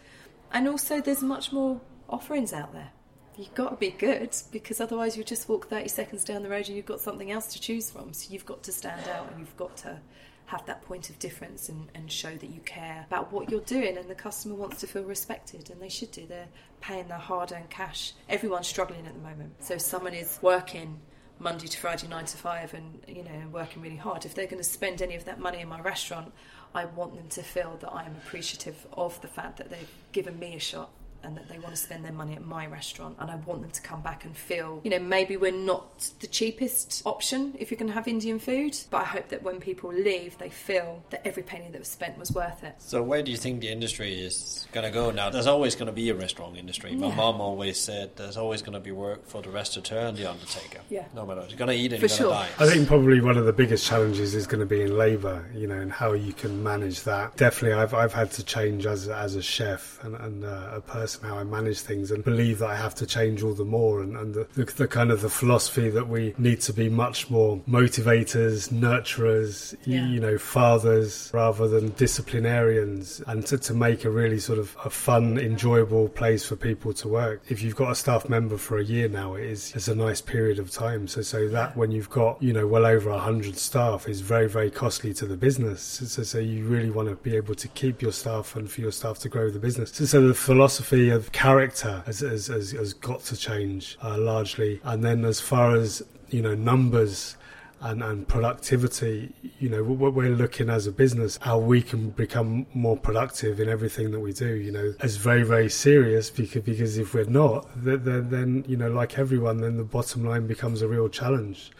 And 0.52 0.68
also 0.68 1.00
there's 1.00 1.22
much 1.22 1.52
more 1.52 1.80
offerings 2.08 2.52
out 2.52 2.72
there. 2.72 2.90
You've 3.38 3.54
got 3.54 3.70
to 3.70 3.76
be 3.76 3.90
good 3.90 4.36
because 4.50 4.80
otherwise 4.80 5.16
you 5.16 5.22
just 5.22 5.48
walk 5.48 5.70
30 5.70 5.88
seconds 5.88 6.24
down 6.24 6.42
the 6.42 6.48
road 6.48 6.66
and 6.66 6.76
you've 6.76 6.86
got 6.86 7.00
something 7.00 7.30
else 7.30 7.46
to 7.52 7.60
choose 7.60 7.88
from. 7.88 8.12
So 8.12 8.32
you've 8.32 8.44
got 8.44 8.62
to 8.64 8.72
stand 8.72 9.08
out 9.08 9.30
and 9.30 9.38
you've 9.38 9.56
got 9.56 9.76
to 9.78 10.00
have 10.48 10.64
that 10.64 10.82
point 10.82 11.10
of 11.10 11.18
difference 11.18 11.68
and, 11.68 11.88
and 11.94 12.10
show 12.10 12.34
that 12.34 12.48
you 12.48 12.60
care 12.62 13.04
about 13.06 13.30
what 13.30 13.50
you're 13.50 13.60
doing 13.60 13.98
and 13.98 14.08
the 14.08 14.14
customer 14.14 14.54
wants 14.54 14.80
to 14.80 14.86
feel 14.86 15.04
respected 15.04 15.68
and 15.70 15.80
they 15.80 15.90
should 15.90 16.10
do. 16.10 16.24
They're 16.26 16.48
paying 16.80 17.06
their 17.08 17.18
hard 17.18 17.52
earned 17.52 17.68
cash. 17.68 18.14
Everyone's 18.30 18.66
struggling 18.66 19.06
at 19.06 19.12
the 19.12 19.20
moment. 19.20 19.62
So 19.62 19.74
if 19.74 19.82
someone 19.82 20.14
is 20.14 20.38
working 20.40 21.00
Monday 21.38 21.66
to 21.66 21.78
Friday, 21.78 22.08
nine 22.08 22.24
to 22.24 22.36
five, 22.36 22.72
and 22.72 23.00
you 23.06 23.22
know, 23.22 23.48
working 23.52 23.82
really 23.82 23.96
hard. 23.96 24.24
If 24.24 24.34
they're 24.34 24.46
going 24.46 24.62
to 24.62 24.68
spend 24.68 25.02
any 25.02 25.14
of 25.14 25.26
that 25.26 25.38
money 25.38 25.60
in 25.60 25.68
my 25.68 25.80
restaurant, 25.80 26.32
I 26.74 26.86
want 26.86 27.14
them 27.14 27.28
to 27.28 27.42
feel 27.42 27.76
that 27.80 27.92
I 27.92 28.04
am 28.04 28.16
appreciative 28.16 28.86
of 28.92 29.20
the 29.20 29.28
fact 29.28 29.58
that 29.58 29.70
they've 29.70 29.94
given 30.12 30.38
me 30.38 30.56
a 30.56 30.58
shot 30.58 30.90
and 31.22 31.36
that 31.36 31.48
they 31.48 31.58
want 31.58 31.74
to 31.74 31.80
spend 31.80 32.04
their 32.04 32.12
money 32.12 32.34
at 32.34 32.44
my 32.44 32.66
restaurant 32.66 33.16
and 33.18 33.30
I 33.30 33.36
want 33.36 33.62
them 33.62 33.70
to 33.70 33.80
come 33.82 34.00
back 34.02 34.24
and 34.24 34.36
feel, 34.36 34.80
you 34.84 34.90
know, 34.90 34.98
maybe 34.98 35.36
we're 35.36 35.50
not 35.52 36.10
the 36.20 36.26
cheapest 36.26 37.02
option 37.04 37.54
if 37.58 37.70
you're 37.70 37.78
going 37.78 37.88
to 37.88 37.94
have 37.94 38.06
Indian 38.08 38.38
food, 38.38 38.76
but 38.90 38.98
I 39.02 39.04
hope 39.04 39.28
that 39.28 39.42
when 39.42 39.60
people 39.60 39.92
leave, 39.92 40.38
they 40.38 40.48
feel 40.50 41.02
that 41.10 41.26
every 41.26 41.42
penny 41.42 41.68
that 41.70 41.78
was 41.78 41.88
spent 41.88 42.18
was 42.18 42.32
worth 42.32 42.62
it. 42.62 42.74
So 42.78 43.02
where 43.02 43.22
do 43.22 43.30
you 43.30 43.36
think 43.36 43.60
the 43.60 43.68
industry 43.68 44.20
is 44.20 44.66
going 44.72 44.84
to 44.84 44.90
go 44.92 45.10
now? 45.10 45.30
There's 45.30 45.46
always 45.46 45.74
going 45.74 45.86
to 45.86 45.92
be 45.92 46.08
a 46.10 46.14
restaurant 46.14 46.56
industry. 46.56 46.94
My 46.94 47.08
Yeah. 47.08 47.14
mom 47.16 47.40
always 47.40 47.78
said 47.80 48.16
there's 48.16 48.36
always 48.36 48.62
going 48.62 48.74
to 48.74 48.80
be 48.80 48.92
work 48.92 49.26
for 49.26 49.42
the 49.42 49.50
restaurateur 49.50 50.06
and 50.08 50.16
the 50.16 50.30
undertaker. 50.30 50.80
Yeah. 50.90 51.06
No 51.14 51.26
matter 51.26 51.40
what. 51.40 51.50
You're 51.50 51.58
going 51.58 51.76
to 51.76 51.82
eat 51.82 51.92
and 51.92 52.00
For 52.00 52.06
you're 52.06 52.16
sure. 52.16 52.30
going 52.30 52.46
to 52.48 52.58
die. 52.58 52.64
I 52.64 52.68
think 52.68 52.86
probably 52.88 53.20
one 53.20 53.36
of 53.36 53.44
the 53.44 53.52
biggest 53.52 53.86
challenges 53.86 54.34
is 54.34 54.46
going 54.46 54.60
to 54.60 54.66
be 54.66 54.82
in 54.82 54.96
labour, 54.96 55.46
you 55.54 55.66
know, 55.66 55.78
and 55.80 55.90
how 55.92 56.12
you 56.12 56.32
can 56.32 56.62
manage 56.62 57.02
that. 57.04 57.36
Definitely, 57.36 57.78
I've 57.80 57.94
I've 57.94 58.12
had 58.12 58.30
to 58.32 58.44
change 58.44 58.86
as 58.86 59.08
as 59.08 59.34
a 59.34 59.42
chef 59.42 59.98
and, 60.04 60.14
and 60.16 60.44
uh, 60.44 60.70
a 60.74 60.80
person 60.80 61.07
how 61.22 61.38
I 61.38 61.44
manage 61.44 61.80
things, 61.80 62.10
and 62.10 62.24
believe 62.24 62.58
that 62.58 62.68
I 62.70 62.76
have 62.76 62.94
to 62.96 63.06
change 63.06 63.42
all 63.42 63.54
the 63.54 63.64
more, 63.64 64.02
and, 64.02 64.16
and 64.16 64.34
the, 64.34 64.46
the, 64.54 64.64
the 64.64 64.88
kind 64.88 65.10
of 65.10 65.20
the 65.22 65.28
philosophy 65.30 65.88
that 65.90 66.08
we 66.08 66.34
need 66.38 66.60
to 66.62 66.72
be 66.72 66.88
much 66.88 67.30
more 67.30 67.58
motivators, 67.68 68.68
nurturers, 68.70 69.76
Yeah. 69.84 70.06
you 70.08 70.20
know, 70.20 70.38
fathers 70.38 71.30
rather 71.32 71.68
than 71.68 71.90
disciplinarians, 71.90 73.22
and 73.26 73.44
to, 73.46 73.58
to 73.58 73.74
make 73.74 74.04
a 74.04 74.10
really 74.10 74.38
sort 74.38 74.58
of 74.58 74.76
a 74.84 74.90
fun, 74.90 75.38
enjoyable 75.38 76.08
place 76.08 76.44
for 76.44 76.56
people 76.56 76.92
to 76.94 77.08
work. 77.08 77.42
If 77.48 77.62
you've 77.62 77.76
got 77.76 77.90
a 77.90 77.94
staff 77.94 78.28
member 78.28 78.56
for 78.56 78.78
a 78.78 78.84
year 78.84 79.08
now, 79.08 79.34
it 79.34 79.44
is 79.44 79.72
it's 79.74 79.88
a 79.88 79.94
nice 79.94 80.20
period 80.20 80.58
of 80.58 80.70
time. 80.70 81.06
So 81.08 81.22
so 81.22 81.48
that 81.48 81.76
when 81.76 81.90
you've 81.90 82.10
got 82.10 82.42
you 82.42 82.52
know 82.52 82.66
well 82.66 82.86
over 82.86 83.10
a 83.10 83.18
hundred 83.18 83.56
staff 83.56 84.08
is 84.08 84.20
very 84.20 84.48
very 84.48 84.70
costly 84.70 85.12
to 85.14 85.26
the 85.26 85.36
business. 85.36 85.80
So, 85.82 86.04
so 86.06 86.22
so 86.22 86.38
you 86.38 86.64
really 86.66 86.90
want 86.90 87.08
to 87.08 87.16
be 87.16 87.36
able 87.36 87.54
to 87.56 87.68
keep 87.68 88.02
your 88.02 88.12
staff 88.12 88.56
and 88.56 88.70
for 88.70 88.80
your 88.80 88.92
staff 88.92 89.18
to 89.20 89.28
grow 89.28 89.50
the 89.50 89.58
business. 89.58 89.90
So, 89.92 90.04
so 90.04 90.26
the 90.26 90.34
philosophy 90.34 90.97
of 91.10 91.32
character 91.32 92.02
has 92.06 92.20
has, 92.20 92.48
has, 92.48 92.72
has 92.72 92.92
got 92.92 93.20
to 93.24 93.36
change 93.36 93.96
uh, 94.02 94.18
largely. 94.18 94.80
And 94.84 95.04
then 95.04 95.24
as 95.24 95.40
far 95.40 95.76
as 95.76 96.02
you 96.30 96.42
know 96.42 96.54
numbers 96.54 97.36
and, 97.80 98.02
and 98.02 98.26
productivity, 98.26 99.32
you 99.58 99.68
know, 99.68 99.84
what 99.84 100.14
we're 100.14 100.30
looking 100.30 100.68
as 100.68 100.86
a 100.86 100.92
business, 100.92 101.38
how 101.42 101.58
we 101.58 101.80
can 101.80 102.10
become 102.10 102.66
more 102.74 102.96
productive 102.96 103.60
in 103.60 103.68
everything 103.68 104.10
that 104.10 104.20
we 104.20 104.32
do, 104.32 104.54
you 104.54 104.72
know, 104.72 104.94
is 105.02 105.16
very, 105.16 105.44
very 105.44 105.70
serious 105.70 106.30
because, 106.30 106.62
because 106.62 106.98
if 106.98 107.14
we're 107.14 107.24
not, 107.24 107.68
then, 107.76 108.04
then, 108.04 108.30
then, 108.30 108.64
you 108.66 108.76
know, 108.76 108.90
like 108.90 109.18
everyone, 109.18 109.58
then 109.58 109.76
the 109.76 109.84
bottom 109.84 110.24
line 110.24 110.46
becomes 110.46 110.82
a 110.82 110.88
real 110.88 111.08
challenge. 111.08 111.70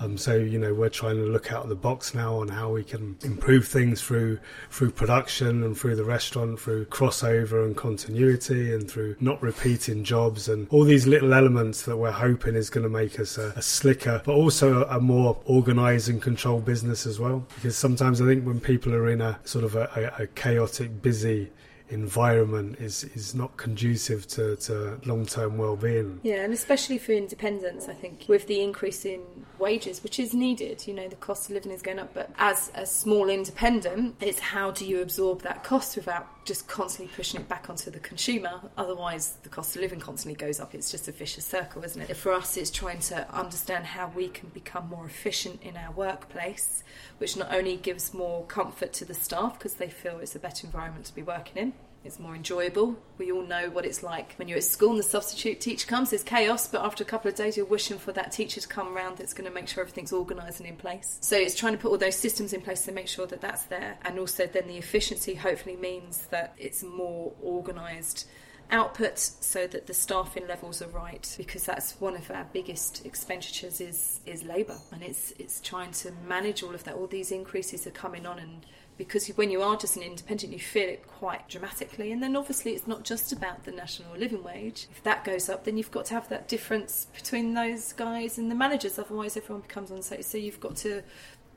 Um, 0.00 0.16
so, 0.16 0.34
you 0.34 0.58
know, 0.58 0.72
we're 0.72 0.88
trying 0.88 1.16
to 1.16 1.26
look 1.26 1.52
out 1.52 1.64
of 1.64 1.68
the 1.68 1.76
box 1.76 2.14
now 2.14 2.36
on 2.36 2.48
how 2.48 2.70
we 2.70 2.82
can 2.82 3.16
improve 3.22 3.68
things 3.68 4.00
through, 4.00 4.38
through 4.70 4.90
production 4.90 5.62
and 5.62 5.76
through 5.76 5.96
the 5.96 6.04
restaurant, 6.04 6.58
through 6.58 6.86
crossover 6.86 7.64
and 7.64 7.76
continuity 7.76 8.74
and 8.74 8.90
through 8.90 9.16
not 9.20 9.40
repeating 9.42 10.02
jobs 10.02 10.48
and 10.48 10.66
all 10.70 10.84
these 10.84 11.06
little 11.06 11.34
elements 11.34 11.82
that 11.82 11.96
we're 11.96 12.10
hoping 12.10 12.54
is 12.54 12.70
going 12.70 12.82
to 12.82 12.88
make 12.88 13.20
us 13.20 13.38
a, 13.38 13.52
a 13.56 13.62
slicker, 13.62 14.22
but 14.24 14.32
also 14.32 14.82
a, 14.84 14.96
a 14.96 15.00
more 15.00 15.36
organized 15.46 16.08
and 16.08 16.20
control 16.20 16.60
business 16.60 17.06
as 17.06 17.18
well. 17.18 17.46
Because 17.56 17.76
sometimes 17.76 18.20
I 18.20 18.26
think 18.26 18.44
when 18.44 18.60
people 18.60 18.94
are 18.94 19.08
in 19.08 19.20
a 19.20 19.38
sort 19.44 19.64
of 19.64 19.74
a, 19.74 20.14
a, 20.18 20.26
chaotic, 20.28 21.02
busy 21.02 21.50
environment 21.92 22.78
is, 22.78 23.04
is 23.04 23.34
not 23.34 23.56
conducive 23.56 24.26
to, 24.26 24.56
to 24.56 24.98
long-term 25.04 25.58
well-being. 25.58 26.20
Yeah, 26.22 26.42
and 26.42 26.52
especially 26.52 26.98
for 26.98 27.12
independents, 27.12 27.88
I 27.88 27.92
think 27.92 28.24
with 28.28 28.46
the 28.46 28.62
increase 28.62 29.04
in 29.04 29.20
wages, 29.58 30.02
which 30.02 30.18
is 30.18 30.32
needed, 30.32 30.86
you 30.86 30.94
know, 30.94 31.06
the 31.06 31.16
cost 31.16 31.50
of 31.50 31.54
living 31.54 31.70
is 31.70 31.82
going 31.82 31.98
up. 31.98 32.14
But 32.14 32.30
as 32.38 32.72
a 32.74 32.86
small 32.86 33.28
independent, 33.28 34.16
it's 34.20 34.38
how 34.38 34.70
do 34.70 34.86
you 34.86 35.02
absorb 35.02 35.42
that 35.42 35.64
cost 35.64 35.96
without 35.96 36.41
just 36.44 36.66
constantly 36.66 37.12
pushing 37.14 37.40
it 37.40 37.48
back 37.48 37.70
onto 37.70 37.90
the 37.90 37.98
consumer? 38.00 38.60
Otherwise, 38.76 39.38
the 39.42 39.48
cost 39.48 39.76
of 39.76 39.82
living 39.82 40.00
constantly 40.00 40.36
goes 40.36 40.60
up. 40.60 40.74
It's 40.74 40.90
just 40.90 41.08
a 41.08 41.12
vicious 41.12 41.44
circle, 41.44 41.84
isn't 41.84 42.00
it? 42.02 42.16
For 42.16 42.32
us, 42.32 42.56
it's 42.56 42.70
trying 42.70 43.00
to 43.00 43.32
understand 43.34 43.86
how 43.86 44.12
we 44.14 44.28
can 44.28 44.48
become 44.50 44.88
more 44.88 45.06
efficient 45.06 45.62
in 45.62 45.76
our 45.76 45.92
workplace, 45.92 46.82
which 47.18 47.36
not 47.36 47.52
only 47.54 47.76
gives 47.76 48.12
more 48.12 48.44
comfort 48.46 48.92
to 48.94 49.04
the 49.04 49.14
staff 49.14 49.58
because 49.58 49.74
they 49.74 49.88
feel 49.88 50.18
it's 50.18 50.34
a 50.34 50.40
better 50.40 50.66
environment 50.66 51.06
to 51.06 51.14
be 51.14 51.22
working 51.22 51.56
in. 51.56 51.72
It's 52.04 52.18
more 52.18 52.34
enjoyable. 52.34 52.96
We 53.16 53.30
all 53.30 53.42
know 53.42 53.70
what 53.70 53.86
it's 53.86 54.02
like 54.02 54.34
when 54.34 54.48
you're 54.48 54.58
at 54.58 54.64
school 54.64 54.90
and 54.90 54.98
the 54.98 55.04
substitute 55.04 55.60
teacher 55.60 55.86
comes. 55.86 56.10
There's 56.10 56.24
chaos, 56.24 56.66
but 56.66 56.84
after 56.84 57.04
a 57.04 57.06
couple 57.06 57.28
of 57.30 57.36
days, 57.36 57.56
you're 57.56 57.66
wishing 57.66 57.98
for 57.98 58.12
that 58.12 58.32
teacher 58.32 58.60
to 58.60 58.66
come 58.66 58.96
around 58.96 59.18
that's 59.18 59.32
going 59.32 59.48
to 59.48 59.54
make 59.54 59.68
sure 59.68 59.82
everything's 59.82 60.12
organised 60.12 60.58
and 60.58 60.68
in 60.68 60.76
place. 60.76 61.18
So 61.20 61.36
it's 61.36 61.54
trying 61.54 61.74
to 61.74 61.78
put 61.78 61.90
all 61.92 61.98
those 61.98 62.16
systems 62.16 62.52
in 62.52 62.60
place 62.60 62.84
to 62.86 62.92
make 62.92 63.06
sure 63.06 63.26
that 63.26 63.40
that's 63.40 63.64
there. 63.64 63.98
And 64.02 64.18
also, 64.18 64.46
then 64.46 64.66
the 64.66 64.78
efficiency 64.78 65.34
hopefully 65.34 65.76
means 65.76 66.26
that 66.30 66.54
it's 66.58 66.82
more 66.82 67.32
organised 67.42 68.26
output 68.72 69.18
so 69.18 69.66
that 69.66 69.86
the 69.86 69.94
staffing 69.94 70.48
levels 70.48 70.80
are 70.80 70.88
right 70.88 71.34
because 71.36 71.64
that's 71.64 72.00
one 72.00 72.16
of 72.16 72.30
our 72.30 72.46
biggest 72.54 73.04
expenditures 73.04 73.82
is 73.82 74.20
is 74.24 74.42
labor 74.44 74.78
and 74.92 75.02
it's 75.02 75.32
it's 75.38 75.60
trying 75.60 75.90
to 75.90 76.10
manage 76.26 76.62
all 76.62 76.74
of 76.74 76.82
that 76.84 76.94
all 76.94 77.06
these 77.06 77.30
increases 77.30 77.86
are 77.86 77.90
coming 77.90 78.24
on 78.24 78.38
and 78.38 78.64
because 78.98 79.26
when 79.28 79.50
you 79.50 79.62
are 79.62 79.76
just 79.76 79.96
an 79.96 80.02
independent 80.02 80.52
you 80.52 80.58
feel 80.58 80.88
it 80.88 81.06
quite 81.06 81.48
dramatically 81.48 82.12
and 82.12 82.22
then 82.22 82.36
obviously 82.36 82.72
it's 82.72 82.86
not 82.86 83.02
just 83.04 83.32
about 83.32 83.64
the 83.64 83.70
national 83.72 84.16
living 84.16 84.42
wage 84.44 84.86
if 84.90 85.02
that 85.02 85.24
goes 85.24 85.48
up 85.48 85.64
then 85.64 85.76
you've 85.76 85.90
got 85.90 86.04
to 86.04 86.14
have 86.14 86.28
that 86.28 86.46
difference 86.48 87.06
between 87.14 87.54
those 87.54 87.92
guys 87.92 88.38
and 88.38 88.50
the 88.50 88.54
managers 88.54 88.98
otherwise 88.98 89.36
everyone 89.36 89.62
becomes 89.62 89.90
on 89.90 90.02
so 90.02 90.36
you've 90.38 90.60
got 90.60 90.76
to 90.76 91.02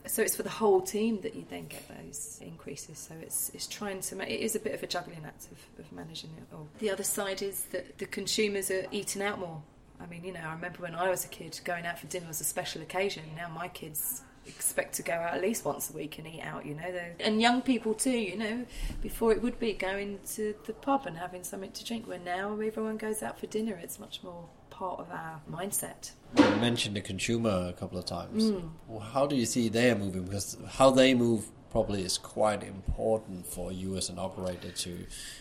so 0.08 0.22
it's 0.22 0.36
for 0.36 0.44
the 0.44 0.50
whole 0.50 0.82
team 0.82 1.22
that 1.22 1.34
you 1.36 1.44
then 1.50 1.66
get 1.66 1.84
those 1.88 2.40
increases. 2.44 3.00
So 3.00 3.16
it's 3.24 3.50
it's 3.56 3.66
trying 3.66 4.02
to. 4.02 4.16
ma- 4.16 4.24
It 4.26 4.40
is 4.40 4.56
a 4.56 4.60
bit 4.60 4.76
of 4.76 4.84
a 4.84 4.86
juggling 4.86 5.24
act 5.26 5.48
of, 5.52 5.84
of 5.84 5.92
managing 5.92 6.30
it 6.38 6.44
all. 6.54 6.68
The 6.78 6.92
other 6.92 7.04
side 7.04 7.42
is 7.42 7.64
that 7.72 7.98
the 7.98 8.06
consumers 8.06 8.70
are 8.70 8.86
eating 8.92 9.24
out 9.24 9.40
more. 9.40 9.64
I 10.00 10.06
mean, 10.06 10.24
you 10.24 10.32
know, 10.32 10.42
I 10.46 10.54
remember 10.54 10.84
when 10.84 10.94
I 10.94 11.10
was 11.10 11.26
a 11.26 11.28
kid, 11.30 11.60
going 11.64 11.88
out 11.88 11.98
for 11.98 12.06
dinner 12.06 12.28
was 12.28 12.40
a 12.40 12.44
special 12.44 12.84
occasion. 12.84 13.24
Now 13.36 13.50
my 13.50 13.68
kids 13.68 14.22
expect 14.48 14.96
to 14.96 15.04
go 15.04 15.14
out 15.14 15.34
at 15.34 15.42
least 15.42 15.66
once 15.66 15.90
a 15.90 15.94
week 15.94 16.18
and 16.18 16.28
eat 16.28 16.42
out. 16.42 16.66
You 16.66 16.76
know, 16.76 16.92
They're- 16.92 17.16
and 17.20 17.42
young 17.42 17.62
people 17.62 17.94
too. 17.94 18.12
You 18.12 18.38
know, 18.38 18.66
before 19.02 19.32
it 19.32 19.42
would 19.42 19.60
be 19.60 19.74
going 19.74 20.20
to 20.36 20.56
the 20.66 20.74
pub 20.74 21.06
and 21.06 21.18
having 21.18 21.44
something 21.44 21.72
to 21.72 21.84
drink. 21.86 22.08
Where 22.08 22.20
now 22.20 22.54
everyone 22.60 22.98
goes 22.98 23.24
out 23.24 23.40
for 23.40 23.48
dinner. 23.48 23.76
It's 23.82 24.00
much 24.00 24.22
more 24.24 24.48
part 24.70 25.00
of 25.00 25.10
our 25.10 25.42
mindset. 25.50 26.12
You 26.38 26.44
mentioned 26.58 26.96
the 26.96 27.02
consumer 27.02 27.68
a 27.70 27.74
couple 27.74 27.98
of 27.98 28.06
times. 28.06 28.44
Mm. 28.52 28.70
Well, 28.88 29.00
how 29.00 29.26
do 29.26 29.36
you 29.36 29.46
see 29.46 29.70
they 29.70 29.90
are 29.90 29.96
moving? 29.96 30.24
Because 30.26 30.58
how 30.68 30.92
they 30.92 31.14
move 31.14 31.48
probably 31.76 32.04
is 32.04 32.18
quite 32.18 32.64
important 32.64 33.46
for 33.46 33.70
you 33.70 33.98
as 33.98 34.08
an 34.08 34.18
operator 34.18 34.72
to 34.72 34.96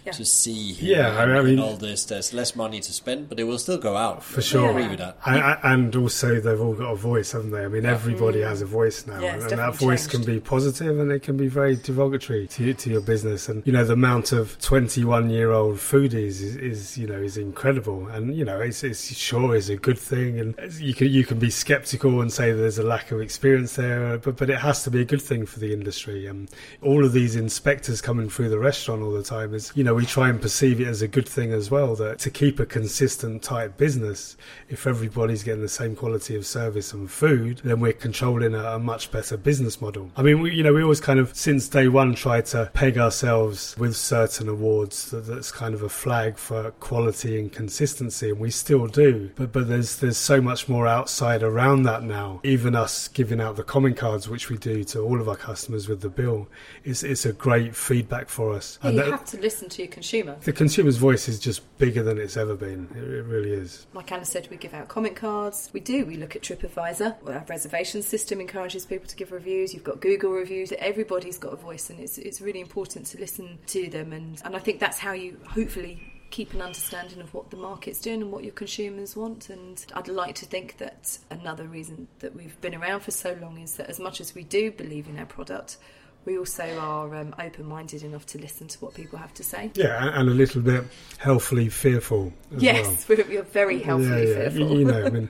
Yeah. 0.04 0.10
to 0.10 0.24
see. 0.24 0.72
Yeah, 0.80 1.16
I 1.16 1.40
mean- 1.42 1.60
all 1.60 1.76
this. 1.76 2.04
There's 2.04 2.34
less 2.34 2.56
money 2.56 2.80
to 2.80 2.92
spend, 2.92 3.28
but 3.28 3.38
it 3.38 3.44
will 3.44 3.60
still 3.66 3.78
go 3.78 3.96
out. 3.96 4.24
For 4.24 4.42
sure. 4.42 4.66
I 4.66 4.70
agree 4.70 4.88
with 4.88 4.98
that. 4.98 5.16
And, 5.24 5.58
and 5.62 5.96
also, 5.96 6.40
they've 6.40 6.60
all 6.60 6.74
got 6.74 6.90
a 6.90 6.96
voice, 6.96 7.30
haven't 7.30 7.52
they? 7.52 7.64
I 7.64 7.68
mean, 7.68 7.86
everybody 7.86 8.40
has 8.40 8.62
a 8.62 8.66
voice 8.66 9.06
now, 9.06 9.18
Mm. 9.18 9.22
Yeah, 9.22 9.34
and, 9.34 9.42
and 9.42 9.50
that 9.52 9.56
definitely 9.70 9.86
voice 9.86 10.06
can 10.08 10.24
be 10.24 10.40
positive 10.40 10.98
and 10.98 11.12
it 11.12 11.22
can 11.22 11.36
be 11.36 11.46
very 11.46 11.76
derogatory 11.76 12.48
to 12.48 12.74
to 12.74 12.90
your 12.90 13.00
business. 13.00 13.48
And 13.48 13.62
you 13.64 13.72
know, 13.72 13.84
the 13.84 13.92
amount 13.92 14.32
of 14.32 14.58
twenty-one-year-old 14.60 15.76
foodies 15.76 16.36
is, 16.48 16.56
is 16.56 16.98
you 16.98 17.06
know 17.06 17.20
is 17.30 17.36
incredible, 17.36 18.08
and 18.08 18.34
you 18.36 18.44
know, 18.44 18.58
it's, 18.60 18.82
it's 18.82 19.14
sure 19.16 19.54
is 19.54 19.68
a 19.70 19.76
good 19.76 20.00
thing, 20.00 20.40
and 20.40 20.56
you 20.80 20.94
can 20.94 21.08
you 21.12 21.24
can 21.24 21.38
be 21.38 21.50
skeptical 21.50 22.20
and 22.20 22.32
say 22.32 22.50
there's 22.50 22.78
a 22.78 22.82
lack 22.82 23.12
of 23.12 23.20
experience 23.20 23.76
there, 23.76 24.18
but 24.18 24.36
but 24.36 24.50
it 24.50 24.58
has 24.58 24.82
to 24.82 24.90
be 24.90 25.00
a 25.00 25.04
good 25.04 25.22
thing 25.22 25.46
for 25.46 25.60
the 25.60 25.72
industry. 25.72 26.23
Um, 26.28 26.48
all 26.82 27.04
of 27.04 27.12
these 27.12 27.36
inspectors 27.36 28.00
coming 28.00 28.28
through 28.28 28.50
the 28.50 28.58
restaurant 28.58 29.02
all 29.02 29.12
the 29.12 29.22
time 29.22 29.54
is, 29.54 29.72
you 29.74 29.84
know, 29.84 29.94
we 29.94 30.06
try 30.06 30.28
and 30.28 30.40
perceive 30.40 30.80
it 30.80 30.86
as 30.86 31.02
a 31.02 31.08
good 31.08 31.28
thing 31.28 31.52
as 31.52 31.70
well. 31.70 31.94
That 31.94 32.18
to 32.20 32.30
keep 32.30 32.60
a 32.60 32.66
consistent 32.66 33.42
type 33.42 33.76
business, 33.76 34.36
if 34.68 34.86
everybody's 34.86 35.42
getting 35.42 35.62
the 35.62 35.68
same 35.68 35.96
quality 35.96 36.36
of 36.36 36.46
service 36.46 36.92
and 36.92 37.10
food, 37.10 37.60
then 37.64 37.80
we're 37.80 37.92
controlling 37.92 38.54
a, 38.54 38.64
a 38.74 38.78
much 38.78 39.10
better 39.10 39.36
business 39.36 39.80
model. 39.80 40.10
I 40.16 40.22
mean, 40.22 40.40
we, 40.40 40.52
you 40.52 40.62
know, 40.62 40.72
we 40.72 40.82
always 40.82 41.00
kind 41.00 41.18
of 41.18 41.34
since 41.36 41.68
day 41.68 41.88
one 41.88 42.14
try 42.14 42.40
to 42.40 42.70
peg 42.74 42.98
ourselves 42.98 43.74
with 43.78 43.96
certain 43.96 44.48
awards 44.48 45.10
that, 45.10 45.26
that's 45.26 45.50
kind 45.50 45.74
of 45.74 45.82
a 45.82 45.88
flag 45.88 46.38
for 46.38 46.70
quality 46.72 47.38
and 47.38 47.52
consistency, 47.52 48.30
and 48.30 48.40
we 48.40 48.50
still 48.50 48.86
do. 48.86 49.30
But 49.36 49.52
but 49.52 49.68
there's 49.68 49.96
there's 49.96 50.16
so 50.16 50.40
much 50.40 50.68
more 50.68 50.86
outside 50.86 51.42
around 51.42 51.82
that 51.82 52.02
now. 52.02 52.40
Even 52.44 52.74
us 52.74 53.08
giving 53.08 53.40
out 53.40 53.56
the 53.56 53.62
comment 53.62 53.96
cards, 53.96 54.28
which 54.28 54.50
we 54.50 54.56
do 54.56 54.84
to 54.84 55.00
all 55.00 55.20
of 55.20 55.28
our 55.28 55.36
customers 55.36 55.88
with 55.88 56.00
the 56.04 56.08
bill, 56.08 56.46
is 56.84 57.02
it's 57.02 57.26
a 57.26 57.32
great 57.32 57.74
feedback 57.74 58.28
for 58.28 58.52
us. 58.52 58.78
Yeah, 58.82 58.88
and 58.88 58.96
you 58.98 59.04
that- 59.04 59.10
have 59.10 59.24
to 59.26 59.40
listen 59.40 59.68
to 59.70 59.82
your 59.82 59.90
consumer. 59.90 60.36
the 60.44 60.52
consumer's 60.52 60.96
voice 60.96 61.28
is 61.28 61.40
just 61.40 61.60
bigger 61.78 62.02
than 62.02 62.18
it's 62.18 62.36
ever 62.36 62.54
been. 62.54 62.88
It, 62.94 63.02
it 63.02 63.24
really 63.24 63.52
is. 63.52 63.86
Like 63.92 64.12
Anna 64.12 64.24
said, 64.24 64.46
we 64.50 64.56
give 64.56 64.74
out 64.74 64.88
comment 64.88 65.16
cards. 65.16 65.70
We 65.72 65.80
do. 65.80 66.04
We 66.06 66.16
look 66.16 66.36
at 66.36 66.42
TripAdvisor. 66.42 67.26
Our 67.26 67.44
reservation 67.48 68.02
system 68.02 68.40
encourages 68.40 68.86
people 68.86 69.08
to 69.08 69.16
give 69.16 69.32
reviews. 69.32 69.74
You've 69.74 69.84
got 69.84 70.00
Google 70.00 70.30
reviews. 70.30 70.72
Everybody's 70.78 71.38
got 71.38 71.52
a 71.52 71.56
voice, 71.56 71.90
and 71.90 71.98
it's 71.98 72.18
it's 72.18 72.40
really 72.40 72.60
important 72.60 73.06
to 73.06 73.18
listen 73.18 73.58
to 73.68 73.88
them. 73.90 74.12
And 74.12 74.40
and 74.44 74.54
I 74.54 74.58
think 74.60 74.78
that's 74.78 74.98
how 74.98 75.12
you 75.12 75.38
hopefully 75.48 76.13
keep 76.34 76.52
an 76.52 76.60
understanding 76.60 77.20
of 77.20 77.32
what 77.32 77.48
the 77.50 77.56
market's 77.56 78.00
doing 78.00 78.20
and 78.20 78.32
what 78.32 78.42
your 78.42 78.52
consumers 78.54 79.14
want. 79.14 79.50
And 79.50 79.86
I'd 79.94 80.08
like 80.08 80.34
to 80.36 80.44
think 80.44 80.78
that 80.78 81.16
another 81.30 81.62
reason 81.62 82.08
that 82.18 82.34
we've 82.34 82.60
been 82.60 82.74
around 82.74 83.02
for 83.02 83.12
so 83.12 83.38
long 83.40 83.60
is 83.60 83.76
that 83.76 83.88
as 83.88 84.00
much 84.00 84.20
as 84.20 84.34
we 84.34 84.42
do 84.42 84.72
believe 84.72 85.06
in 85.06 85.16
our 85.16 85.26
product. 85.26 85.76
We 86.24 86.36
also 86.36 86.76
are 86.80 87.14
um, 87.14 87.36
open-minded 87.38 88.02
enough 88.02 88.26
to 88.26 88.38
listen 88.38 88.66
to 88.66 88.78
what 88.80 88.94
people 88.94 89.16
have 89.16 89.32
to 89.34 89.44
say. 89.44 89.70
Yeah, 89.74 90.18
and- 90.18 90.28
a 90.28 90.32
little 90.32 90.60
bit 90.60 90.82
healthily 91.18 91.68
fearful. 91.68 92.32
As 92.46 92.50
well. 92.50 92.62
Yes, 92.62 93.08
we're, 93.08 93.24
we're 93.28 93.42
very 93.42 93.78
healthily 93.78 94.28
yeah, 94.30 94.38
yeah. 94.38 94.48
fearful. 94.48 94.78
You, 94.78 94.84
know, 94.86 95.04
I 95.04 95.10
mean, 95.10 95.28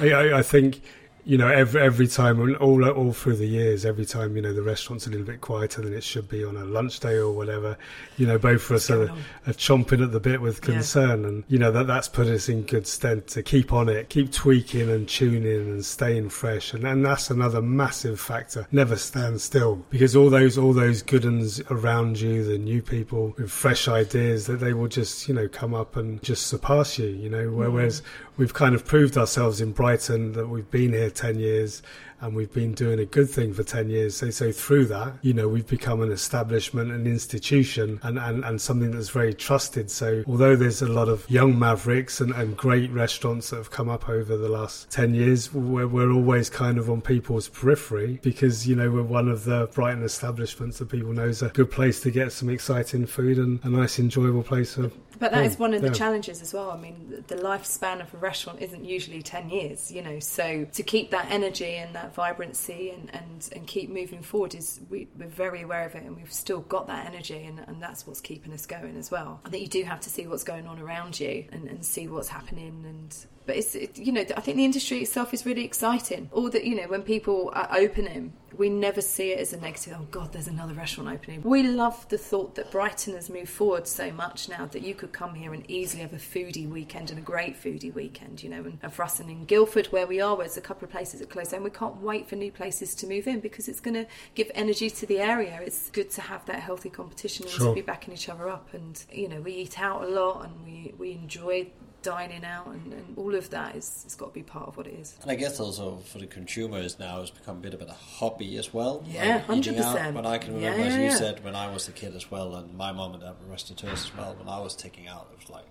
I, 0.00 0.38
I 0.38 0.42
think 0.42 0.80
you 1.26 1.36
know 1.36 1.48
every 1.48 1.80
every 1.82 2.06
time, 2.06 2.40
all 2.60 2.88
all 2.88 3.12
through 3.12 3.36
the 3.36 3.46
years, 3.46 3.84
every 3.84 4.06
time 4.06 4.36
you 4.36 4.42
know 4.42 4.54
the 4.54 4.62
restaurant's 4.62 5.06
a 5.08 5.10
little 5.10 5.26
bit 5.26 5.40
quieter 5.40 5.82
than 5.82 5.92
it 5.92 6.04
should 6.04 6.28
be 6.28 6.44
on 6.44 6.56
a 6.56 6.64
lunch 6.64 7.00
day 7.00 7.16
or 7.16 7.32
whatever. 7.32 7.76
You 8.16 8.26
know, 8.28 8.38
both 8.38 8.64
of 8.70 8.76
us 8.76 8.88
are, 8.90 9.10
are 9.46 9.52
chomping 9.52 10.02
at 10.02 10.12
the 10.12 10.20
bit 10.20 10.40
with 10.40 10.60
Yeah. 10.66 10.74
concern, 10.74 11.24
and 11.24 11.44
you 11.48 11.58
know 11.58 11.72
that 11.72 11.88
that's 11.88 12.08
put 12.08 12.28
us 12.28 12.48
in 12.48 12.62
good 12.62 12.86
stead 12.86 13.26
to 13.28 13.42
keep 13.42 13.72
on 13.72 13.88
it, 13.88 14.08
keep 14.08 14.30
tweaking 14.32 14.88
and 14.88 15.08
tuning 15.08 15.44
and 15.68 15.84
staying 15.84 16.28
fresh, 16.30 16.72
and 16.72 16.86
and 16.86 17.04
that's 17.04 17.28
another 17.28 17.60
massive 17.60 18.20
factor. 18.20 18.68
Never 18.70 18.94
stand 18.96 19.40
still 19.40 19.84
because 19.90 20.14
all 20.14 20.30
those 20.30 20.56
all 20.56 20.72
those 20.72 21.02
good 21.02 21.24
uns 21.26 21.60
around 21.70 22.20
you, 22.20 22.44
the 22.44 22.56
new 22.56 22.80
people 22.82 23.34
with 23.36 23.50
fresh 23.50 23.88
ideas, 23.88 24.46
that 24.46 24.60
they 24.60 24.72
will 24.72 24.88
just 24.88 25.26
you 25.26 25.34
know 25.34 25.48
come 25.48 25.74
up 25.74 25.96
and 25.96 26.22
just 26.22 26.46
surpass 26.46 26.98
you. 26.98 27.08
You 27.08 27.30
know, 27.30 27.50
whereas 27.50 28.00
we've 28.36 28.54
kind 28.54 28.74
of 28.74 28.84
proved 28.84 29.16
ourselves 29.16 29.60
in 29.60 29.72
Brighton 29.72 30.32
that 30.32 30.48
we've 30.48 30.70
been 30.70 30.92
here 30.92 31.10
10 31.10 31.38
years 31.38 31.82
and 32.20 32.34
we've 32.34 32.52
been 32.52 32.72
doing 32.72 32.98
a 32.98 33.04
good 33.04 33.30
thing 33.30 33.54
for 33.54 33.62
10 33.62 33.88
years. 33.90 34.16
So, 34.16 34.30
so 34.30 34.52
through 34.52 34.86
that, 34.86 35.14
you 35.22 35.32
know, 35.32 35.48
we've 35.48 35.66
become 35.66 36.02
an 36.02 36.10
establishment, 36.10 36.90
an 36.90 37.06
institution 37.06 38.00
and, 38.02 38.18
and, 38.18 38.44
and 38.44 38.60
something 38.60 38.90
that's 38.90 39.10
very 39.10 39.34
trusted. 39.34 39.90
So 39.90 40.24
although 40.26 40.56
there's 40.56 40.82
a 40.82 40.88
lot 40.88 41.08
of 41.08 41.28
young 41.30 41.58
mavericks 41.58 42.20
and, 42.20 42.32
and 42.32 42.56
great 42.56 42.90
restaurants 42.90 43.50
that 43.50 43.56
have 43.56 43.70
come 43.70 43.88
up 43.88 44.08
over 44.08 44.36
the 44.36 44.48
last 44.48 44.90
10 44.90 45.14
years, 45.14 45.52
we're, 45.52 45.86
we're 45.86 46.12
always 46.12 46.50
kind 46.50 46.78
of 46.78 46.90
on 46.90 47.00
people's 47.00 47.48
periphery 47.48 48.18
because, 48.22 48.66
you 48.66 48.74
know, 48.74 48.90
we're 48.90 49.02
one 49.02 49.28
of 49.28 49.44
the 49.44 49.68
Brighton 49.74 50.02
establishments 50.02 50.78
that 50.78 50.88
people 50.88 51.12
know 51.12 51.26
is 51.26 51.42
a 51.42 51.48
good 51.50 51.70
place 51.70 52.00
to 52.00 52.10
get 52.10 52.32
some 52.32 52.48
exciting 52.48 53.06
food 53.06 53.38
and 53.38 53.60
a 53.64 53.68
nice, 53.68 53.98
enjoyable 53.98 54.42
place 54.42 54.74
for 54.74 54.90
But 55.18 55.30
that 55.30 55.42
Yeah, 55.42 55.50
is 55.50 55.58
one 55.58 55.74
of 55.74 55.82
the 55.82 55.90
challenges 55.90 56.42
as 56.42 56.52
well. 56.52 56.70
I 56.70 56.76
mean, 56.76 57.22
the 57.28 57.36
the 57.36 57.42
lifespan 57.42 58.00
of 58.00 58.12
a 58.14 58.16
restaurant 58.16 58.60
isn't 58.60 58.84
usually 58.84 59.22
10 59.22 59.50
years, 59.50 59.90
you 59.90 60.02
know, 60.02 60.18
so 60.18 60.66
to 60.72 60.82
keep 60.82 61.10
that 61.10 61.30
energy 61.30 61.76
and 61.76 61.94
that 61.94 62.05
vibrancy 62.14 62.90
and, 62.90 63.14
and, 63.14 63.48
and 63.54 63.66
keep 63.66 63.90
moving 63.90 64.22
forward 64.22 64.54
is, 64.54 64.80
we, 64.88 65.08
we're 65.18 65.28
very 65.28 65.62
aware 65.62 65.86
of 65.86 65.94
it 65.94 66.04
and 66.04 66.16
we've 66.16 66.32
still 66.32 66.60
got 66.60 66.86
that 66.86 67.06
energy 67.06 67.44
and, 67.44 67.60
and 67.60 67.82
that's 67.82 68.06
what's 68.06 68.20
keeping 68.20 68.52
us 68.52 68.66
going 68.66 68.96
as 68.96 69.10
well. 69.10 69.40
I 69.44 69.50
think 69.50 69.62
you 69.62 69.68
do 69.68 69.84
have 69.84 70.00
to 70.00 70.10
see 70.10 70.26
what's 70.26 70.44
going 70.44 70.66
on 70.66 70.78
around 70.78 71.18
you 71.18 71.46
and, 71.52 71.68
and 71.68 71.84
see 71.84 72.08
what's 72.08 72.28
happening 72.28 72.84
and 72.86 73.26
but 73.46 73.56
it's 73.56 73.74
it, 73.74 73.96
you 73.98 74.12
know 74.12 74.24
I 74.36 74.40
think 74.40 74.56
the 74.56 74.64
industry 74.64 74.98
itself 74.98 75.32
is 75.32 75.46
really 75.46 75.64
exciting. 75.64 76.28
All 76.32 76.50
that 76.50 76.64
you 76.64 76.74
know 76.74 76.88
when 76.88 77.02
people 77.02 77.50
are 77.54 77.68
opening, 77.76 78.32
we 78.56 78.68
never 78.68 79.00
see 79.00 79.32
it 79.32 79.38
as 79.38 79.52
a 79.52 79.60
negative. 79.60 79.96
Oh 79.98 80.06
God, 80.10 80.32
there's 80.32 80.48
another 80.48 80.74
restaurant 80.74 81.10
opening. 81.10 81.42
We 81.42 81.62
love 81.62 82.08
the 82.08 82.18
thought 82.18 82.54
that 82.56 82.70
Brighton 82.70 83.14
has 83.14 83.28
moved 83.30 83.48
forward 83.50 83.86
so 83.86 84.10
much 84.10 84.48
now 84.48 84.66
that 84.66 84.82
you 84.82 84.94
could 84.94 85.12
come 85.12 85.34
here 85.34 85.52
and 85.54 85.68
easily 85.70 86.02
have 86.02 86.12
a 86.12 86.16
foodie 86.16 86.68
weekend 86.68 87.10
and 87.10 87.18
a 87.18 87.22
great 87.22 87.60
foodie 87.62 87.94
weekend. 87.94 88.42
You 88.42 88.50
know, 88.50 88.58
and, 88.64 88.78
and 88.82 88.92
for 88.92 89.02
us 89.04 89.20
and 89.20 89.30
in 89.30 89.44
Guildford 89.44 89.86
where 89.86 90.06
we 90.06 90.20
are, 90.20 90.34
where 90.34 90.46
there's 90.46 90.56
a 90.56 90.60
couple 90.62 90.84
of 90.84 90.90
places 90.90 91.20
that 91.20 91.30
close 91.30 91.48
down, 91.48 91.62
we 91.62 91.70
can't 91.70 91.96
wait 92.00 92.28
for 92.28 92.36
new 92.36 92.50
places 92.52 92.94
to 92.96 93.06
move 93.06 93.26
in 93.26 93.40
because 93.40 93.68
it's 93.68 93.80
going 93.80 93.94
to 93.94 94.06
give 94.34 94.50
energy 94.54 94.90
to 94.90 95.06
the 95.06 95.18
area. 95.20 95.60
It's 95.62 95.90
good 95.90 96.10
to 96.10 96.20
have 96.22 96.44
that 96.46 96.60
healthy 96.60 96.90
competition 96.90 97.44
and 97.46 97.52
Sure. 97.52 97.68
to 97.68 97.74
be 97.74 97.82
backing 97.82 98.14
each 98.14 98.28
other 98.28 98.48
up. 98.48 98.72
And 98.74 99.02
you 99.12 99.28
know, 99.28 99.40
we 99.40 99.52
eat 99.52 99.80
out 99.80 100.02
a 100.02 100.06
lot 100.08 100.44
and 100.44 100.64
we 100.64 100.94
we 100.98 101.12
enjoy 101.12 101.68
dining 102.06 102.44
out 102.44 102.66
and, 102.68 102.92
and 102.92 103.18
all 103.18 103.34
of 103.34 103.50
that 103.50 103.74
is 103.74 104.02
it's 104.04 104.14
got 104.14 104.26
to 104.26 104.32
be 104.32 104.42
part 104.42 104.68
of 104.68 104.76
what 104.76 104.86
it 104.86 104.94
is. 104.94 105.16
And 105.22 105.30
I 105.30 105.34
guess 105.34 105.58
also 105.58 105.96
for 105.98 106.18
the 106.18 106.26
consumers 106.26 106.98
now, 107.00 107.20
it's 107.20 107.30
become 107.30 107.56
a 107.56 107.60
bit 107.60 107.74
of 107.74 107.82
a 107.82 107.92
hobby 107.92 108.56
as 108.58 108.72
well. 108.72 109.02
Yeah, 109.06 109.42
Like 109.48 109.58
100%. 109.60 110.14
When 110.14 110.24
I 110.24 110.38
can 110.38 110.60
Yeah, 110.60 110.70
remember, 110.70 110.86
as 110.86 110.96
you 110.96 111.02
yeah. 111.04 111.16
said, 111.16 111.44
when 111.44 111.56
I 111.56 111.68
was 111.72 111.88
a 111.88 111.92
kid 111.92 112.14
as 112.14 112.30
well, 112.30 112.54
and 112.54 112.72
my 112.74 112.92
mom 112.92 113.14
and 113.14 113.22
dad 113.22 113.34
were 113.42 113.50
restaurateurs 113.52 114.04
as 114.04 114.16
well. 114.16 114.34
When 114.38 114.48
I 114.48 114.60
was 114.60 114.76
taking 114.76 115.08
out, 115.08 115.28
it 115.32 115.38
was 115.40 115.50
like 115.50 115.64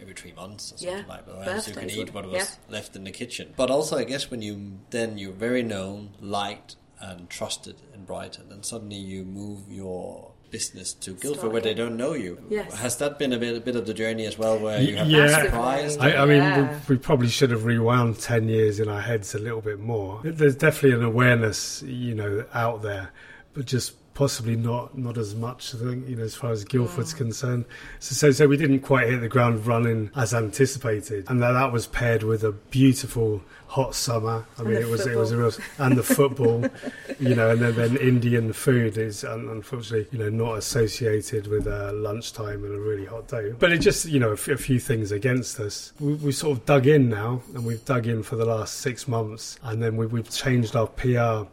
every 0.00 0.12
three 0.14 0.32
months 0.32 0.72
or 0.72 0.76
something 0.78 0.98
Yeah, 0.98 1.04
like 1.08 1.24
that. 1.26 1.48
Else 1.48 1.68
you 1.68 1.74
can 1.74 1.90
eat 1.90 2.12
what 2.12 2.26
was 2.26 2.34
yeah. 2.34 2.72
left 2.72 2.94
in 2.94 3.04
the 3.04 3.10
kitchen. 3.10 3.54
But 3.56 3.70
also, 3.70 3.96
I 3.96 4.04
guess 4.04 4.30
when 4.30 4.42
you 4.42 4.78
then 4.90 5.16
you're 5.16 5.32
very 5.32 5.62
known, 5.62 6.10
liked, 6.20 6.76
and 7.00 7.30
trusted 7.30 7.76
in 7.94 8.04
Brighton, 8.04 8.52
and 8.52 8.64
suddenly 8.64 8.96
you 8.96 9.24
move 9.24 9.60
your 9.70 10.32
business 10.50 10.92
to 10.94 11.12
Guildford 11.14 11.52
where 11.52 11.60
they 11.62 11.74
don't 11.74 11.96
know 11.96 12.12
you. 12.14 12.42
Yes. 12.48 12.74
Has 12.78 12.96
that 12.98 13.18
been 13.18 13.32
a 13.32 13.38
bit, 13.38 13.56
a 13.56 13.60
bit 13.60 13.76
of 13.76 13.86
the 13.86 13.94
journey 13.94 14.26
as 14.26 14.38
well, 14.38 14.58
where 14.58 14.80
you 14.80 14.96
have 14.96 15.08
Yeah. 15.08 15.26
been 15.26 15.44
surprised? 15.46 16.00
I, 16.00 16.22
I 16.22 16.26
mean, 16.26 16.38
Yeah. 16.38 16.80
we, 16.88 16.94
we 16.94 16.98
probably 16.98 17.28
should 17.28 17.50
have 17.50 17.64
rewound 17.64 18.18
10 18.20 18.48
years 18.48 18.80
in 18.80 18.88
our 18.88 19.00
heads 19.00 19.34
a 19.34 19.38
little 19.38 19.60
bit 19.60 19.80
more. 19.80 20.20
There's 20.24 20.56
definitely 20.56 20.98
an 20.98 21.04
awareness, 21.04 21.82
you 21.82 22.14
know, 22.14 22.44
out 22.54 22.82
there, 22.82 23.10
but 23.54 23.66
just 23.66 23.94
possibly 24.18 24.56
not 24.56 24.98
not 24.98 25.16
as 25.16 25.36
much, 25.36 25.72
I 25.76 25.78
think, 25.78 26.08
you 26.08 26.16
know, 26.16 26.24
as 26.24 26.34
far 26.34 26.50
as 26.50 26.64
Guildford's 26.64 27.14
Mm. 27.14 27.18
concerned. 27.18 27.64
So, 28.00 28.14
so, 28.16 28.30
so 28.32 28.48
we 28.48 28.56
didn't 28.56 28.80
quite 28.80 29.06
hit 29.08 29.20
the 29.20 29.28
ground 29.28 29.64
running 29.64 30.10
as 30.16 30.34
anticipated. 30.34 31.26
And 31.28 31.40
that, 31.40 31.52
that 31.52 31.70
was 31.72 31.86
paired 31.86 32.24
with 32.24 32.42
a 32.42 32.50
beautiful 32.50 33.40
hot 33.68 33.94
summer. 33.94 34.44
I 34.56 34.62
And 34.62 34.70
mean, 34.70 34.78
it 34.82 34.88
was, 34.88 35.06
it 35.06 35.16
was 35.16 35.30
a 35.30 35.36
real, 35.36 35.52
and 35.78 35.96
the 35.96 36.02
football, 36.02 36.64
you 37.20 37.36
know, 37.36 37.50
and 37.50 37.60
then, 37.60 37.76
then 37.76 37.96
Indian 37.98 38.52
food 38.52 38.98
is 38.98 39.22
unfortunately, 39.22 40.08
you 40.10 40.18
know, 40.18 40.30
not 40.30 40.58
associated 40.58 41.46
with 41.46 41.68
uh, 41.68 41.92
lunchtime 41.94 42.64
and 42.64 42.74
a 42.74 42.80
really 42.80 43.04
hot 43.06 43.28
day. 43.28 43.52
But 43.56 43.70
it 43.70 43.78
just, 43.78 44.06
you 44.06 44.18
know, 44.18 44.30
a, 44.30 44.32
f- 44.32 44.48
a 44.48 44.56
few 44.56 44.80
things 44.80 45.12
against 45.12 45.60
us. 45.60 45.92
We, 46.00 46.14
we 46.14 46.32
sort 46.32 46.58
of 46.58 46.66
dug 46.66 46.88
in 46.88 47.08
now, 47.08 47.40
and 47.54 47.64
we've 47.64 47.84
dug 47.84 48.08
in 48.08 48.24
for 48.24 48.34
the 48.34 48.46
last 48.46 48.78
six 48.78 49.06
months, 49.06 49.60
and 49.62 49.80
then 49.80 49.96
we, 49.96 50.06
we've 50.06 50.28
changed 50.28 50.74
our 50.74 50.88
PR. 50.88 51.46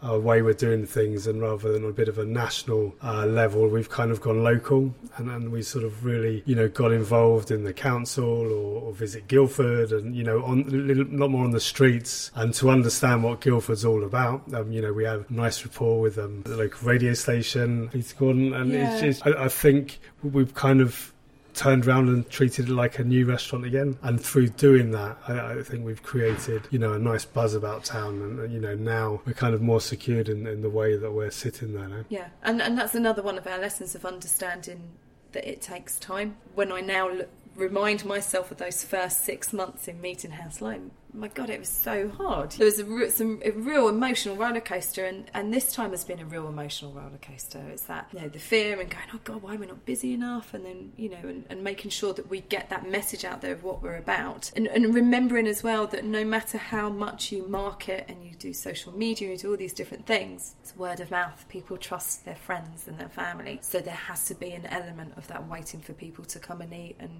Our 0.00 0.20
way 0.20 0.42
we're 0.42 0.52
doing 0.52 0.86
things, 0.86 1.26
and 1.26 1.42
rather 1.42 1.72
than 1.72 1.84
a 1.84 1.90
bit 1.90 2.08
of 2.08 2.18
a 2.18 2.24
national 2.24 2.94
uh, 3.02 3.26
level, 3.26 3.66
we've 3.68 3.90
kind 3.90 4.10
of 4.10 4.20
gone 4.20 4.44
local, 4.44 4.94
and, 5.16 5.28
and 5.28 5.50
we 5.50 5.62
sort 5.62 5.84
of 5.84 6.04
really, 6.04 6.42
you 6.46 6.54
know, 6.54 6.68
got 6.68 6.92
involved 6.92 7.50
in 7.50 7.64
the 7.64 7.72
council 7.72 8.24
or, 8.24 8.82
or 8.82 8.92
visit 8.92 9.26
Guildford, 9.26 9.90
and 9.90 10.14
you 10.14 10.22
know, 10.22 10.42
on 10.44 10.60
a 10.62 10.70
little, 10.70 11.04
lot 11.10 11.30
more 11.30 11.44
on 11.44 11.50
the 11.50 11.60
streets, 11.60 12.30
and 12.36 12.54
to 12.54 12.70
understand 12.70 13.24
what 13.24 13.40
Guildford's 13.40 13.84
all 13.84 14.04
about. 14.04 14.42
Um, 14.54 14.70
you 14.70 14.80
know, 14.80 14.92
we 14.92 15.04
have 15.04 15.28
nice 15.30 15.64
rapport 15.64 16.00
with 16.00 16.16
um, 16.16 16.42
the 16.42 16.56
local 16.56 16.88
radio 16.88 17.12
station, 17.14 17.88
Peter 17.88 18.14
Gordon, 18.16 18.54
and 18.54 18.72
it's 18.72 19.00
just, 19.00 19.26
I, 19.26 19.46
I 19.46 19.48
think 19.48 19.98
we've 20.22 20.54
kind 20.54 20.80
of 20.80 21.12
turned 21.58 21.86
around 21.86 22.08
and 22.08 22.28
treated 22.30 22.68
it 22.68 22.72
like 22.72 22.98
a 22.98 23.04
new 23.04 23.26
restaurant 23.26 23.66
again. 23.66 23.98
And 24.02 24.20
through 24.20 24.48
doing 24.50 24.92
that, 24.92 25.18
I, 25.26 25.58
I 25.58 25.62
think 25.62 25.84
we've 25.84 26.02
created, 26.02 26.62
you 26.70 26.78
know, 26.78 26.92
a 26.92 26.98
nice 26.98 27.24
buzz 27.24 27.54
about 27.54 27.84
town. 27.84 28.22
And, 28.22 28.40
uh, 28.40 28.42
you 28.44 28.60
know, 28.60 28.76
now 28.76 29.20
we're 29.26 29.32
kind 29.32 29.54
of 29.54 29.60
more 29.60 29.80
secured 29.80 30.28
in, 30.28 30.46
in 30.46 30.62
the 30.62 30.70
way 30.70 30.96
that 30.96 31.10
we're 31.10 31.30
sitting 31.30 31.74
there 31.74 31.88
now. 31.88 32.04
Yeah, 32.08 32.28
and 32.42 32.62
and 32.62 32.78
that's 32.78 32.94
another 32.94 33.22
one 33.22 33.36
of 33.36 33.46
our 33.46 33.58
lessons 33.58 33.94
of 33.94 34.06
understanding 34.06 34.90
that 35.32 35.50
it 35.50 35.60
takes 35.60 35.98
time. 35.98 36.36
When 36.54 36.70
I 36.72 36.80
now 36.80 37.10
remind 37.56 38.04
myself 38.04 38.50
of 38.52 38.58
those 38.58 38.84
first 38.84 39.24
six 39.24 39.52
months 39.52 39.88
in 39.88 40.00
Meeting 40.00 40.30
House 40.30 40.60
Lane, 40.60 40.92
my 41.18 41.28
god, 41.28 41.50
it 41.50 41.58
was 41.58 41.68
so 41.68 42.08
hard. 42.08 42.52
There 42.52 42.64
was 42.64 42.78
a, 42.78 42.84
re- 42.84 43.10
some, 43.10 43.42
a 43.44 43.50
real 43.50 43.88
emotional 43.88 44.36
roller 44.36 44.60
coaster, 44.60 45.04
and, 45.04 45.30
and 45.34 45.52
this 45.52 45.72
time 45.72 45.90
has 45.90 46.04
been 46.04 46.20
a 46.20 46.24
real 46.24 46.48
emotional 46.48 46.92
roller 46.92 47.18
coaster. 47.20 47.60
It's 47.70 47.82
that 47.82 48.08
you 48.12 48.20
know 48.20 48.28
the 48.28 48.38
fear 48.38 48.80
and 48.80 48.88
going, 48.88 49.04
oh 49.12 49.20
god, 49.24 49.42
why 49.42 49.56
are 49.56 49.58
we 49.58 49.66
not 49.66 49.84
busy 49.84 50.14
enough? 50.14 50.54
And 50.54 50.64
then 50.64 50.92
you 50.96 51.10
know, 51.10 51.18
and, 51.22 51.44
and 51.50 51.64
making 51.64 51.90
sure 51.90 52.12
that 52.14 52.30
we 52.30 52.42
get 52.42 52.70
that 52.70 52.88
message 52.88 53.24
out 53.24 53.40
there 53.40 53.52
of 53.52 53.64
what 53.64 53.82
we're 53.82 53.96
about, 53.96 54.52
and, 54.54 54.68
and 54.68 54.94
remembering 54.94 55.46
as 55.48 55.62
well 55.62 55.86
that 55.88 56.04
no 56.04 56.24
matter 56.24 56.56
how 56.56 56.88
much 56.88 57.32
you 57.32 57.46
market 57.48 58.04
and 58.08 58.24
you 58.24 58.34
do 58.38 58.52
social 58.52 58.96
media, 58.96 59.30
you 59.30 59.36
do 59.36 59.50
all 59.50 59.56
these 59.56 59.72
different 59.72 60.06
things, 60.06 60.54
it's 60.60 60.76
word 60.76 61.00
of 61.00 61.10
mouth. 61.10 61.44
People 61.48 61.76
trust 61.76 62.24
their 62.24 62.36
friends 62.36 62.86
and 62.86 62.98
their 62.98 63.08
family, 63.08 63.58
so 63.60 63.80
there 63.80 63.94
has 63.94 64.26
to 64.26 64.34
be 64.34 64.52
an 64.52 64.66
element 64.66 65.14
of 65.16 65.26
that 65.26 65.48
waiting 65.48 65.80
for 65.80 65.94
people 65.94 66.24
to 66.26 66.38
come 66.38 66.60
and 66.60 66.72
eat 66.72 66.96
and 67.00 67.10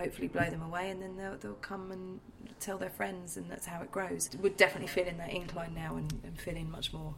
hopefully 0.00 0.28
blow 0.28 0.48
them 0.48 0.62
away 0.62 0.90
and 0.90 1.00
then 1.02 1.16
they'll, 1.16 1.36
they'll 1.36 1.52
come 1.54 1.92
and 1.92 2.20
tell 2.58 2.78
their 2.78 2.90
friends 2.90 3.36
and 3.36 3.50
that's 3.50 3.66
how 3.66 3.80
it 3.82 3.90
grows 3.92 4.30
we're 4.42 4.48
definitely 4.64 4.88
feeling 4.88 5.16
that 5.18 5.30
incline 5.30 5.74
now 5.74 5.96
and, 5.96 6.12
and 6.24 6.38
feeling 6.40 6.70
much 6.70 6.92
more 6.92 7.14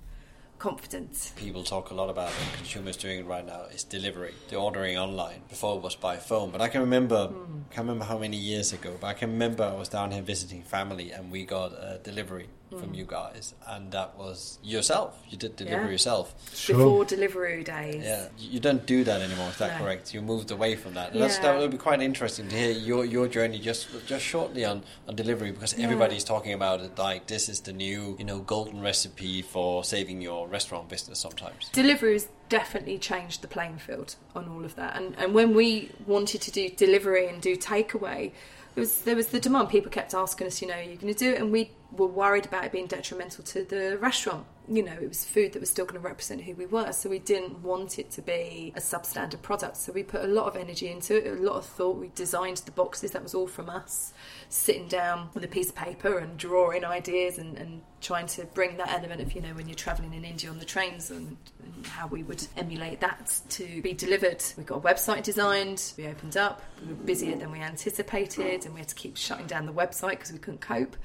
confident 0.58 1.32
People 1.36 1.64
talk 1.64 1.90
a 1.90 1.94
lot 1.94 2.08
about 2.08 2.30
and 2.40 2.52
consumers 2.54 2.96
doing 2.96 3.18
it 3.20 3.26
right 3.26 3.44
now 3.44 3.62
is 3.74 3.82
delivery. 3.82 4.32
The 4.48 4.56
ordering 4.56 4.96
online. 4.96 5.40
Before 5.48 5.76
it 5.76 5.82
was 5.82 5.96
by 5.96 6.16
phone. 6.18 6.50
But 6.50 6.60
I 6.60 6.68
can 6.68 6.80
remember 6.82 7.26
Hmm. 7.26 7.62
can't 7.70 7.86
remember 7.88 8.04
how 8.04 8.18
many 8.18 8.36
years 8.36 8.72
ago, 8.72 8.96
but 9.00 9.08
I 9.08 9.14
can 9.14 9.30
remember 9.32 9.64
I 9.64 9.74
was 9.74 9.88
down 9.88 10.12
here 10.12 10.22
visiting 10.22 10.62
family 10.62 11.10
and 11.10 11.32
we 11.32 11.44
got 11.44 11.72
a 11.72 11.98
delivery 12.04 12.46
Hmm. 12.72 12.80
from 12.80 12.94
you 12.94 13.04
guys 13.04 13.54
and 13.68 13.92
that 13.92 14.16
was 14.16 14.58
yourself. 14.62 15.18
You 15.28 15.36
did 15.36 15.56
deliver 15.56 15.84
Yeah. 15.84 15.90
yourself. 15.90 16.34
Sure. 16.54 16.76
before 16.76 17.04
delivery 17.04 17.62
days 17.64 18.02
Yeah, 18.04 18.28
you 18.38 18.60
don't 18.60 18.86
do 18.86 19.04
that 19.04 19.20
anymore. 19.20 19.48
Is 19.50 19.58
that 19.58 19.78
No. 19.78 19.84
correct? 19.84 20.14
You 20.14 20.22
moved 20.22 20.50
away 20.50 20.76
from 20.76 20.94
that. 20.94 21.12
And 21.12 21.20
That's, 21.22 21.36
Yeah. 21.36 21.42
that 21.52 21.58
would 21.58 21.70
be 21.70 21.76
quite 21.76 22.00
interesting 22.00 22.48
to 22.48 22.56
hear 22.56 22.70
your, 22.70 23.04
your 23.04 23.28
journey 23.28 23.58
just 23.58 23.88
just 24.06 24.24
shortly 24.24 24.64
on, 24.64 24.82
on 25.08 25.14
delivery 25.16 25.50
because 25.52 25.74
Yeah. 25.76 25.84
everybody's 25.84 26.24
talking 26.24 26.52
about 26.54 26.80
it 26.80 26.98
like 26.98 27.26
this 27.26 27.48
is 27.48 27.60
the 27.60 27.72
new 27.72 28.16
you 28.18 28.24
know 28.24 28.38
golden 28.40 28.80
recipe 28.80 29.42
for 29.42 29.84
saving 29.84 30.20
your 30.22 30.48
restaurant 30.48 30.88
business. 30.88 31.18
Sometimes. 31.18 31.68
delivery 31.72 32.14
has 32.14 32.28
definitely 32.48 32.98
changed 32.98 33.40
the 33.42 33.48
playing 33.48 33.78
field 33.78 34.16
on 34.34 34.48
all 34.48 34.64
of 34.64 34.74
that. 34.76 34.96
And 34.96 35.14
and 35.18 35.34
when 35.34 35.54
we 35.54 35.90
wanted 36.06 36.40
to 36.42 36.50
do 36.50 36.68
delivery 36.70 37.26
and 37.28 37.40
do 37.42 37.56
takeaway, 37.56 38.32
it 38.74 38.80
was 38.80 39.02
there 39.02 39.16
was 39.16 39.28
the 39.28 39.40
demand. 39.40 39.68
People 39.68 39.90
kept 39.90 40.14
asking 40.14 40.46
us, 40.46 40.62
you 40.62 40.68
know, 40.68 40.74
are 40.74 40.82
you're 40.82 40.96
going 40.96 41.12
to 41.12 41.18
do 41.18 41.32
it, 41.32 41.40
and 41.40 41.52
we 41.52 41.70
were 41.92 42.06
worried 42.06 42.46
about 42.46 42.64
it 42.64 42.72
being 42.72 42.86
detrimental 42.86 43.44
to 43.44 43.64
the 43.64 43.98
restaurant. 43.98 44.46
You 44.72 44.82
know, 44.82 44.92
it 44.92 45.06
was 45.06 45.22
food 45.22 45.52
that 45.52 45.60
was 45.60 45.68
still 45.68 45.84
going 45.84 46.00
to 46.00 46.08
represent 46.08 46.40
who 46.40 46.54
we 46.54 46.64
were, 46.64 46.92
so 46.92 47.10
we 47.10 47.18
didn't 47.18 47.62
want 47.62 47.98
it 47.98 48.10
to 48.12 48.22
be 48.22 48.72
a 48.74 48.80
substandard 48.80 49.42
product. 49.42 49.76
So 49.76 49.92
we 49.92 50.02
put 50.02 50.24
a 50.24 50.26
lot 50.26 50.46
of 50.46 50.56
energy 50.56 50.90
into 50.90 51.18
it, 51.18 51.38
a 51.38 51.42
lot 51.42 51.56
of 51.56 51.66
thought. 51.66 51.98
We 51.98 52.10
designed 52.14 52.56
the 52.58 52.70
boxes. 52.70 53.10
That 53.10 53.22
was 53.22 53.34
all 53.34 53.46
from 53.46 53.68
us, 53.68 54.14
sitting 54.48 54.88
down 54.88 55.28
with 55.34 55.44
a 55.44 55.48
piece 55.48 55.68
of 55.68 55.74
paper 55.74 56.16
and 56.16 56.38
drawing 56.38 56.86
ideas 56.86 57.36
and, 57.36 57.58
and 57.58 57.82
trying 58.00 58.26
to 58.28 58.46
bring 58.46 58.78
that 58.78 58.90
element 58.90 59.20
of 59.20 59.32
you 59.34 59.42
know 59.42 59.52
when 59.52 59.68
you're 59.68 59.76
travelling 59.76 60.14
in 60.14 60.24
India 60.24 60.48
on 60.48 60.58
the 60.58 60.64
trains 60.64 61.10
and, 61.10 61.36
and 61.62 61.86
how 61.86 62.06
we 62.06 62.22
would 62.22 62.46
emulate 62.56 63.00
that 63.00 63.40
to 63.50 63.82
be 63.82 63.92
delivered. 63.92 64.42
We 64.56 64.64
got 64.64 64.78
a 64.78 64.80
website 64.80 65.22
designed. 65.22 65.92
We 65.98 66.06
opened 66.06 66.38
up. 66.38 66.62
We 66.80 66.88
were 66.88 66.94
busier 66.94 67.36
than 67.36 67.52
we 67.52 67.60
anticipated, 67.60 68.64
and 68.64 68.72
we 68.72 68.80
had 68.80 68.88
to 68.88 68.94
keep 68.94 69.18
shutting 69.18 69.46
down 69.46 69.66
the 69.66 69.72
website 69.72 70.12
because 70.12 70.32
we 70.32 70.38
couldn't 70.38 70.62
cope. 70.62 70.96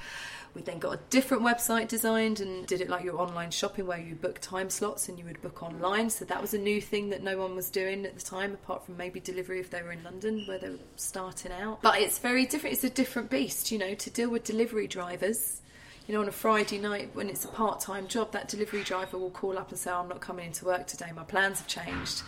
We 0.58 0.64
then 0.64 0.80
got 0.80 0.96
a 0.96 1.00
different 1.12 1.44
website 1.44 1.88
designed 1.88 2.40
and 2.40 2.66
did 2.66 2.82
it 2.82 2.90
like 2.90 3.04
your 3.04 3.22
online 3.22 3.52
shopping 3.52 3.86
where 3.86 4.00
you 4.00 4.16
book 4.16 4.40
time 4.42 4.72
slots 4.72 5.08
and 5.08 5.20
you 5.20 5.26
would 5.26 5.40
book 5.44 5.62
online. 5.62 6.10
So 6.10 6.26
that 6.26 6.42
was 6.42 6.56
a 6.56 6.58
new 6.58 6.82
thing 6.82 7.12
that 7.12 7.22
no 7.22 7.38
one 7.38 7.56
was 7.56 7.70
doing 7.70 8.08
at 8.08 8.18
the 8.18 8.26
time, 8.26 8.56
apart 8.56 8.84
from 8.84 8.98
maybe 8.98 9.20
delivery 9.20 9.60
if 9.60 9.70
they 9.70 9.84
were 9.84 9.92
in 9.92 10.04
London 10.04 10.46
where 10.48 10.58
they 10.58 10.70
were 10.70 10.80
starting 10.96 11.52
out. 11.52 11.84
But 11.84 12.02
it's 12.02 12.18
very 12.18 12.48
different. 12.48 12.74
It's 12.74 12.84
a 12.84 12.90
different 12.90 13.30
beast, 13.30 13.72
you 13.72 13.78
know, 13.78 13.94
to 13.94 14.10
deal 14.10 14.32
with 14.32 14.46
delivery 14.46 14.88
drivers. 14.88 15.62
You 16.08 16.16
know, 16.16 16.22
on 16.22 16.28
a 16.28 16.32
Friday 16.32 16.80
night 16.80 17.12
when 17.14 17.30
it's 17.30 17.46
a 17.46 17.50
part 17.50 17.80
time 17.80 18.08
job, 18.08 18.32
that 18.32 18.48
delivery 18.48 18.84
driver 18.84 19.20
will 19.20 19.30
call 19.30 19.60
up 19.60 19.70
and 19.70 19.78
say, 19.78 19.92
I'm 19.92 20.08
not 20.08 20.22
coming 20.22 20.48
into 20.48 20.66
work 20.66 20.88
today, 20.88 21.12
my 21.16 21.24
plans 21.24 21.60
have 21.60 21.68
changed 21.68 22.24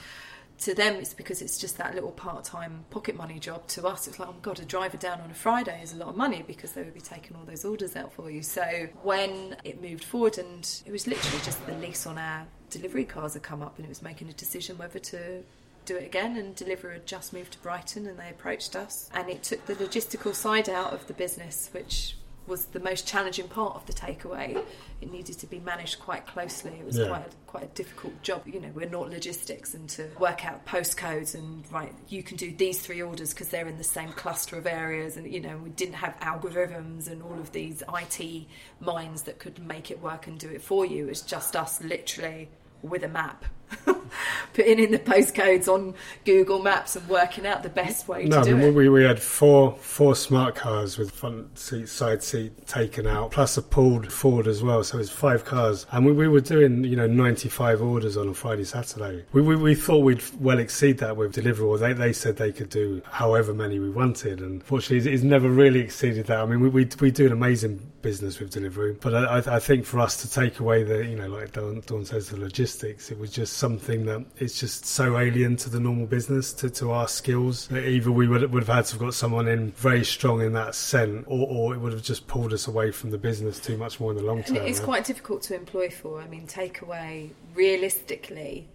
to 0.60 0.74
them 0.76 0.96
it's 0.96 1.14
because 1.14 1.42
it's 1.42 1.58
just 1.58 1.78
that 1.78 1.96
little 1.96 2.12
part-time 2.12 2.86
pocket 2.90 3.16
money 3.16 3.40
job. 3.40 3.66
To 3.68 3.88
us 3.88 4.08
it's 4.08 4.20
like 4.20 4.30
oh 4.30 4.34
my 4.34 4.40
god 4.42 4.60
a 4.60 4.66
driver 4.66 4.98
down 4.98 5.22
on 5.22 5.32
a 5.32 5.34
friday 5.34 5.80
is 5.82 5.94
a 5.94 5.98
lot 5.98 6.10
of 6.10 6.18
money 6.18 6.44
because 6.46 6.74
they 6.74 6.84
would 6.84 6.94
be 6.94 7.02
taking 7.02 7.38
all 7.38 7.46
those 7.46 7.66
orders 7.66 7.96
out 7.96 8.14
for 8.14 8.30
you. 8.30 8.42
So 8.42 8.88
when 9.04 9.56
it 9.64 9.82
moved 9.82 10.04
forward 10.04 10.38
and 10.38 10.70
it 10.86 10.92
was 10.92 11.08
literally 11.08 11.44
just 11.44 11.66
the 11.66 11.74
lease 11.74 12.06
on 12.06 12.18
our 12.18 12.46
delivery 12.70 13.06
cars 13.06 13.34
had 13.34 13.44
come 13.44 13.62
up 13.62 13.78
and 13.78 13.86
it 13.86 13.90
was 13.90 14.02
making 14.02 14.30
a 14.30 14.34
decision 14.34 14.78
whether 14.78 15.00
to 15.00 15.44
do 15.86 15.96
it 15.96 16.06
again 16.06 16.38
and 16.38 16.56
Deliveroo 16.56 16.94
had 16.94 17.08
just 17.08 17.34
moved 17.34 17.54
to 17.54 17.60
brighton 17.60 18.06
and 18.06 18.20
they 18.20 18.30
approached 18.30 18.76
us. 18.76 19.10
And 19.14 19.28
it 19.30 19.42
took 19.42 19.66
the 19.66 19.74
logistical 19.74 20.36
side 20.36 20.70
out 20.70 20.94
of 20.94 21.08
the 21.08 21.14
business 21.14 21.70
which 21.72 22.16
was 22.50 22.66
the 22.66 22.80
most 22.82 23.08
challenging 23.08 23.48
part 23.48 23.76
of 23.76 23.86
the 23.86 23.94
takeaway. 23.94 24.62
It 25.02 25.12
needed 25.12 25.38
to 25.40 25.48
be 25.48 25.60
managed 25.60 26.00
quite 26.00 26.26
closely. 26.28 26.72
It 26.80 26.86
was 26.86 26.98
Yeah. 26.98 27.08
quite 27.08 27.22
a, 27.28 27.30
quite 27.48 27.64
a 27.64 27.68
difficult 27.68 28.22
job. 28.24 28.42
You 28.46 28.60
know, 28.60 28.70
we're 28.74 28.90
not 28.90 29.10
logistics, 29.10 29.74
and 29.74 29.88
to 29.92 30.10
work 30.20 30.46
out 30.46 30.66
postcodes 30.66 31.36
and 31.36 31.64
right, 31.72 31.94
you 32.10 32.24
can 32.24 32.36
do 32.36 32.52
these 32.52 32.80
three 32.80 33.02
orders 33.02 33.34
because 33.34 33.48
they're 33.50 33.68
in 33.68 33.78
the 33.78 33.84
same 33.84 34.10
cluster 34.12 34.58
of 34.58 34.68
areas, 34.68 35.16
and 35.16 35.32
you 35.32 35.40
know, 35.40 35.58
we 35.58 35.70
didn't 35.70 35.94
have 35.96 36.20
algorithms 36.20 37.08
and 37.08 37.22
all 37.24 37.40
of 37.40 37.52
these 37.52 37.84
IT 37.94 38.48
minds 38.82 39.22
that 39.24 39.40
could 39.40 39.60
make 39.66 39.92
it 39.92 40.02
work 40.02 40.28
and 40.28 40.40
do 40.40 40.50
it 40.50 40.62
for 40.62 40.86
you. 40.86 41.08
It's 41.08 41.22
just 41.22 41.56
us, 41.56 41.82
literally 41.82 42.50
with 42.82 43.04
a 43.04 43.08
map. 43.10 43.46
Putting 44.54 44.80
in 44.80 44.92
the 44.92 45.00
postcodes 45.00 45.68
on 45.68 45.94
Google 46.26 46.60
Maps 46.62 46.96
and 46.96 47.08
working 47.08 47.46
out 47.46 47.64
the 47.64 47.70
best 47.70 48.08
way 48.08 48.26
No, 48.26 48.38
to 48.38 48.42
I 48.42 48.44
do 48.44 48.56
mean, 48.58 48.68
it. 48.70 48.74
we, 48.76 48.90
we 48.90 49.04
had 49.04 49.20
four 49.20 49.76
four 49.80 50.16
smart 50.16 50.56
cars 50.56 50.98
with 50.98 51.12
front 51.12 51.58
seat, 51.58 51.88
side 51.90 52.24
seat 52.24 52.68
taken 52.68 53.08
out, 53.08 53.32
plus 53.32 53.58
a 53.58 53.62
pulled 53.62 54.12
Ford 54.12 54.48
as 54.48 54.62
well. 54.64 54.84
So 54.84 54.98
it's 55.00 55.10
five 55.10 55.46
cars, 55.46 55.86
and 55.92 56.06
we, 56.06 56.12
we 56.12 56.28
were 56.28 56.42
doing 56.42 56.84
you 56.84 56.96
know 56.96 57.08
ninety 57.08 57.50
five 57.50 57.82
orders 57.82 58.18
on 58.18 58.28
a 58.30 58.34
Friday 58.34 58.64
Saturday. 58.64 59.26
We, 59.32 59.42
we 59.42 59.56
we 59.56 59.76
thought 59.76 60.00
we'd 60.04 60.24
well 60.40 60.60
exceed 60.60 60.98
that 61.00 61.16
with 61.18 61.34
delivery. 61.34 61.66
Or 61.68 61.78
they 61.78 61.94
they 61.94 62.14
said 62.14 62.38
they 62.38 62.52
could 62.52 62.70
do 62.70 63.02
however 63.12 63.54
many 63.54 63.80
we 63.80 63.90
wanted, 63.90 64.40
and 64.42 64.64
fortunately 64.64 64.98
it's, 64.98 65.06
it's 65.08 65.24
never 65.24 65.50
really 65.50 65.80
exceeded 65.80 66.28
that. 66.28 66.40
I 66.40 66.46
mean, 66.46 66.60
we, 66.62 66.70
we 66.70 66.88
we 67.00 67.12
do 67.12 67.26
an 67.26 67.32
amazing 67.32 67.92
business 68.02 68.40
with 68.40 68.50
delivery, 68.52 68.96
but 69.02 69.14
I, 69.14 69.40
I- 69.40 69.56
I 69.56 69.60
think 69.60 69.86
for 69.86 70.00
us 70.00 70.22
to 70.22 70.32
take 70.32 70.60
away 70.62 70.84
the 70.84 71.06
you 71.06 71.16
know 71.18 71.28
like 71.28 71.52
Dawn, 71.52 71.82
Dawn 71.86 72.06
says 72.06 72.30
the 72.30 72.38
logistics, 72.38 73.12
it 73.12 73.20
was 73.20 73.30
just 73.32 73.58
something 73.58 73.99
that 74.06 74.26
it's 74.38 74.60
just 74.60 74.86
so 74.86 75.18
alien 75.18 75.56
to 75.58 75.70
the 75.70 75.80
normal 75.80 76.06
business 76.06 76.54
to, 76.54 76.70
to 76.70 76.92
our 76.92 77.08
skills 77.08 77.68
that 77.68 77.88
either 77.88 78.12
we 78.12 78.28
would, 78.28 78.52
would 78.52 78.64
have 78.64 78.76
had 78.76 78.86
to 78.86 78.94
have 78.94 79.02
got 79.02 79.14
someone 79.14 79.48
in 79.48 79.72
very 79.72 80.04
strong 80.04 80.42
in 80.42 80.54
that 80.54 80.76
scent 80.76 81.26
or, 81.28 81.48
or 81.48 81.74
it 81.74 81.80
would 81.80 81.94
have 81.94 82.04
just 82.04 82.28
pulled 82.28 82.54
us 82.54 82.68
away 82.68 82.92
from 82.92 83.12
the 83.12 83.18
business 83.18 83.60
too 83.60 83.78
much 83.78 84.00
more 84.00 84.12
in 84.12 84.18
the 84.18 84.24
long 84.24 84.44
term. 84.44 84.58
And 84.58 84.68
it's 84.68 84.80
yeah. 84.80 84.86
quite 84.86 85.06
difficult 85.06 85.42
to 85.44 85.56
employ 85.56 85.90
for. 85.90 86.22
I 86.22 86.28
mean, 86.28 86.48
takeaway 86.48 87.30
realistically 87.54 88.68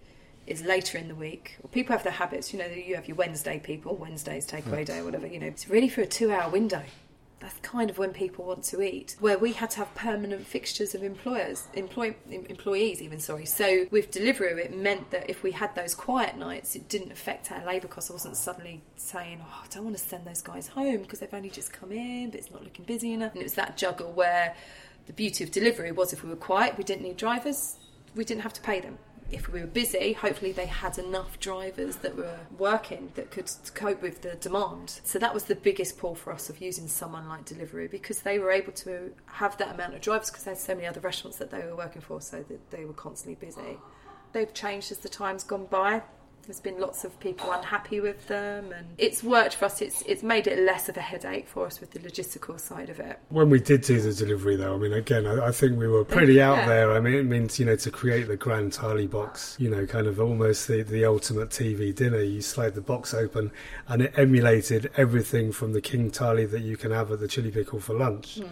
is 0.47 0.63
later 0.63 0.97
in 0.97 1.07
the 1.07 1.15
week. 1.15 1.57
People 1.71 1.93
have 1.93 2.03
their 2.03 2.13
habits. 2.13 2.53
You 2.53 2.59
know, 2.59 2.67
you 2.67 2.95
have 2.95 3.07
your 3.07 3.17
Wednesday 3.17 3.59
people, 3.59 3.95
Wednesday's 3.95 4.47
takeaway 4.47 4.85
day, 4.85 4.99
or 4.99 5.05
whatever. 5.05 5.27
You 5.27 5.39
know, 5.39 5.47
it's 5.47 5.69
really 5.69 5.89
for 5.89 6.01
a 6.01 6.05
two-hour 6.05 6.51
window. 6.51 6.83
That's 7.45 7.59
kind 7.59 7.91
of 7.91 7.99
when 7.99 8.11
people 8.11 8.43
want 8.43 8.63
to 8.63 8.81
eat. 8.81 9.15
Where 9.19 9.37
we 9.37 9.51
had 9.51 9.69
to 9.71 9.77
have 9.77 9.93
permanent 9.93 10.47
fixtures 10.47 10.95
of 10.95 11.03
employers, 11.03 11.67
employ, 11.75 12.15
em- 12.31 12.47
employees, 12.49 13.03
even 13.03 13.19
sorry. 13.19 13.45
So 13.45 13.85
with 13.91 14.09
Deliveroo, 14.09 14.57
it 14.57 14.75
meant 14.75 15.11
that 15.11 15.29
if 15.29 15.43
we 15.43 15.51
had 15.51 15.75
those 15.75 15.93
quiet 15.93 16.37
nights, 16.37 16.75
it 16.75 16.89
didn't 16.89 17.11
affect 17.11 17.51
our 17.51 17.63
labour 17.63 17.87
costs. 17.87 18.09
I 18.09 18.13
wasn't 18.13 18.37
suddenly 18.37 18.81
saying, 18.95 19.43
"Oh, 19.43 19.61
I 19.63 19.67
don't 19.67 19.83
want 19.83 19.95
to 19.95 20.03
send 20.03 20.25
those 20.25 20.41
guys 20.41 20.69
home 20.69 21.03
because 21.03 21.19
they've 21.19 21.31
only 21.35 21.51
just 21.51 21.71
come 21.71 21.91
in, 21.91 22.31
but 22.31 22.39
it's 22.39 22.49
not 22.49 22.63
looking 22.63 22.83
busy 22.83 23.13
enough." 23.13 23.33
And 23.33 23.41
it 23.41 23.45
was 23.45 23.53
that 23.53 23.77
juggle 23.77 24.11
where 24.11 24.55
the 25.05 25.13
beauty 25.13 25.43
of 25.43 25.51
delivery 25.51 25.91
was 25.91 26.13
if 26.13 26.23
we 26.23 26.29
were 26.31 26.35
quiet, 26.35 26.79
we 26.79 26.83
didn't 26.83 27.03
need 27.03 27.17
drivers, 27.17 27.75
we 28.15 28.25
didn't 28.25 28.41
have 28.41 28.53
to 28.53 28.61
pay 28.61 28.79
them. 28.79 28.97
If 29.31 29.51
we 29.51 29.59
were 29.59 29.67
busy, 29.67 30.13
hopefully 30.13 30.51
they 30.51 30.67
had 30.67 30.97
enough 30.97 31.39
drivers 31.39 31.97
that 31.97 32.15
were 32.15 32.41
working 32.57 33.11
that 33.15 33.31
could 33.31 33.49
cope 33.73 34.01
with 34.01 34.21
the 34.21 34.35
demand. 34.35 35.01
So 35.03 35.17
that 35.19 35.33
was 35.33 35.45
the 35.45 35.55
biggest 35.55 35.97
pull 35.97 36.15
for 36.15 36.31
us 36.31 36.49
of 36.49 36.61
using 36.61 36.87
someone 36.87 37.27
like 37.27 37.45
Deliveroo 37.45 37.89
because 37.89 38.19
they 38.19 38.37
were 38.37 38.51
able 38.51 38.71
to 38.73 39.13
have 39.25 39.57
that 39.57 39.73
amount 39.73 39.95
of 39.95 40.01
drivers 40.01 40.29
because 40.29 40.43
had 40.43 40.57
so 40.57 40.75
many 40.75 40.87
other 40.87 41.01
restaurants 41.01 41.39
that 41.39 41.49
they 41.49 41.59
were 41.59 41.75
working 41.75 42.01
for, 42.01 42.21
so 42.21 42.43
that 42.47 42.71
they 42.71 42.85
were 42.85 42.93
constantly 42.93 43.35
busy. 43.43 43.79
They've 44.31 44.53
changed 44.53 44.91
as 44.91 44.99
the 44.99 45.09
time's 45.09 45.43
gone 45.43 45.65
by. 45.65 46.03
There's 46.45 46.59
been 46.59 46.79
lots 46.79 47.03
of 47.03 47.19
people 47.19 47.51
unhappy 47.51 47.99
with 47.99 48.27
them, 48.27 48.71
and 48.71 48.87
it's 48.97 49.23
worked 49.23 49.55
for 49.55 49.65
us. 49.65 49.81
It's 49.81 50.01
it's 50.03 50.23
made 50.23 50.47
it 50.47 50.59
less 50.59 50.89
of 50.89 50.97
a 50.97 51.01
headache 51.01 51.47
for 51.47 51.65
us 51.65 51.79
with 51.79 51.91
the 51.91 51.99
logistical 51.99 52.59
side 52.59 52.89
of 52.89 52.99
it. 52.99 53.19
When 53.29 53.49
we 53.49 53.59
did 53.59 53.81
do 53.81 53.99
the 53.99 54.13
delivery, 54.13 54.55
though, 54.55 54.75
I 54.75 54.77
mean, 54.77 54.93
again, 54.93 55.25
I, 55.25 55.47
I 55.47 55.51
think 55.51 55.77
we 55.77 55.87
were 55.87 56.05
pretty 56.05 56.41
out 56.41 56.57
Yeah. 56.57 56.67
there. 56.67 56.91
I 56.91 56.99
mean, 56.99 57.15
it 57.15 57.25
means, 57.25 57.59
you 57.59 57.65
know, 57.65 57.75
to 57.75 57.91
create 57.91 58.27
the 58.27 58.37
grand 58.37 58.73
thali 58.73 59.09
box, 59.09 59.55
you 59.59 59.69
know, 59.69 59.85
kind 59.85 60.07
of 60.07 60.19
almost 60.19 60.67
the, 60.67 60.83
the 60.83 61.05
ultimate 61.05 61.49
TV 61.49 61.93
dinner. 61.95 62.21
You 62.21 62.41
slide 62.41 62.75
the 62.75 62.81
box 62.81 63.13
open 63.13 63.51
and 63.87 64.01
it 64.03 64.13
emulated 64.17 64.91
everything 64.97 65.51
from 65.51 65.73
the 65.73 65.81
king 65.81 66.11
thali 66.11 66.49
that 66.51 66.61
you 66.61 66.77
can 66.77 66.91
have 66.91 67.11
at 67.11 67.19
the 67.19 67.27
Chilli 67.27 67.53
Pickle 67.53 67.79
for 67.79 67.93
lunch. 67.93 68.35
Hmm. 68.35 68.47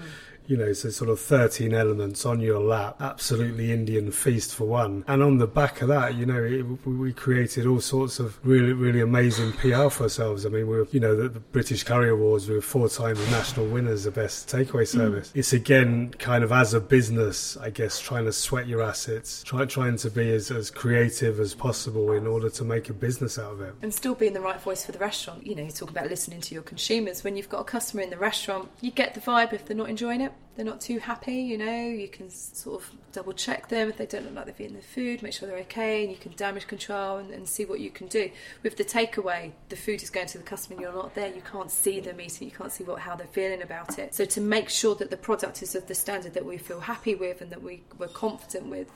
You 0.48 0.58
know, 0.58 0.74
so 0.74 0.89
sort 0.89 1.10
of 1.10 1.20
13 1.20 1.74
elements 1.74 2.26
on 2.26 2.39
your 2.39 2.60
lap, 2.60 2.98
absolutely 3.00 3.72
Indian 3.72 4.12
feast 4.12 4.54
for 4.56 4.66
one. 4.66 5.04
And 5.08 5.24
on 5.24 5.38
the 5.38 5.48
back 5.48 5.82
of 5.82 5.88
that, 5.88 6.16
you 6.16 6.26
know, 6.26 6.44
it, 6.44 6.64
we 6.86 7.14
created 7.14 7.66
all 7.66 7.80
sorts 7.80 8.20
of 8.20 8.39
really, 8.46 8.74
really 8.74 9.02
amazing 9.02 9.54
PR 9.54 9.89
for 9.89 10.04
ourselves. 10.04 10.46
I 10.46 10.50
mean, 10.50 10.68
we 10.68 10.78
were, 10.78 10.88
you 10.91 11.00
know, 11.00 11.16
the, 11.16 11.30
the 11.30 11.39
British 11.39 11.84
Curry 11.84 12.10
Awards, 12.10 12.48
we 12.48 12.56
were 12.56 12.62
four 12.62 12.89
times 12.89 13.20
national 13.32 13.68
winners 13.68 14.06
of 14.06 14.16
best 14.16 14.48
takeaway 14.48 14.88
service. 14.88 15.30
Mm. 15.30 15.38
It's 15.38 15.54
again 15.54 16.10
kind 16.20 16.44
of 16.44 16.52
as 16.52 16.74
a 16.74 16.82
business, 16.82 17.58
I 17.58 17.70
guess, 17.70 18.00
trying 18.00 18.26
to 18.26 18.34
sweat 18.34 18.68
your 18.68 18.82
assets, 18.82 19.44
try, 19.44 19.66
trying 19.66 19.98
to 19.98 20.10
be 20.10 20.32
as, 20.34 20.52
as 20.52 20.70
creative 20.70 21.39
as 21.39 21.54
possible 21.54 22.12
in 22.12 22.28
order 22.28 22.50
to 22.50 22.64
make 22.64 22.89
a 22.89 22.94
business 22.94 23.39
out 23.39 23.54
of 23.54 23.62
it. 23.62 23.74
And 23.82 23.94
still 23.94 24.16
being 24.16 24.34
the 24.34 24.41
right 24.41 24.60
voice 24.62 24.86
for 24.86 24.91
the 24.91 25.00
restaurant. 25.00 25.46
You 25.46 25.56
know, 25.56 25.64
you 25.64 25.72
talk 25.72 25.89
about 25.89 26.10
listening 26.10 26.41
to 26.41 26.54
your 26.54 26.64
consumers. 26.64 27.24
When 27.24 27.38
you've 27.38 27.50
got 27.50 27.62
a 27.62 27.64
customer 27.64 28.04
in 28.04 28.10
the 28.10 28.18
restaurant, 28.18 28.70
you 28.82 28.91
get 28.91 29.14
the 29.14 29.22
vibe 29.22 29.54
if 29.54 29.66
they're 29.66 29.78
not 29.78 29.89
enjoying 29.89 30.22
it 30.22 30.32
they're 30.55 30.65
not 30.65 30.81
too 30.81 30.99
happy, 30.99 31.36
you 31.36 31.57
know, 31.57 31.88
you 31.88 32.07
can 32.07 32.29
sort 32.29 32.81
of 32.81 32.91
double 33.11 33.34
check 33.34 33.69
them 33.69 33.89
if 33.89 33.97
they 33.97 34.05
don't 34.05 34.23
look 34.25 34.36
like 34.36 34.45
they've 34.45 34.61
eaten 34.61 34.75
the 34.75 34.84
food, 34.84 35.23
make 35.23 35.34
sure 35.34 35.47
they're 35.47 35.57
okay, 35.59 36.03
and 36.03 36.11
you 36.11 36.17
can 36.17 36.34
damage 36.36 36.67
control 36.67 37.17
and, 37.17 37.31
and, 37.31 37.47
see 37.47 37.65
what 37.65 37.79
you 37.79 37.89
can 37.89 38.07
do. 38.07 38.29
With 38.61 38.77
the 38.77 38.84
takeaway, 38.84 39.51
the 39.69 39.75
food 39.75 40.03
is 40.03 40.09
going 40.11 40.27
to 40.27 40.38
the 40.38 40.43
customer 40.43 40.75
and 40.75 40.81
you're 40.81 40.93
not 40.93 41.15
there, 41.15 41.34
you 41.34 41.41
can't 41.41 41.71
see 41.71 41.99
them 41.99 42.21
eating, 42.21 42.47
you 42.47 42.53
can't 42.53 42.71
see 42.71 42.84
what 42.84 42.99
how 42.99 43.15
they're 43.15 43.27
feeling 43.27 43.63
about 43.63 43.97
it. 43.97 44.13
So 44.13 44.25
to 44.25 44.41
make 44.41 44.69
sure 44.69 44.93
that 44.95 45.09
the 45.09 45.17
product 45.17 45.63
is 45.63 45.73
of 45.73 45.88
the 45.88 45.95
standard 45.95 46.34
that 46.36 46.45
we 46.45 46.57
feel 46.57 46.79
happy 46.79 47.15
with 47.15 47.41
and 47.41 47.51
that 47.51 47.63
we 47.63 47.81
were 47.97 48.07
confident 48.07 48.67
with 48.67 48.89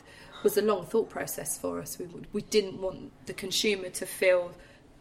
was 0.43 0.57
a 0.57 0.61
long 0.61 0.85
thought 0.85 1.09
process 1.09 1.57
for 1.57 1.79
us. 1.81 1.97
We, 1.97 2.07
we 2.33 2.41
didn't 2.43 2.79
want 2.79 3.11
the 3.25 3.33
consumer 3.33 3.89
to 3.89 4.05
feel 4.05 4.51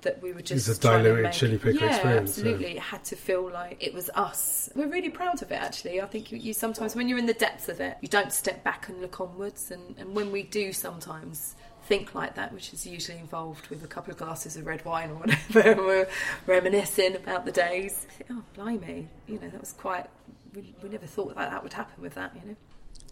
that 0.06 0.22
we 0.22 0.32
were 0.32 0.40
just 0.40 0.68
it's 0.68 0.78
a 0.78 0.80
diluted 0.80 1.24
make, 1.24 1.32
Chilli 1.32 1.60
Pickle 1.60 1.82
yeah, 1.82 1.94
experience. 1.94 2.30
Absolutely, 2.30 2.76
it 2.76 2.78
had 2.78 3.04
to 3.04 3.16
feel 3.16 3.50
like 3.50 3.76
it 3.80 3.92
was 3.92 4.08
us. 4.14 4.70
We're 4.74 4.88
really 4.88 5.10
proud 5.10 5.42
of 5.42 5.50
it. 5.50 5.56
Actually, 5.60 6.00
I 6.00 6.06
think 6.06 6.30
you, 6.30 6.38
you, 6.38 6.52
sometimes 6.52 6.94
when 6.94 7.08
you're 7.08 7.18
in 7.18 7.26
the 7.26 7.34
depths 7.34 7.68
of 7.68 7.80
it, 7.80 7.96
you 8.00 8.08
don't 8.08 8.32
step 8.32 8.62
back 8.62 8.88
and 8.88 9.00
look 9.00 9.20
onwards. 9.20 9.70
And, 9.70 9.96
and 9.98 10.14
when 10.14 10.30
we 10.30 10.44
do, 10.44 10.72
sometimes 10.72 11.56
think 11.86 12.14
like 12.14 12.36
that, 12.36 12.52
which 12.52 12.72
is 12.72 12.86
usually 12.86 13.18
involved 13.18 13.66
with 13.68 13.82
a 13.82 13.86
couple 13.88 14.12
of 14.12 14.18
glasses 14.18 14.56
of 14.56 14.66
red 14.66 14.84
wine 14.84 15.10
or 15.10 15.14
whatever, 15.16 15.60
and 15.60 15.80
we're 15.80 16.08
reminiscing 16.46 17.16
about 17.16 17.44
the 17.44 17.52
days. 17.52 18.06
oh, 18.30 18.42
blimey, 18.54 19.08
you 19.26 19.40
know 19.40 19.48
that 19.48 19.60
was 19.60 19.72
quite. 19.72 20.06
We, 20.54 20.72
we 20.82 20.88
never 20.88 21.06
thought 21.06 21.34
that 21.34 21.50
that 21.50 21.62
would 21.62 21.72
happen 21.72 22.00
with 22.02 22.14
that, 22.14 22.32
you 22.34 22.50
know. 22.50 22.56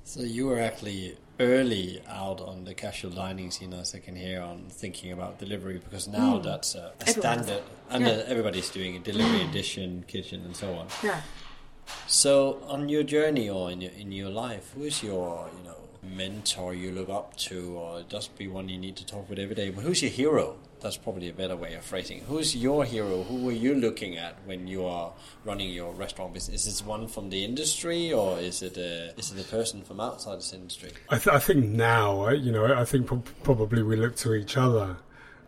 So 0.05 0.21
you 0.21 0.47
were 0.47 0.61
actually 0.61 1.17
early 1.41 2.03
out 2.09 2.41
on 2.41 2.65
the 2.65 2.75
casual 2.75 3.11
dining 3.11 3.51
scene, 3.51 3.73
as 3.75 3.95
I 3.95 3.99
can 3.99 4.17
hear, 4.17 4.41
on 4.41 4.67
thinking 4.69 5.13
about 5.13 5.39
delivery 5.39 5.79
because 5.79 6.07
now 6.09 6.39
mm. 6.39 6.43
that's 6.43 6.75
a, 6.75 6.93
a 7.01 7.07
standard, 7.07 7.63
and 7.91 8.05
yeah. 8.05 8.23
everybody's 8.27 8.71
doing 8.71 8.97
a 8.97 9.01
delivery 9.01 9.43
edition, 9.49 10.05
kitchen, 10.07 10.43
and 10.45 10.57
so 10.57 10.75
on. 10.75 10.87
Yeah. 11.03 11.21
So 12.07 12.63
on 12.67 12.89
your 12.89 13.03
journey 13.03 13.51
or 13.51 13.71
in 13.71 13.81
your 13.81 13.93
in 13.93 14.13
your 14.13 14.31
life, 14.31 14.73
who 14.75 14.85
is 14.85 15.03
your 15.03 15.49
you 15.59 15.65
know 15.65 15.77
mentor 16.03 16.75
you 16.75 16.93
look 16.93 17.09
up 17.09 17.37
to, 17.37 17.77
or 17.77 18.03
just 18.09 18.37
be 18.37 18.49
one 18.49 18.69
you 18.69 18.79
need 18.79 18.97
to 18.97 19.07
talk 19.07 19.29
with 19.29 19.39
every 19.39 19.55
day, 19.55 19.71
but 19.71 19.83
who's 19.85 20.03
your 20.03 20.11
hero? 20.11 20.57
That's 20.85 20.99
probably 20.99 21.31
a 21.31 21.33
better 21.33 21.57
way 21.57 21.73
of 21.73 21.83
phrasing. 21.83 22.21
Who's 22.29 22.55
your 22.55 22.85
hero? 22.85 23.23
Who 23.23 23.49
are 23.49 23.53
you 23.53 23.75
looking 23.75 24.19
at 24.19 24.37
when 24.45 24.67
you 24.67 24.85
are 24.85 25.15
running 25.43 25.71
your 25.71 25.95
restaurant 25.95 26.35
business? 26.35 26.67
Is 26.67 26.83
it 26.83 26.87
one 26.87 27.09
from 27.09 27.31
the 27.31 27.43
industry, 27.43 28.13
or 28.13 28.39
is 28.39 28.61
it 28.61 28.77
a, 28.77 29.19
is 29.19 29.33
it 29.33 29.41
a 29.41 29.49
person 29.49 29.83
from 29.83 29.99
outside 29.99 30.37
this 30.37 30.53
industry? 30.53 30.91
I, 31.09 31.17
th- 31.17 31.35
I 31.35 31.39
think 31.39 31.65
now, 31.65 32.29
you 32.29 32.53
know, 32.53 32.67
I 32.67 32.85
think 32.85 33.11
probably 33.43 33.83
we 33.83 33.97
look 33.97 34.15
to 34.17 34.35
each 34.35 34.59
other 34.59 34.99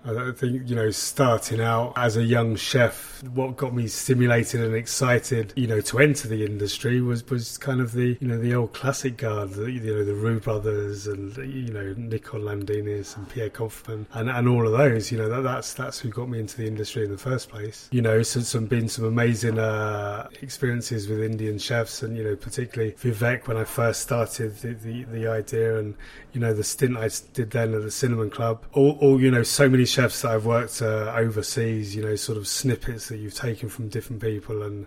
I 0.07 0.33
think, 0.33 0.69
you 0.69 0.77
know, 0.77 0.91
starting 0.91 1.61
out 1.61 1.95
as 1.97 2.17
a 2.17 2.23
young 2.23 2.55
chef, 2.55 3.23
what 3.35 3.57
got 3.57 3.75
me 3.75 3.89
stimulated 3.89 4.61
and 4.61 4.75
excited, 4.75 5.53
you 5.57 5.67
know, 5.67 5.81
to 5.81 5.99
enter 5.99 6.29
the 6.29 6.45
industry 6.45 7.01
was, 7.01 7.29
was 7.29 7.59
kind 7.59 7.81
of 7.81 7.93
the, 7.93 8.17
you 8.21 8.29
know, 8.29 8.39
the 8.39 8.55
old 8.55 8.73
classic 8.73 9.17
guard, 9.17 9.57
you 9.57 9.81
know, 9.81 10.05
the 10.05 10.15
Roux 10.15 10.39
brothers 10.39 11.07
and, 11.07 11.37
you 11.37 11.73
know, 11.73 11.95
Nico 11.97 12.39
Ladenis 12.39 13.17
and 13.17 13.29
Pierre 13.29 13.51
Koffmann 13.51 14.07
and, 14.13 14.31
and 14.31 14.49
all 14.49 14.67
of 14.67 14.73
those, 14.73 15.11
you 15.11 15.19
know, 15.19 15.29
that, 15.29 15.43
that's, 15.43 15.75
that's 15.75 15.99
who 15.99 16.09
got 16.11 16.29
me 16.29 16.39
into 16.39 16.57
the 16.57 16.67
industry 16.67 17.05
in 17.05 17.11
the 17.11 17.19
first 17.19 17.49
place. 17.49 17.89
You 17.91 18.03
know, 18.03 18.23
so 18.23 18.41
some 18.41 18.67
been 18.67 18.89
some 18.89 19.05
amazing, 19.05 19.59
uh, 19.59 20.29
experiences 20.41 21.09
with 21.09 21.23
Indian 21.23 21.59
chefs 21.59 22.03
and, 22.03 22.17
you 22.17 22.23
know, 22.23 22.37
particularly 22.37 22.93
Vivek 22.93 23.49
when 23.49 23.57
I 23.57 23.65
first 23.65 24.03
started 24.03 24.57
the, 24.59 24.75
the, 24.75 25.05
the 25.05 25.27
idea 25.27 25.79
and, 25.79 25.95
you 26.33 26.41
know, 26.41 26.53
the 26.53 26.65
stint 26.65 26.97
I 26.97 27.09
did 27.33 27.51
then 27.51 27.75
at 27.75 27.83
the 27.83 27.91
Cinnamon 27.91 28.31
Club. 28.31 28.65
All, 28.73 28.99
all 29.01 29.21
you 29.21 29.31
know, 29.31 29.43
so 29.43 29.69
many 29.69 29.87
chefs 29.97 30.21
that 30.21 30.33
I've 30.33 30.45
worked 30.45 30.83
uh, 30.83 31.11
overseas, 31.17 31.97
you 31.97 32.03
know, 32.03 32.17
sort 32.17 32.37
of 32.37 32.47
snippets 32.47 33.09
that 33.09 33.17
you've 33.17 33.35
taken 33.35 33.71
from 33.71 33.89
different 33.89 34.21
people 34.21 34.63
and, 34.63 34.87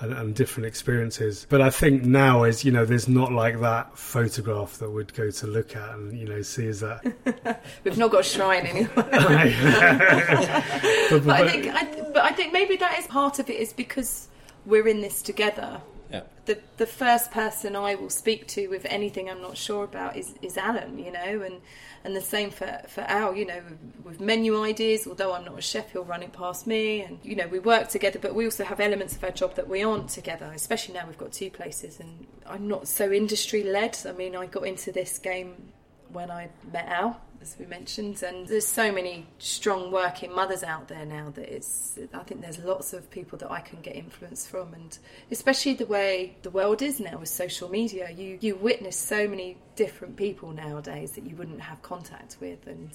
and, 0.00 0.14
and 0.14 0.34
different 0.34 0.66
experiences. 0.66 1.46
But 1.50 1.60
I 1.60 1.68
think 1.68 2.02
now 2.02 2.44
is, 2.44 2.64
you 2.64 2.72
know, 2.72 2.86
there's 2.86 3.08
not 3.08 3.30
like 3.30 3.60
that 3.60 3.98
photograph 3.98 4.78
that 4.78 4.90
we'd 4.90 5.12
go 5.12 5.30
to 5.30 5.46
look 5.46 5.76
at 5.76 5.90
and, 5.90 6.18
you 6.18 6.26
know, 6.26 6.40
see 6.40 6.64
is 6.64 6.80
that. 6.80 7.62
We've 7.84 7.98
not 7.98 8.10
got 8.10 8.20
a 8.20 8.22
shrine 8.22 8.64
anywhere. 8.64 8.88
but, 8.96 9.10
but, 11.10 11.24
but, 11.26 11.40
I 11.40 11.48
think, 11.48 11.66
I, 11.74 11.84
but 12.14 12.24
I 12.24 12.30
think 12.30 12.54
maybe 12.54 12.76
that 12.76 12.98
is 12.98 13.06
part 13.06 13.38
of 13.38 13.50
it 13.50 13.60
is 13.60 13.74
because 13.74 14.28
we're 14.64 14.88
in 14.88 15.02
this 15.02 15.20
together 15.20 15.82
yeah. 16.10 16.22
The 16.46 16.58
the 16.78 16.86
first 16.86 17.30
person 17.30 17.76
I 17.76 17.94
will 17.94 18.10
speak 18.10 18.46
to 18.48 18.68
with 18.68 18.86
anything 18.88 19.28
I'm 19.28 19.42
not 19.42 19.56
sure 19.56 19.84
about 19.84 20.16
is, 20.16 20.34
is 20.40 20.54
Alun, 20.54 21.04
you 21.04 21.12
know, 21.12 21.42
and 21.42 21.60
and 22.04 22.16
the 22.16 22.20
same 22.20 22.50
for, 22.50 22.80
for 22.88 23.02
Al, 23.02 23.36
you 23.36 23.44
know, 23.44 23.60
with 24.04 24.20
menu 24.20 24.62
ideas, 24.62 25.06
although 25.06 25.34
I'm 25.34 25.44
not 25.44 25.58
a 25.58 25.62
chef, 25.62 25.92
he'll 25.92 26.04
run 26.04 26.22
it 26.22 26.32
past 26.32 26.66
me 26.66 27.02
and 27.02 27.18
you 27.22 27.36
know, 27.36 27.46
we 27.48 27.58
work 27.58 27.88
together 27.88 28.18
but 28.18 28.34
we 28.34 28.44
also 28.44 28.64
have 28.64 28.80
elements 28.80 29.16
of 29.16 29.24
our 29.24 29.30
job 29.30 29.54
that 29.56 29.68
we 29.68 29.82
aren't 29.82 30.08
together, 30.08 30.50
especially 30.54 30.94
now 30.94 31.06
we've 31.06 31.18
got 31.18 31.32
two 31.32 31.50
places 31.50 32.00
and 32.00 32.26
I'm 32.46 32.68
not 32.68 32.88
so 32.88 33.12
industry 33.12 33.62
led. 33.62 33.98
I 34.06 34.12
mean 34.12 34.34
I 34.34 34.46
got 34.46 34.66
into 34.66 34.92
this 34.92 35.18
game 35.18 35.72
when 36.10 36.30
I 36.30 36.48
met 36.72 36.86
Al 36.88 37.20
as 37.40 37.56
we 37.58 37.66
mentioned. 37.66 38.22
And 38.22 38.46
there's 38.46 38.66
so 38.66 38.92
many 38.92 39.26
strong 39.38 39.90
working 39.90 40.34
mothers 40.34 40.62
out 40.62 40.88
there 40.88 41.04
now 41.04 41.30
that 41.30 41.54
it's, 41.54 41.98
I 42.12 42.18
think 42.20 42.40
there's 42.40 42.58
lots 42.58 42.92
of 42.92 43.10
people 43.10 43.38
that 43.38 43.50
I 43.50 43.60
can 43.60 43.80
get 43.80 43.96
influence 43.96 44.46
from. 44.46 44.74
And 44.74 44.98
especially 45.30 45.74
the 45.74 45.86
way 45.86 46.36
the 46.42 46.50
world 46.50 46.82
is 46.82 47.00
now 47.00 47.18
with 47.18 47.28
social 47.28 47.68
media, 47.68 48.10
you, 48.10 48.38
you 48.40 48.56
witness 48.56 48.96
so 48.96 49.28
many 49.28 49.56
different 49.76 50.16
people 50.16 50.50
nowadays 50.50 51.12
that 51.12 51.24
you 51.24 51.36
wouldn't 51.36 51.60
have 51.60 51.80
contact 51.82 52.36
with 52.40 52.66
and, 52.66 52.90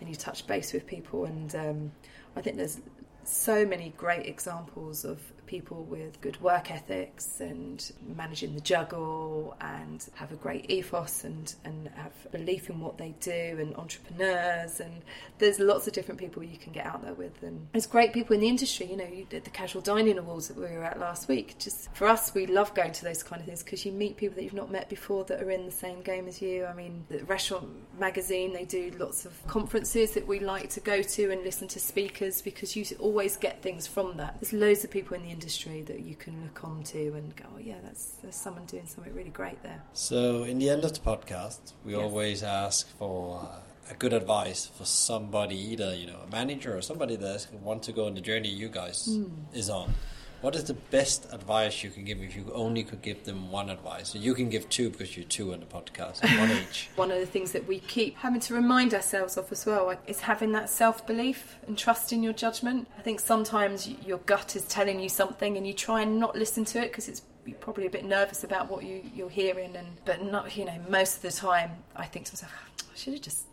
and 0.00 0.08
you 0.08 0.14
touch 0.14 0.46
base 0.46 0.72
with 0.72 0.86
people. 0.86 1.24
And 1.24 1.54
um, 1.54 1.92
I 2.36 2.42
think 2.42 2.56
there's 2.56 2.80
so 3.24 3.66
many 3.66 3.92
great 3.96 4.26
examples 4.26 5.04
of 5.04 5.20
people 5.48 5.82
with 5.84 6.20
good 6.20 6.40
work 6.40 6.70
ethics 6.70 7.40
and 7.40 7.90
managing 8.16 8.54
the 8.54 8.60
juggle 8.60 9.56
and 9.60 10.06
have 10.14 10.30
a 10.30 10.36
great 10.36 10.70
ethos 10.70 11.24
and, 11.24 11.54
and 11.64 11.88
have 11.96 12.12
belief 12.30 12.70
in 12.70 12.78
what 12.78 12.98
they 12.98 13.14
do 13.20 13.56
and 13.58 13.74
entrepreneurs. 13.76 14.78
And 14.78 15.02
there's 15.38 15.58
lots 15.58 15.86
of 15.88 15.92
different 15.92 16.20
people 16.20 16.44
you 16.44 16.58
can 16.58 16.72
get 16.72 16.86
out 16.86 17.02
there 17.02 17.14
with. 17.14 17.42
And 17.42 17.66
there's 17.72 17.86
great 17.86 18.12
people 18.12 18.34
in 18.34 18.40
the 18.40 18.48
industry 18.48 18.86
you 18.86 18.96
know 18.96 19.06
you 19.06 19.24
did 19.24 19.44
the 19.44 19.50
casual 19.50 19.82
dining 19.82 20.18
awards 20.18 20.48
that 20.48 20.56
we 20.56 20.62
were 20.64 20.84
at 20.84 20.98
last 21.00 21.28
week 21.28 21.56
just 21.58 21.92
for 21.94 22.06
us 22.06 22.34
we 22.34 22.46
love 22.46 22.74
going 22.74 22.92
to 22.92 23.04
those 23.04 23.22
kind 23.22 23.40
of 23.40 23.46
things 23.46 23.62
because 23.62 23.84
you 23.84 23.92
meet 23.92 24.16
people 24.16 24.36
that 24.36 24.42
you've 24.44 24.52
not 24.52 24.70
met 24.70 24.88
before 24.88 25.24
that 25.24 25.42
are 25.42 25.50
in 25.50 25.64
the 25.64 25.72
same 25.72 26.00
game 26.02 26.28
as 26.28 26.40
you. 26.42 26.64
I 26.66 26.74
mean 26.74 27.04
the 27.08 27.24
restaurant 27.24 27.68
magazine 27.98 28.52
they 28.52 28.64
do 28.64 28.92
lots 28.98 29.24
of 29.24 29.46
conferences 29.46 30.12
that 30.12 30.26
we 30.26 30.40
like 30.40 30.70
to 30.70 30.80
go 30.80 31.02
to 31.02 31.30
and 31.30 31.42
listen 31.42 31.68
to 31.68 31.80
speakers 31.80 32.42
because 32.42 32.76
you 32.76 32.84
always 32.98 33.36
get 33.36 33.62
things 33.62 33.86
from 33.86 34.16
that. 34.16 34.36
There's 34.40 34.52
loads 34.52 34.84
of 34.84 34.90
people 34.90 35.16
in 35.16 35.22
the 35.22 35.30
industry 35.38 35.82
that 35.82 36.00
you 36.00 36.16
can 36.16 36.34
look 36.42 36.64
on 36.64 36.82
to 36.82 37.14
and 37.14 37.34
go, 37.36 37.44
oh, 37.54 37.60
yeah, 37.60 37.76
that's 37.84 38.04
there's 38.22 38.34
someone 38.34 38.64
doing 38.66 38.86
something 38.86 39.14
really 39.14 39.30
great 39.30 39.62
there. 39.62 39.80
So, 39.92 40.42
in 40.42 40.58
the 40.58 40.68
end 40.68 40.84
of 40.84 40.92
the 40.94 41.00
podcast, 41.00 41.74
we 41.84 41.92
yes. 41.92 42.02
always 42.02 42.42
ask 42.42 42.88
for 42.98 43.40
uh, 43.40 43.92
a 43.92 43.94
good 43.94 44.12
advice 44.12 44.66
for 44.66 44.84
somebody, 44.84 45.56
either 45.56 45.94
you 45.94 46.08
know 46.08 46.18
a 46.26 46.30
manager 46.30 46.76
or 46.76 46.82
somebody 46.82 47.14
that 47.16 47.46
want 47.62 47.84
to 47.84 47.92
go 47.92 48.06
on 48.06 48.14
the 48.14 48.20
journey 48.20 48.48
you 48.48 48.68
guys 48.68 49.08
mm. 49.08 49.30
is 49.54 49.70
on. 49.70 49.94
What 50.40 50.54
is 50.54 50.64
the 50.64 50.74
best 50.74 51.26
advice 51.32 51.82
you 51.82 51.90
can 51.90 52.04
give 52.04 52.22
if 52.22 52.36
you 52.36 52.48
only 52.54 52.84
could 52.84 53.02
give 53.02 53.24
them 53.24 53.50
one 53.50 53.68
advice? 53.70 54.14
You 54.14 54.34
can 54.34 54.48
give 54.48 54.68
two 54.68 54.88
because 54.88 55.16
you're 55.16 55.26
two 55.26 55.52
on 55.52 55.58
the 55.58 55.66
podcast, 55.66 56.22
one 56.38 56.50
each. 56.52 56.90
one 56.96 57.10
of 57.10 57.18
the 57.18 57.26
things 57.26 57.50
that 57.52 57.66
we 57.66 57.80
keep 57.80 58.16
having 58.18 58.38
to 58.42 58.54
remind 58.54 58.94
ourselves 58.94 59.36
of 59.36 59.50
as 59.50 59.66
well 59.66 59.92
is 60.06 60.20
having 60.20 60.52
that 60.52 60.70
self 60.70 61.04
belief 61.08 61.56
and 61.66 61.76
trust 61.76 62.12
in 62.12 62.22
your 62.22 62.32
judgment. 62.32 62.86
I 62.96 63.02
think 63.02 63.18
sometimes 63.18 63.88
your 63.88 64.18
gut 64.18 64.54
is 64.54 64.62
telling 64.62 65.00
you 65.00 65.08
something 65.08 65.56
and 65.56 65.66
you 65.66 65.72
try 65.72 66.02
and 66.02 66.20
not 66.20 66.36
listen 66.36 66.64
to 66.66 66.78
it 66.78 66.90
because 66.92 67.08
it's 67.08 67.22
you're 67.44 67.56
probably 67.56 67.86
a 67.86 67.90
bit 67.90 68.04
nervous 68.04 68.44
about 68.44 68.70
what 68.70 68.84
you, 68.84 69.02
you're 69.14 69.30
hearing 69.30 69.74
and 69.74 69.88
but 70.04 70.22
not 70.22 70.54
you 70.54 70.66
know 70.66 70.78
most 70.88 71.16
of 71.16 71.22
the 71.22 71.32
time 71.32 71.70
I 71.96 72.04
think 72.04 72.26
to 72.26 72.32
myself 72.32 72.52
ah, 72.54 72.84
I 72.92 72.96
should 72.96 73.14
have 73.14 73.22
just 73.22 73.47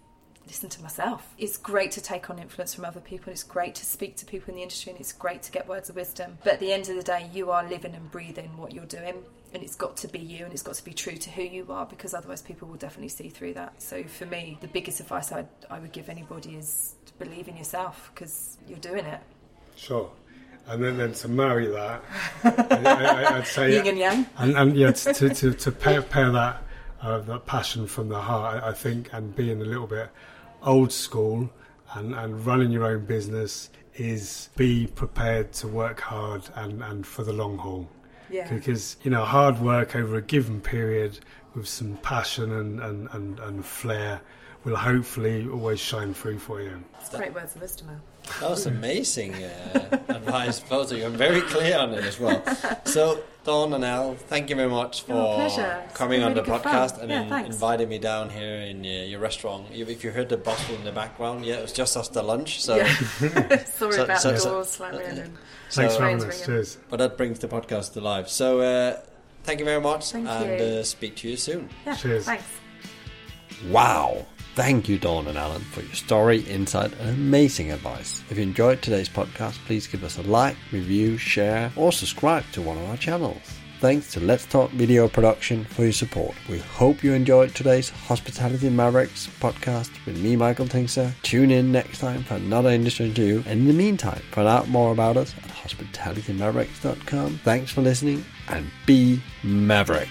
listen 0.48 0.70
to 0.70 0.82
myself. 0.82 1.34
It's 1.38 1.58
great 1.58 1.92
to 1.92 2.02
take 2.02 2.30
on 2.30 2.40
influence 2.40 2.74
from 2.74 2.86
other 2.86 3.00
people. 3.00 3.32
It's 3.32 3.44
great 3.44 3.76
to 3.76 3.86
speak 3.86 4.16
to 4.18 4.26
people 4.26 4.50
in 4.50 4.56
the 4.56 4.64
industry 4.64 4.92
and 4.92 5.00
it's 5.00 5.14
great 5.14 5.44
to 5.44 5.52
get 5.52 5.68
words 5.68 5.90
of 5.90 5.96
wisdom. 5.96 6.38
But 6.44 6.54
at 6.54 6.60
the 6.60 6.72
end 6.72 6.90
of 6.90 6.96
the 6.96 7.04
day, 7.04 7.30
you 7.34 7.52
are 7.52 7.68
living 7.68 7.96
and 7.96 8.10
breathing 8.12 8.56
what 8.58 8.74
you're 8.74 8.86
doing. 8.86 9.24
And 9.54 9.64
it's 9.64 9.76
got 9.76 9.96
to 9.98 10.08
be 10.08 10.20
you 10.20 10.44
and 10.44 10.54
it's 10.54 10.64
got 10.64 10.76
to 10.76 10.84
be 10.84 10.94
true 10.94 11.16
to 11.16 11.30
who 11.30 11.42
you 11.42 11.66
are 11.70 11.86
because 11.86 12.14
otherwise 12.14 12.42
people 12.42 12.68
will 12.68 12.76
definitely 12.76 13.10
see 13.10 13.30
through 13.30 13.54
that. 13.54 13.82
So 13.82 14.04
for 14.04 14.26
me, 14.26 14.58
the 14.62 14.68
biggest 14.68 15.00
advice 15.00 15.32
I'd, 15.32 15.48
I 15.70 15.80
would 15.80 15.94
give 15.94 16.10
anybody 16.10 16.56
is 16.56 16.96
to 17.06 17.14
believe 17.14 17.48
in 17.48 17.56
yourself 17.56 18.12
because 18.14 18.58
you're 18.68 18.80
doing 18.80 19.06
it. 19.06 19.22
Sure. 19.78 20.12
and 20.68 20.84
then, 20.84 20.98
then 20.98 21.14
to 21.14 21.28
marry 21.28 21.68
that, 21.68 22.04
I, 22.44 23.38
would 23.38 23.48
say 23.48 23.74
yin 23.76 23.88
and 23.88 23.98
yang, 23.98 24.26
and, 24.38 24.58
and 24.58 24.76
yeah, 24.76 24.92
to 24.92 25.30
to, 25.30 25.54
to 25.54 25.72
pair, 25.72 26.02
pair 26.02 26.32
that 26.32 26.64
uh, 27.02 27.20
that 27.20 27.46
passion 27.46 27.88
from 27.88 28.10
the 28.10 28.20
heart, 28.20 28.64
I, 28.64 28.70
I 28.70 28.74
think, 28.74 29.10
and 29.14 29.36
being 29.36 29.62
a 29.62 29.66
little 29.66 29.88
bit 29.88 30.10
old 30.66 30.92
school 30.92 31.50
and, 31.94 32.14
and 32.14 32.46
running 32.46 32.72
your 32.72 32.86
own 32.86 33.06
business 33.06 33.70
is 33.96 34.50
be 34.56 34.88
prepared 34.88 35.54
to 35.54 35.68
work 35.68 36.02
hard 36.02 36.44
and, 36.56 36.84
and 36.84 37.08
for 37.08 37.24
the 37.24 37.34
long 37.34 37.58
haul. 37.58 37.88
Yeah. 38.30 38.52
Because, 38.52 38.98
you 39.04 39.12
know, 39.12 39.24
hard 39.24 39.60
work 39.60 39.96
over 39.96 40.18
a 40.18 40.22
given 40.22 40.60
period 40.60 41.20
with 41.54 41.68
some 41.68 41.98
passion 41.98 42.52
and, 42.52 42.80
and, 42.80 43.08
and, 43.12 43.40
and 43.40 43.66
flair 43.66 44.22
will 44.66 44.76
hopefully 44.76 45.48
always 45.48 45.80
shine 45.80 46.14
through 46.14 46.40
for 46.40 46.62
you. 46.62 46.84
It's 47.00 47.16
great 47.16 47.34
words 47.34 47.56
of 47.56 47.62
wisdom, 47.62 47.90
Al. 47.90 48.02
That 48.42 48.50
was 48.50 48.66
amazing 48.66 49.36
uh, 49.36 50.00
advice, 50.10 50.60
both 50.60 50.92
of 50.92 50.98
you. 50.98 51.06
I'm 51.06 51.14
very 51.14 51.42
clear 51.42 51.78
on 51.78 51.94
it 51.94 52.04
as 52.04 52.20
well. 52.20 52.44
So, 52.86 53.24
Dawn 53.46 53.74
and 53.74 53.86
Al, 53.86 54.16
thank 54.16 54.50
you 54.50 54.56
very 54.56 54.70
much 54.70 55.04
for 55.04 55.14
oh, 55.14 55.84
coming 55.94 56.22
really 56.22 56.32
on 56.32 56.34
the 56.34 56.42
podcast 56.42 56.98
fun. 56.98 57.12
and 57.12 57.30
yeah, 57.30 57.46
inviting 57.46 57.88
me 57.88 58.00
down 58.00 58.32
here 58.32 58.56
in 58.56 58.84
uh, 58.84 59.06
your 59.06 59.20
restaurant. 59.20 59.68
If 59.72 60.04
you 60.04 60.10
heard 60.10 60.30
the 60.30 60.38
bustle 60.38 60.74
in 60.74 60.84
the 60.84 60.92
background, 60.92 61.46
yeah, 61.46 61.58
it 61.58 61.62
was 61.62 61.72
just 61.72 61.96
after 61.96 62.24
lunch. 62.24 62.64
So, 62.64 62.78
yeah. 62.78 62.88
sorry 63.66 63.94
so, 63.94 64.04
about 64.04 64.20
so, 64.20 64.32
the 64.32 64.44
doors 64.44 64.70
so, 64.70 64.90
slamming 64.90 65.18
in. 65.18 65.38
Thanks 65.70 65.96
for 65.96 66.04
having 66.04 66.24
us. 66.24 66.44
Cheers. 66.44 66.78
But 66.90 66.98
that 66.98 67.18
brings 67.18 67.38
the 67.38 67.48
podcast 67.48 67.94
to 67.94 68.02
life. 68.02 68.30
So, 68.30 68.62
uh, 68.62 69.00
thank 69.44 69.60
you 69.60 69.66
very 69.66 69.82
much, 69.82 70.12
thank 70.12 70.28
and 70.28 70.62
uh, 70.62 70.84
speak 70.84 71.16
to 71.18 71.30
you 71.30 71.38
soon. 71.38 71.70
Yeah, 71.86 71.96
Cheers. 71.96 72.26
Thanks. 72.26 72.46
Wow. 73.70 74.26
Thank 74.56 74.88
you, 74.88 74.98
Dawn 74.98 75.28
and 75.28 75.38
Alun, 75.38 75.60
for 75.60 75.82
your 75.82 75.94
story, 75.94 76.40
insight, 76.40 76.94
and 77.02 77.10
amazing 77.10 77.74
advice. 77.74 78.24
If 78.30 78.38
you 78.38 78.44
enjoyed 78.44 78.82
today's 78.82 79.10
podcast, 79.10 79.58
please 79.66 79.86
give 79.86 80.02
us 80.02 80.18
a 80.18 80.22
like, 80.22 80.56
review, 80.72 81.18
share, 81.18 81.74
or 81.76 81.92
subscribe 81.92 82.46
to 82.54 82.62
one 82.62 82.78
of 82.78 82.90
our 82.90 82.96
channels. 82.96 83.42
Thanks 83.82 84.14
to 84.14 84.22
Let's 84.22 84.46
Talk 84.46 84.72
Video 84.72 85.10
Production 85.10 85.66
for 85.66 85.84
your 85.84 85.92
support. 85.92 86.36
We 86.50 86.60
hope 86.60 87.04
you 87.04 87.12
enjoyed 87.12 87.54
today's 87.54 87.90
Hospitality 87.90 88.70
Mavericks 88.70 89.28
podcast 89.42 89.92
with 90.06 90.18
me, 90.24 90.38
Michael 90.38 90.68
Tingsager. 90.68 91.14
Tune 91.22 91.52
in 91.52 91.74
next 91.74 92.00
time 92.00 92.24
for 92.24 92.36
another 92.36 92.70
industry 92.70 93.08
interview. 93.08 93.44
And 93.46 93.60
in 93.60 93.68
the 93.68 93.74
meantime, 93.74 94.22
find 94.32 94.48
out 94.48 94.70
more 94.70 94.94
about 94.94 95.18
us 95.18 95.36
at 95.44 95.50
hospitalitymavericks.com. 95.50 97.42
Thanks 97.44 97.72
for 97.72 97.82
listening 97.82 98.24
and 98.48 98.72
be 98.86 99.22
Maverick. 99.44 100.10